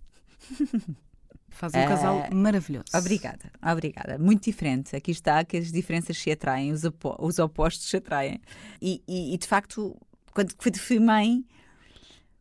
Faz 1.50 1.72
um 1.76 1.86
casal 1.86 2.28
uh, 2.32 2.36
maravilhoso. 2.36 2.86
Obrigada, 2.96 3.52
obrigada. 3.64 4.18
Muito 4.18 4.44
diferente. 4.44 4.96
Aqui 4.96 5.12
está 5.12 5.44
que 5.44 5.58
as 5.58 5.72
diferenças 5.72 6.18
se 6.18 6.32
atraem, 6.32 6.72
os, 6.72 6.82
os 7.20 7.40
opostos 7.40 7.90
se 7.90 7.98
atraem. 7.98 8.42
E, 8.82 9.04
e, 9.08 9.36
e 9.36 9.38
de 9.38 9.48
facto, 9.48 9.96
quando 10.34 10.78
fui 10.80 11.00
mãe, 11.00 11.46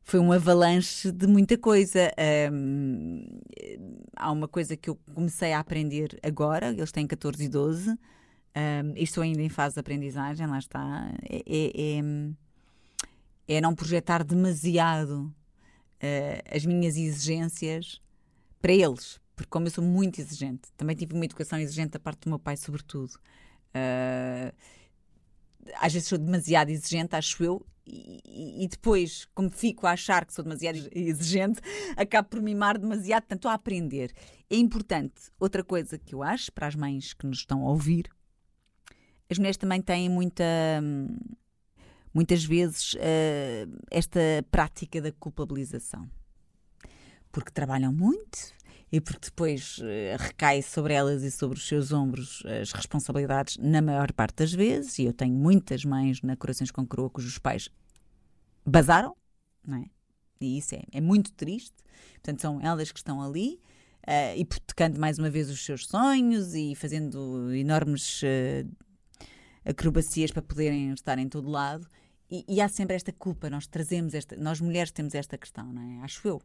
foi 0.04 0.20
um 0.20 0.32
avalanche 0.32 1.12
de 1.12 1.26
muita 1.26 1.56
coisa. 1.56 2.12
Um, 2.52 3.24
há 4.16 4.30
uma 4.30 4.48
coisa 4.48 4.76
que 4.76 4.90
eu 4.90 4.98
comecei 5.14 5.52
a 5.52 5.60
aprender 5.60 6.18
agora, 6.22 6.68
eles 6.68 6.92
têm 6.92 7.06
14 7.06 7.44
e 7.44 7.48
12, 7.48 7.90
um, 7.90 7.96
estou 8.96 9.22
ainda 9.22 9.40
em 9.42 9.48
fase 9.48 9.74
de 9.74 9.80
aprendizagem, 9.80 10.46
lá 10.46 10.58
está. 10.58 11.10
É, 11.22 11.42
é, 11.46 12.00
é, 13.48 13.56
é 13.56 13.60
não 13.60 13.74
projetar 13.74 14.22
demasiado 14.22 15.32
uh, 16.02 16.54
as 16.56 16.64
minhas 16.66 16.96
exigências 16.96 18.00
para 18.60 18.72
eles, 18.72 19.20
porque 19.34 19.50
como 19.50 19.66
eu 19.66 19.70
sou 19.70 19.82
muito 19.82 20.20
exigente, 20.20 20.68
também 20.76 20.94
tive 20.94 21.14
uma 21.14 21.24
educação 21.24 21.58
exigente 21.58 21.92
da 21.92 21.98
parte 21.98 22.20
do 22.24 22.28
meu 22.28 22.38
pai, 22.38 22.56
sobretudo. 22.56 23.14
Uh, 23.74 24.52
às 25.76 25.92
vezes 25.92 26.08
sou 26.08 26.18
demasiado 26.18 26.70
exigente, 26.70 27.16
acho 27.16 27.42
eu, 27.42 27.64
e, 27.86 28.64
e, 28.64 28.68
depois, 28.68 29.26
como 29.34 29.50
fico 29.50 29.86
a 29.86 29.92
achar 29.92 30.24
que 30.24 30.32
sou 30.32 30.44
demasiado 30.44 30.76
exigente, 30.92 31.60
acabo 31.96 32.28
por 32.28 32.40
mimar 32.40 32.78
demasiado, 32.78 33.24
tanto 33.24 33.48
a 33.48 33.54
aprender. 33.54 34.12
É 34.48 34.56
importante, 34.56 35.30
outra 35.38 35.64
coisa 35.64 35.98
que 35.98 36.14
eu 36.14 36.22
acho, 36.22 36.52
para 36.52 36.66
as 36.66 36.74
mães 36.74 37.12
que 37.12 37.26
nos 37.26 37.38
estão 37.38 37.66
a 37.66 37.70
ouvir, 37.70 38.08
as 39.30 39.38
mulheres 39.38 39.56
também 39.56 39.80
têm 39.80 40.08
muita. 40.08 40.44
Muitas 42.14 42.44
vezes 42.44 42.92
uh, 42.92 43.80
esta 43.90 44.20
prática 44.50 45.00
da 45.00 45.10
culpabilização. 45.12 46.08
Porque 47.30 47.50
trabalham 47.50 47.90
muito, 47.90 48.52
e 48.92 49.00
porque 49.00 49.30
depois 49.30 49.78
uh, 49.78 49.82
recai 50.18 50.60
sobre 50.60 50.92
elas 50.92 51.22
e 51.22 51.30
sobre 51.30 51.58
os 51.58 51.66
seus 51.66 51.90
ombros 51.92 52.42
as 52.60 52.72
responsabilidades 52.72 53.56
na 53.56 53.80
maior 53.80 54.12
parte 54.12 54.36
das 54.36 54.52
vezes, 54.52 54.98
e 54.98 55.06
eu 55.06 55.14
tenho 55.14 55.34
muitas 55.34 55.84
mães 55.84 56.20
na 56.20 56.36
Corações 56.36 56.70
com 56.70 56.86
Coroa 56.86 57.08
cujos 57.08 57.38
pais 57.38 57.70
basaram, 58.64 59.16
não 59.66 59.78
é? 59.78 59.86
E 60.40 60.58
isso 60.58 60.74
é, 60.74 60.82
é 60.92 61.00
muito 61.00 61.32
triste. 61.32 61.74
Portanto, 62.14 62.40
são 62.40 62.60
elas 62.60 62.92
que 62.92 62.98
estão 62.98 63.22
ali 63.22 63.60
uh, 64.06 64.38
hipotecando 64.38 65.00
mais 65.00 65.18
uma 65.18 65.30
vez 65.30 65.48
os 65.48 65.64
seus 65.64 65.86
sonhos 65.86 66.54
e 66.54 66.74
fazendo 66.74 67.52
enormes 67.54 68.22
uh, 68.22 68.68
acrobacias 69.64 70.30
para 70.30 70.42
poderem 70.42 70.92
estar 70.92 71.18
em 71.18 71.28
todo 71.28 71.48
lado. 71.48 71.86
E, 72.30 72.44
e, 72.48 72.60
há 72.60 72.68
sempre 72.68 72.96
esta 72.96 73.12
culpa, 73.12 73.50
nós 73.50 73.66
trazemos 73.66 74.14
esta, 74.14 74.36
nós 74.36 74.60
mulheres 74.60 74.90
temos 74.90 75.14
esta 75.14 75.36
questão, 75.36 75.70
não 75.72 75.82
é? 75.82 76.04
Acho 76.04 76.26
eu. 76.26 76.42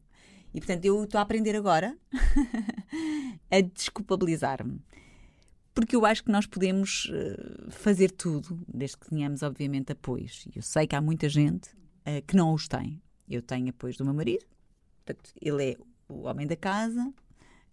E 0.54 0.60
portanto 0.60 0.86
eu 0.86 1.04
estou 1.04 1.20
a 1.20 1.22
aprender 1.22 1.56
agora 1.56 1.98
a 3.52 3.62
desculpabilizar-me. 3.62 4.82
Porque 5.74 5.96
eu 5.96 6.06
acho 6.06 6.24
que 6.24 6.32
nós 6.32 6.48
podemos 6.48 7.06
uh, 7.06 7.70
fazer 7.70 8.10
tudo, 8.10 8.60
desde 8.68 8.98
que 8.98 9.10
tenhamos, 9.10 9.44
obviamente, 9.44 9.92
apoios. 9.92 10.48
E 10.48 10.58
eu 10.58 10.64
sei 10.64 10.88
que 10.88 10.96
há 10.96 11.02
muita 11.02 11.30
gente 11.30 11.70
uh, 11.70 12.26
que 12.26 12.36
não 12.36 12.52
os 12.54 12.68
tem. 12.68 13.00
Eu 13.30 13.44
tenho 13.44 13.70
apoios 13.70 13.96
do 13.96 14.04
meu 14.04 14.14
marido, 14.14 14.44
portanto, 15.06 15.32
ele 15.40 15.72
é 15.72 15.78
o 16.10 16.24
homem 16.24 16.48
da 16.48 16.56
casa, 16.56 17.14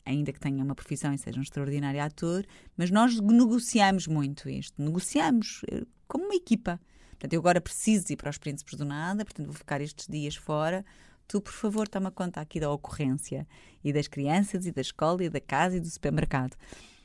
ainda 0.05 0.33
que 0.33 0.41
tenha 0.41 0.63
uma 0.63 0.75
profissão 0.75 1.15
e 1.15 1.19
seja 1.19 1.39
um 1.39 1.43
extraordinário 1.43 2.03
ator, 2.03 2.45
mas 2.77 2.91
nós 2.91 3.19
negociamos 3.19 4.07
muito 4.07 4.49
isto, 4.49 4.81
negociamos 4.83 5.63
eh, 5.71 5.85
como 6.07 6.25
uma 6.25 6.35
equipa. 6.35 6.81
Portanto, 7.11 7.33
eu 7.33 7.41
agora 7.41 7.61
preciso 7.61 8.13
ir 8.13 8.17
para 8.17 8.29
os 8.29 8.37
Príncipes 8.37 8.75
do 8.75 8.85
Nada, 8.85 9.25
portanto, 9.25 9.47
vou 9.47 9.55
ficar 9.55 9.81
estes 9.81 10.07
dias 10.09 10.37
fora 10.37 10.85
tu, 11.27 11.41
por 11.41 11.53
favor, 11.53 11.89
toma 11.89 12.11
conta 12.11 12.41
aqui 12.41 12.61
da 12.61 12.71
ocorrência 12.71 13.47
e 13.83 13.93
das 13.93 14.09
crianças 14.09 14.67
e 14.67 14.73
da 14.73 14.81
escola 14.81 15.25
e 15.25 15.29
da 15.29 15.41
casa 15.41 15.77
e 15.77 15.81
do 15.81 15.89
supermercado. 15.89 16.57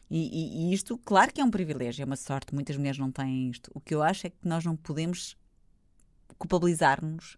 E, 0.09 0.17
e, 0.17 0.71
e, 0.71 0.73
isto, 0.73 0.97
claro 0.97 1.31
que 1.31 1.39
é 1.39 1.43
um 1.43 1.51
privilégio, 1.51 2.01
é 2.01 2.05
uma 2.05 2.15
sorte, 2.15 2.53
muitas 2.53 2.75
mulheres 2.77 2.97
não 2.97 3.11
têm 3.11 3.49
isto. 3.49 3.69
O 3.73 3.79
que 3.79 3.93
eu 3.93 4.01
acho 4.01 4.27
é 4.27 4.29
que 4.29 4.47
nós 4.47 4.65
não 4.65 4.75
podemos 4.75 5.37
culpabilizar-nos 6.37 7.37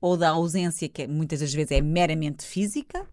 ou 0.00 0.16
da 0.16 0.30
ausência, 0.30 0.88
que 0.88 1.02
é, 1.02 1.06
muitas 1.06 1.40
das 1.40 1.52
vezes 1.52 1.72
é 1.72 1.80
meramente 1.80 2.44
física, 2.44 3.06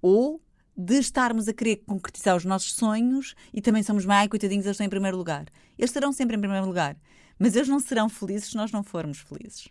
ou 0.00 0.42
de 0.76 0.98
estarmos 0.98 1.48
a 1.48 1.52
querer 1.52 1.76
concretizar 1.86 2.36
os 2.36 2.44
nossos 2.44 2.74
sonhos 2.74 3.34
e 3.52 3.60
também 3.60 3.82
somos 3.82 4.04
mais 4.04 4.28
coitadinhos, 4.28 4.66
eles 4.66 4.74
estão 4.74 4.86
em 4.86 4.90
primeiro 4.90 5.16
lugar. 5.16 5.46
Eles 5.78 5.90
estarão 5.90 6.12
sempre 6.12 6.36
em 6.36 6.40
primeiro 6.40 6.66
lugar, 6.66 6.96
mas 7.38 7.54
eles 7.54 7.68
não 7.68 7.78
serão 7.78 8.08
felizes 8.08 8.50
se 8.50 8.56
nós 8.56 8.72
não 8.72 8.82
formos 8.82 9.18
felizes. 9.18 9.68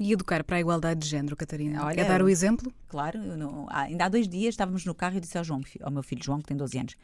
E 0.00 0.14
educar 0.14 0.42
para 0.42 0.56
a 0.56 0.60
igualdade 0.60 1.00
de 1.00 1.08
género, 1.08 1.36
Catarina? 1.36 1.84
Olha, 1.84 1.94
Quer 1.94 2.08
dar 2.08 2.22
o 2.22 2.28
exemplo? 2.30 2.72
Claro, 2.88 3.18
não, 3.36 3.66
ainda 3.68 4.06
há 4.06 4.08
dois 4.08 4.26
dias 4.26 4.54
estávamos 4.54 4.86
no 4.86 4.94
carro 4.94 5.18
e 5.18 5.20
disse 5.20 5.36
ao 5.36 5.44
João, 5.44 5.60
ao 5.82 5.90
meu 5.90 6.02
filho 6.02 6.24
João, 6.24 6.40
que 6.40 6.46
tem 6.46 6.56
12 6.56 6.78
anos: 6.78 6.96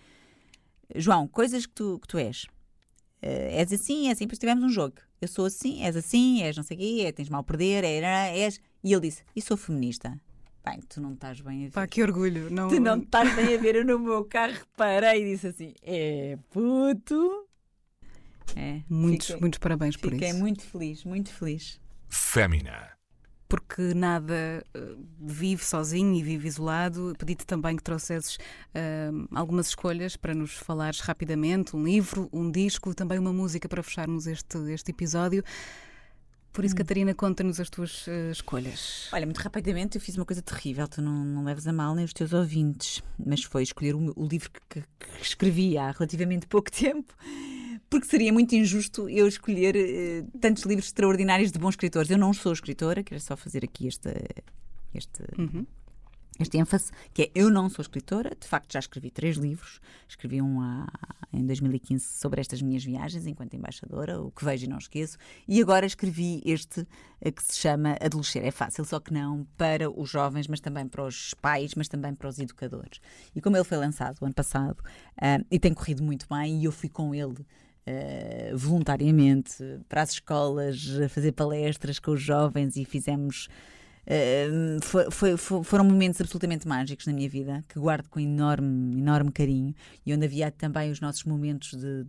João, 0.95 1.29
coisas 1.29 1.67
que 1.67 1.75
tu, 1.75 1.99
que 2.01 2.09
tu 2.09 2.17
és. 2.17 2.45
Uh, 3.23 3.53
és 3.53 3.71
assim, 3.71 4.09
é 4.09 4.13
assim, 4.13 4.25
depois 4.25 4.39
tivemos 4.39 4.65
um 4.65 4.71
jogo. 4.71 4.95
eu 5.21 5.29
sou 5.29 5.45
assim, 5.45 5.83
és 5.83 5.95
assim, 5.95 6.43
és 6.43 6.57
não 6.57 6.65
sei 6.65 6.75
o 6.75 6.81
quê, 6.81 7.05
é, 7.07 7.13
tens 7.13 7.29
mal 7.29 7.43
a 7.43 7.45
perder, 7.45 7.85
é, 7.85 8.39
és. 8.39 8.59
E 8.83 8.95
ele 8.95 9.03
disse: 9.03 9.23
E 9.37 9.43
sou 9.43 9.59
feminista. 9.59 10.19
Bem, 10.65 10.81
tu 10.89 10.99
não 10.99 11.13
estás 11.13 11.39
bem 11.43 11.65
a 11.65 11.65
ver. 11.67 11.73
Pá, 11.73 11.87
que 11.87 12.03
orgulho. 12.03 12.51
Não... 12.51 12.69
Tu 12.69 12.81
não 12.81 12.97
estás 12.97 13.37
bem 13.37 13.57
a 13.57 13.59
ver. 13.59 13.77
Eu 13.77 13.85
no 13.85 13.99
meu 13.99 14.25
carro 14.25 14.57
parei 14.75 15.23
e 15.23 15.33
disse 15.33 15.49
assim: 15.49 15.75
É 15.83 16.39
puto. 16.51 17.47
É, 18.57 18.81
muitos, 18.89 19.27
fiquei, 19.27 19.41
muitos 19.41 19.59
parabéns 19.59 19.99
por 19.99 20.15
isso. 20.15 20.25
Fiquei 20.25 20.33
muito 20.33 20.63
feliz, 20.63 21.05
muito 21.05 21.31
feliz. 21.31 21.79
Fémina 22.09 22.97
porque 23.49 23.95
nada 23.95 24.65
uh, 24.77 25.07
vive 25.21 25.65
sozinho 25.65 26.15
e 26.15 26.23
vive 26.23 26.49
isolado. 26.49 27.15
Pedi-te 27.19 27.47
também 27.47 27.77
que 27.77 27.83
trouxesses 27.83 28.37
uh, 28.37 29.29
algumas 29.33 29.69
escolhas 29.69 30.17
para 30.17 30.35
nos 30.35 30.55
falares 30.55 31.01
rapidamente: 31.01 31.77
um 31.77 31.83
livro, 31.83 32.29
um 32.33 32.51
disco, 32.51 32.95
também 32.95 33.19
uma 33.19 33.33
música 33.33 33.69
para 33.69 33.83
fecharmos 33.83 34.27
este, 34.27 34.59
este 34.73 34.91
episódio. 34.91 35.43
Por 36.53 36.65
isso, 36.65 36.75
hum. 36.75 36.79
Catarina, 36.79 37.15
conta-nos 37.15 37.61
as 37.61 37.69
tuas 37.69 38.07
uh, 38.07 38.31
escolhas. 38.33 39.09
Olha, 39.13 39.27
muito 39.27 39.39
rapidamente, 39.39 39.97
eu 39.97 40.01
fiz 40.01 40.17
uma 40.17 40.25
coisa 40.25 40.41
terrível, 40.41 40.89
tu 40.89 41.03
não, 41.03 41.25
não 41.25 41.45
leves 41.45 41.67
a 41.67 41.73
mal 41.73 41.95
nem 41.95 42.05
os 42.05 42.15
teus 42.15 42.33
ouvintes, 42.33 43.03
mas 43.19 43.43
foi 43.43 43.63
escolher 43.63 43.95
o, 43.95 44.13
o 44.17 44.27
livro 44.27 44.51
que, 44.51 44.61
que, 44.81 44.81
que 44.81 45.23
escrevi 45.23 45.77
há 45.77 45.91
relativamente 45.91 46.47
pouco 46.47 46.71
tempo 46.73 47.15
porque 47.89 48.07
seria 48.07 48.33
muito 48.33 48.55
injusto 48.55 49.09
eu 49.09 49.27
escolher 49.27 49.77
uh, 49.77 50.39
tantos 50.39 50.65
livros 50.65 50.87
extraordinários 50.87 51.53
de 51.53 51.59
bons 51.59 51.71
escritores. 51.71 52.11
Eu 52.11 52.19
não 52.19 52.33
sou 52.33 52.53
escritora, 52.53 53.03
quero 53.03 53.21
só 53.21 53.37
fazer 53.37 53.65
aqui 53.65 53.87
este, 53.87 54.11
este, 54.93 55.23
uhum. 55.39 55.65
este 56.41 56.59
ênfase, 56.59 56.91
que 57.15 57.23
é 57.23 57.31
eu 57.35 57.49
não 57.49 57.71
sou 57.71 57.83
escritora, 57.83 58.37
de 58.39 58.47
facto 58.47 58.73
já 58.73 58.81
escrevi 58.81 59.11
três 59.11 59.37
livros, 59.37 59.81
escrevi 60.09 60.43
um 60.43 60.61
há, 60.61 60.89
em 61.33 61.47
2015 61.47 62.05
sobre 62.05 62.41
estas 62.41 62.61
minhas 62.61 62.85
viagens 62.85 63.25
enquanto 63.25 63.55
embaixadora, 63.55 64.21
o 64.21 64.33
que 64.33 64.45
vejo 64.45 64.65
e 64.65 64.69
não 64.69 64.79
esqueço, 64.79 65.17
e 65.47 65.61
agora 65.61 65.87
escrevi 65.87 66.43
este 66.45 66.81
uh, 66.81 67.33
que 67.33 67.43
se 67.45 67.57
chama 67.57 67.97
Adolescer 68.01 68.45
é 68.45 68.51
Fácil, 68.51 68.85
só 68.85 68.99
que 68.99 69.13
não 69.13 69.47
para 69.57 69.89
os 69.89 70.11
jovens, 70.11 70.49
mas 70.49 70.59
também 70.59 70.89
para 70.89 71.05
os 71.05 71.35
pais, 71.35 71.77
mas 71.77 71.87
também 71.87 72.17
para 72.17 72.29
os 72.29 72.41
educadores. 72.41 73.01
E 73.33 73.41
como 73.41 73.57
ele 73.57 73.65
foi 73.65 73.79
lançado 73.79 74.19
o 74.21 74.25
ano 74.25 74.35
passado, 74.35 74.81
uh, 74.81 75.47
e 75.49 75.61
tem 75.61 75.73
corrido 75.73 76.03
muito 76.03 76.27
bem, 76.29 76.61
e 76.61 76.65
eu 76.65 76.73
fui 76.73 76.89
com 76.89 77.15
ele 77.15 77.47
uh, 77.87 78.57
voluntariamente 78.57 79.57
para 79.89 80.03
as 80.03 80.13
escolas, 80.13 80.99
a 81.05 81.09
fazer 81.09 81.33
palestras 81.33 81.99
com 81.99 82.13
os 82.13 82.23
jovens 82.23 82.77
e 82.77 82.85
fizemos. 82.85 83.49
Uh, 84.07 84.81
foi, 85.11 85.37
foi, 85.37 85.65
foram 85.65 85.85
momentos 85.85 86.21
absolutamente 86.21 86.69
mágicos 86.69 87.07
na 87.07 87.13
minha 87.13 87.29
vida 87.29 87.65
que 87.69 87.77
guardo 87.77 88.09
com 88.09 88.21
enorme, 88.21 89.01
enorme 89.01 89.33
carinho 89.33 89.75
e 90.05 90.15
onde 90.15 90.25
havia 90.25 90.49
também 90.49 90.93
os 90.93 91.01
nossos 91.01 91.25
momentos 91.25 91.75
de, 91.75 92.07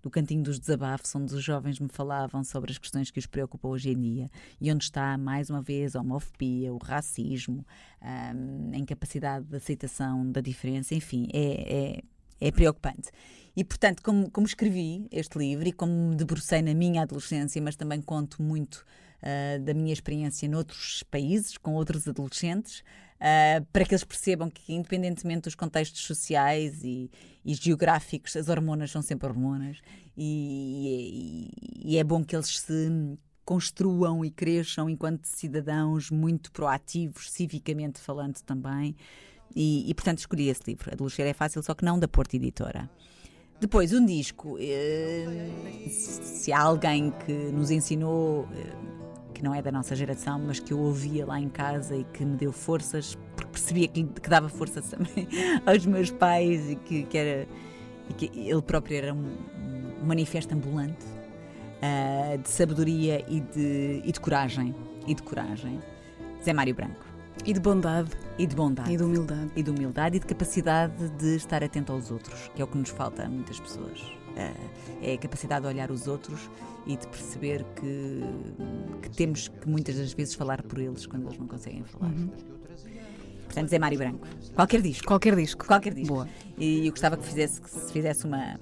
do 0.00 0.08
cantinho 0.08 0.44
dos 0.44 0.60
desabafos, 0.60 1.12
onde 1.14 1.34
os 1.34 1.42
jovens 1.42 1.80
me 1.80 1.88
falavam 1.88 2.44
sobre 2.44 2.70
as 2.70 2.78
questões 2.78 3.10
que 3.10 3.18
os 3.18 3.26
preocupam 3.26 3.68
hoje 3.68 3.90
em 3.90 4.00
dia 4.00 4.30
e 4.60 4.70
onde 4.70 4.84
está, 4.84 5.18
mais 5.18 5.50
uma 5.50 5.60
vez, 5.60 5.96
a 5.96 6.00
homofobia, 6.00 6.72
o 6.72 6.78
racismo, 6.78 7.66
um, 8.00 8.70
a 8.72 8.78
incapacidade 8.78 9.44
de 9.46 9.56
aceitação 9.56 10.30
da 10.30 10.40
diferença, 10.40 10.94
enfim, 10.94 11.28
é, 11.32 12.00
é, 12.40 12.48
é 12.48 12.52
preocupante. 12.52 13.10
E, 13.56 13.64
portanto, 13.64 14.02
como, 14.02 14.30
como 14.30 14.46
escrevi 14.46 15.06
este 15.10 15.38
livro 15.38 15.68
e 15.68 15.72
como 15.72 15.92
me 16.10 16.14
debrucei 16.14 16.62
na 16.62 16.74
minha 16.74 17.02
adolescência, 17.02 17.60
mas 17.60 17.76
também 17.76 18.00
conto 18.00 18.42
muito 18.42 18.84
uh, 19.22 19.60
da 19.62 19.74
minha 19.74 19.92
experiência 19.92 20.48
noutros 20.48 21.02
países, 21.10 21.58
com 21.58 21.74
outros 21.74 22.06
adolescentes, 22.06 22.80
uh, 22.80 23.64
para 23.72 23.84
que 23.84 23.92
eles 23.92 24.04
percebam 24.04 24.50
que, 24.50 24.72
independentemente 24.72 25.42
dos 25.42 25.54
contextos 25.54 26.02
sociais 26.02 26.84
e, 26.84 27.10
e 27.44 27.54
geográficos, 27.54 28.36
as 28.36 28.48
hormonas 28.48 28.90
são 28.90 29.02
sempre 29.02 29.28
hormonas 29.28 29.78
e, 30.16 31.50
e, 31.82 31.92
e 31.94 31.98
é 31.98 32.04
bom 32.04 32.24
que 32.24 32.36
eles 32.36 32.60
se 32.60 33.18
construam 33.44 34.24
e 34.24 34.30
cresçam 34.30 34.88
enquanto 34.88 35.24
cidadãos 35.24 36.10
muito 36.10 36.52
proativos, 36.52 37.30
civicamente 37.30 37.98
falando 37.98 38.40
também. 38.42 38.94
E, 39.56 39.90
e, 39.90 39.94
portanto 39.94 40.18
escolhi 40.18 40.48
esse 40.48 40.62
livro. 40.68 40.92
Adolescer 40.92 41.26
é 41.26 41.32
fácil, 41.32 41.60
só 41.60 41.74
que 41.74 41.84
não 41.84 41.98
da 41.98 42.06
Porta 42.06 42.36
Editora. 42.36 42.88
Depois, 43.60 43.92
um 43.92 44.04
disco. 44.04 44.56
Eh, 44.58 45.48
se 45.90 46.50
há 46.50 46.60
alguém 46.60 47.12
que 47.26 47.32
nos 47.32 47.70
ensinou, 47.70 48.48
eh, 48.56 48.72
que 49.34 49.44
não 49.44 49.54
é 49.54 49.60
da 49.60 49.70
nossa 49.70 49.94
geração, 49.94 50.40
mas 50.46 50.58
que 50.58 50.72
eu 50.72 50.78
ouvia 50.78 51.26
lá 51.26 51.38
em 51.38 51.50
casa 51.50 51.94
e 51.94 52.04
que 52.04 52.24
me 52.24 52.36
deu 52.36 52.52
forças, 52.52 53.18
porque 53.36 53.52
percebia 53.52 53.86
que, 53.88 54.04
que 54.04 54.30
dava 54.30 54.48
forças 54.48 54.88
também 54.88 55.28
aos 55.66 55.84
meus 55.84 56.10
pais 56.10 56.70
e 56.70 56.76
que, 56.76 57.02
que 57.04 57.18
era. 57.18 57.46
E 58.08 58.14
que 58.14 58.30
ele 58.34 58.62
próprio 58.62 58.96
era 58.96 59.14
um, 59.14 59.36
um 60.02 60.06
manifesto 60.06 60.54
ambulante 60.54 61.04
uh, 61.04 62.38
de 62.38 62.48
sabedoria 62.48 63.24
e 63.28 63.40
de, 63.40 64.02
e 64.04 64.10
de 64.10 64.18
coragem. 64.18 64.74
E 65.06 65.14
de 65.14 65.22
coragem. 65.22 65.78
Zé 66.42 66.54
Mário 66.54 66.74
Branco. 66.74 67.09
E 67.44 67.52
de 67.52 67.60
bondade. 67.60 68.10
E 68.38 68.46
de 68.46 68.54
bondade. 68.54 68.92
E 68.92 68.96
de 68.96 69.02
humildade. 69.02 69.50
E 69.56 69.62
de 69.62 69.70
humildade 69.70 70.16
e 70.16 70.20
de 70.20 70.26
capacidade 70.26 71.08
de 71.18 71.36
estar 71.36 71.62
atento 71.64 71.92
aos 71.92 72.10
outros, 72.10 72.50
que 72.54 72.60
é 72.60 72.64
o 72.64 72.68
que 72.68 72.76
nos 72.76 72.90
falta 72.90 73.24
a 73.24 73.28
muitas 73.28 73.58
pessoas. 73.58 74.00
Eh, 74.36 74.52
é 75.02 75.14
a 75.14 75.18
capacidade 75.18 75.62
de 75.62 75.68
olhar 75.68 75.90
os 75.90 76.06
outros 76.06 76.50
e 76.86 76.96
de 76.96 77.06
perceber 77.08 77.64
que, 77.76 78.20
que 79.02 79.10
temos 79.10 79.48
que 79.48 79.68
muitas 79.68 79.96
das 79.96 80.12
vezes 80.12 80.34
falar 80.34 80.62
por 80.62 80.78
eles 80.78 81.06
quando 81.06 81.26
eles 81.26 81.38
não 81.38 81.46
conseguem 81.46 81.84
falar. 81.84 82.12
Uhum. 82.12 82.30
Portanto, 83.44 83.68
Zé 83.68 83.78
Mário 83.80 83.98
Branco. 83.98 84.28
Qualquer 84.54 84.80
disco. 84.80 85.06
Qualquer 85.06 85.34
disco. 85.34 85.66
Qualquer 85.66 85.92
disco. 85.92 86.14
Boa. 86.14 86.28
E 86.56 86.86
eu 86.86 86.92
gostava 86.92 87.16
que, 87.16 87.26
fizesse, 87.26 87.60
que 87.60 87.68
se 87.68 87.92
fizesse 87.92 88.24
uma, 88.24 88.60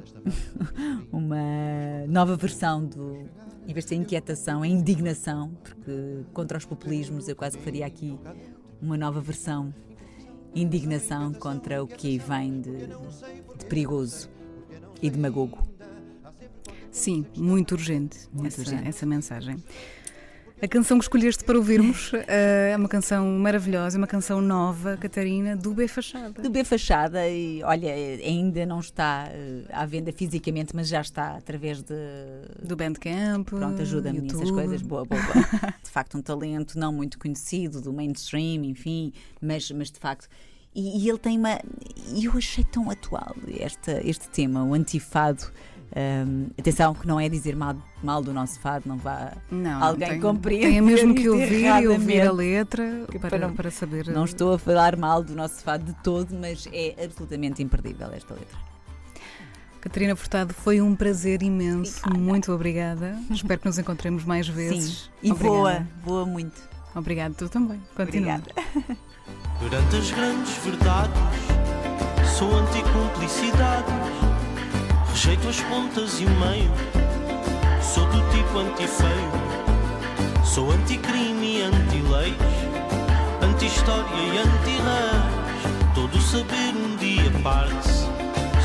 uma 1.13 2.07
nova 2.09 2.37
versão 2.37 2.85
do. 2.85 3.29
Em 3.67 3.75
vez 3.75 3.85
de 3.85 3.91
ser 3.91 3.97
inquietação, 3.97 4.65
é 4.65 4.69
indignação, 4.69 5.51
porque 5.63 6.25
contra 6.33 6.57
os 6.57 6.65
populismos 6.65 7.29
eu 7.29 7.37
quase 7.37 7.59
que 7.59 7.65
faria 7.65 7.85
aqui 7.85 8.19
uma 8.81 8.97
nova 8.97 9.21
versão, 9.21 9.75
indignação 10.55 11.33
contra 11.33 11.83
o 11.83 11.87
que 11.87 12.19
vem 12.19 12.61
de, 12.61 12.87
de 13.59 13.65
perigoso 13.67 14.29
e 15.03 15.11
demagogo. 15.11 15.59
Sim, 16.91 17.27
muito 17.37 17.73
urgente, 17.73 18.19
muito 18.33 18.49
essa, 18.49 18.61
urgente. 18.61 18.89
essa 18.89 19.07
mensagem. 19.07 19.57
A 20.61 20.67
canção 20.67 20.99
que 20.99 21.05
escolheste 21.05 21.45
para 21.45 21.57
ouvirmos 21.57 22.13
uh, 22.13 22.17
é 22.27 22.77
uma 22.77 22.89
canção 22.89 23.27
maravilhosa, 23.39 23.97
uma 23.97 24.09
canção 24.09 24.41
nova, 24.41 24.97
Catarina, 24.97 25.57
do 25.57 25.73
B 25.73 25.87
Fachada. 25.87 26.43
Do 26.43 26.51
B 26.51 26.65
Fachada, 26.65 27.29
e 27.29 27.63
olha, 27.63 27.93
ainda 27.93 28.67
não 28.67 28.81
está 28.81 29.29
uh, 29.31 29.67
à 29.71 29.87
venda 29.87 30.13
fisicamente, 30.13 30.75
mas 30.75 30.89
já 30.89 31.01
está 31.01 31.37
através 31.37 31.81
de. 31.83 31.95
Do 32.61 32.75
Bandcamp. 32.75 33.49
Pronto, 33.49 33.81
ajuda-me 33.81 34.21
nessas 34.21 34.51
coisas. 34.51 34.83
Boa, 34.83 35.05
boa, 35.05 35.23
boa. 35.23 35.45
de 35.83 35.91
facto, 35.91 36.19
um 36.19 36.23
talento 36.23 36.77
não 36.77 36.93
muito 36.93 37.21
conhecido, 37.21 37.81
do 37.81 37.93
mainstream, 37.93 38.65
enfim, 38.65 39.13
mas, 39.41 39.71
mas 39.71 39.93
de 39.93 40.01
facto. 40.01 40.29
E, 40.75 41.05
e 41.05 41.09
ele 41.09 41.19
tem 41.19 41.39
uma. 41.39 41.61
E 42.13 42.25
eu 42.25 42.33
achei 42.37 42.65
tão 42.65 42.91
atual 42.91 43.37
esta, 43.61 44.01
este 44.05 44.29
tema, 44.29 44.65
o 44.65 44.75
antifado. 44.75 45.53
Um, 45.97 46.49
atenção 46.59 46.95
que 46.95 47.07
não 47.07 47.19
é 47.19 47.29
dizer 47.29 47.57
mal, 47.57 47.75
mal 48.03 48.23
do 48.23 48.33
nosso 48.33 48.61
fado, 48.61 48.87
não 48.87 48.99
vá 48.99 49.33
não, 49.51 49.83
alguém 49.83 50.21
compreender. 50.21 50.71
Tem 50.71 50.81
mesmo 50.83 51.15
que 51.15 51.29
ouvir 51.29 51.65
e 51.65 51.89
ouvir 51.89 52.21
a 52.21 52.33
letra 52.33 53.07
para, 53.21 53.31
para, 53.31 53.49
para, 53.49 53.71
saber. 53.71 54.07
Não 54.09 54.25
estou 54.25 54.53
a 54.53 54.59
falar 54.59 54.97
mal 54.97 55.23
do 55.23 55.35
nosso 55.35 55.63
fado 55.63 55.85
de 55.85 55.95
todo, 56.03 56.35
mas 56.35 56.69
é 56.73 56.95
absolutamente 57.03 57.63
imperdível 57.63 58.09
esta 58.13 58.35
letra. 58.35 58.59
Catarina 59.81 60.15
Furtado, 60.15 60.53
foi 60.53 60.81
um 60.81 60.95
prazer 60.95 61.43
imenso. 61.43 62.01
Obrigada. 62.01 62.25
Muito 62.25 62.53
obrigada. 62.53 63.19
Espero 63.31 63.61
que 63.61 63.67
nos 63.67 63.79
encontremos 63.79 64.25
mais 64.25 64.47
vezes. 64.47 65.05
Sim. 65.05 65.11
E 65.23 65.33
obrigada. 65.33 65.55
voa, 65.55 65.87
voa 66.05 66.27
muito. 66.27 66.61
Obrigada, 66.95 67.35
tu 67.35 67.49
também. 67.49 67.81
Continua. 67.97 68.37
Obrigada. 68.37 69.05
Perante 69.59 69.97
as 69.97 70.11
grandes 70.11 70.57
verdades, 70.59 71.19
sou 72.37 72.55
anticumplicidades 72.55 74.28
Rejeito 75.19 75.49
as 75.49 75.61
pontas 75.63 76.21
e 76.21 76.27
o 76.27 76.31
meio. 76.31 76.71
Sou 77.83 78.07
do 78.07 78.21
tipo 78.31 78.57
anti-feio. 78.57 79.33
Sou 80.45 80.71
anti-crime 80.71 81.57
e 81.57 81.63
anti-leis. 81.63 82.37
Anti-história 83.43 84.05
e 84.15 84.39
anti-reis. 84.39 85.93
Todo 85.93 86.21
saber 86.21 86.73
um 86.73 86.95
dia 86.99 87.33
parte-se. 87.43 88.07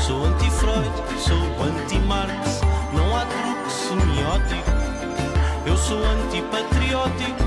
Sou 0.06 0.26
anti-Freud, 0.26 0.92
sou 1.18 1.36
anti-Marx. 1.66 2.60
Não 2.92 3.16
há 3.16 3.26
truque 3.26 3.72
semiótico. 3.72 4.70
Eu 5.66 5.76
sou 5.76 5.98
anti-patriótico. 6.04 7.42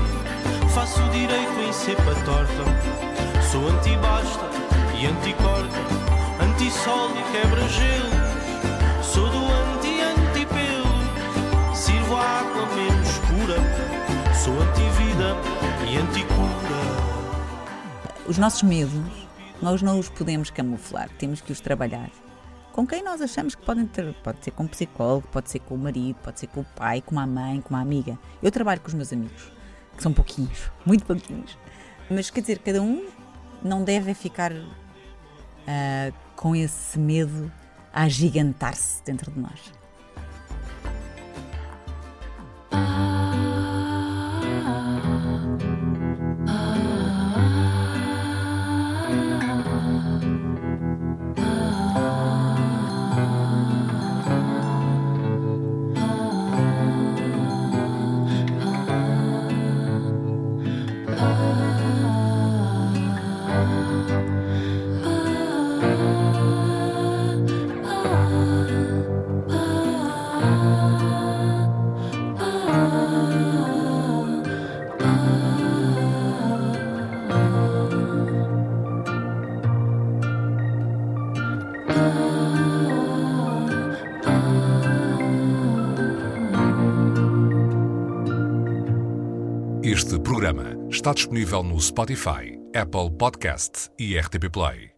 Faço 0.74 1.02
direito 1.04 1.58
em 1.66 1.72
cepa 1.72 2.14
torta. 2.26 3.42
Sou 3.50 3.68
anti-basta 3.70 4.50
e 5.00 5.06
anti-corda. 5.06 5.78
Anti-sol 6.44 7.08
e 7.16 7.32
quebra-gelo. 7.32 8.17
Sou 14.48 14.56
anti-vida 14.62 15.36
e 15.86 15.98
anti-cura. 15.98 16.80
Os 18.26 18.38
nossos 18.38 18.62
medos, 18.62 19.28
nós 19.60 19.82
não 19.82 19.98
os 19.98 20.08
podemos 20.08 20.48
camuflar, 20.48 21.10
temos 21.18 21.42
que 21.42 21.52
os 21.52 21.60
trabalhar 21.60 22.10
com 22.72 22.86
quem 22.86 23.02
nós 23.04 23.20
achamos 23.20 23.54
que 23.54 23.62
podem 23.62 23.86
ter. 23.86 24.14
Pode 24.24 24.42
ser 24.42 24.52
com 24.52 24.64
o 24.64 24.68
psicólogo, 24.68 25.28
pode 25.28 25.50
ser 25.50 25.58
com 25.58 25.74
o 25.74 25.78
marido, 25.78 26.16
pode 26.24 26.40
ser 26.40 26.46
com 26.46 26.62
o 26.62 26.64
pai, 26.64 27.02
com 27.02 27.20
a 27.20 27.26
mãe, 27.26 27.60
com 27.60 27.74
uma 27.74 27.82
amiga. 27.82 28.18
Eu 28.42 28.50
trabalho 28.50 28.80
com 28.80 28.88
os 28.88 28.94
meus 28.94 29.12
amigos, 29.12 29.52
que 29.94 30.02
são 30.02 30.14
pouquinhos, 30.14 30.70
muito 30.86 31.04
pouquinhos. 31.04 31.58
Mas 32.08 32.30
quer 32.30 32.40
dizer, 32.40 32.60
cada 32.60 32.80
um 32.80 33.06
não 33.62 33.84
deve 33.84 34.14
ficar 34.14 34.50
uh, 34.50 34.66
com 36.34 36.56
esse 36.56 36.98
medo 36.98 37.52
a 37.92 38.04
agigantar-se 38.04 39.04
dentro 39.04 39.30
de 39.30 39.40
nós. 39.40 39.77
Está 91.08 91.14
disponível 91.14 91.62
no 91.62 91.78
Spotify, 91.80 92.58
Apple 92.74 93.10
Podcast 93.16 93.88
e 93.98 94.18
RTP 94.18 94.50
Play. 94.50 94.97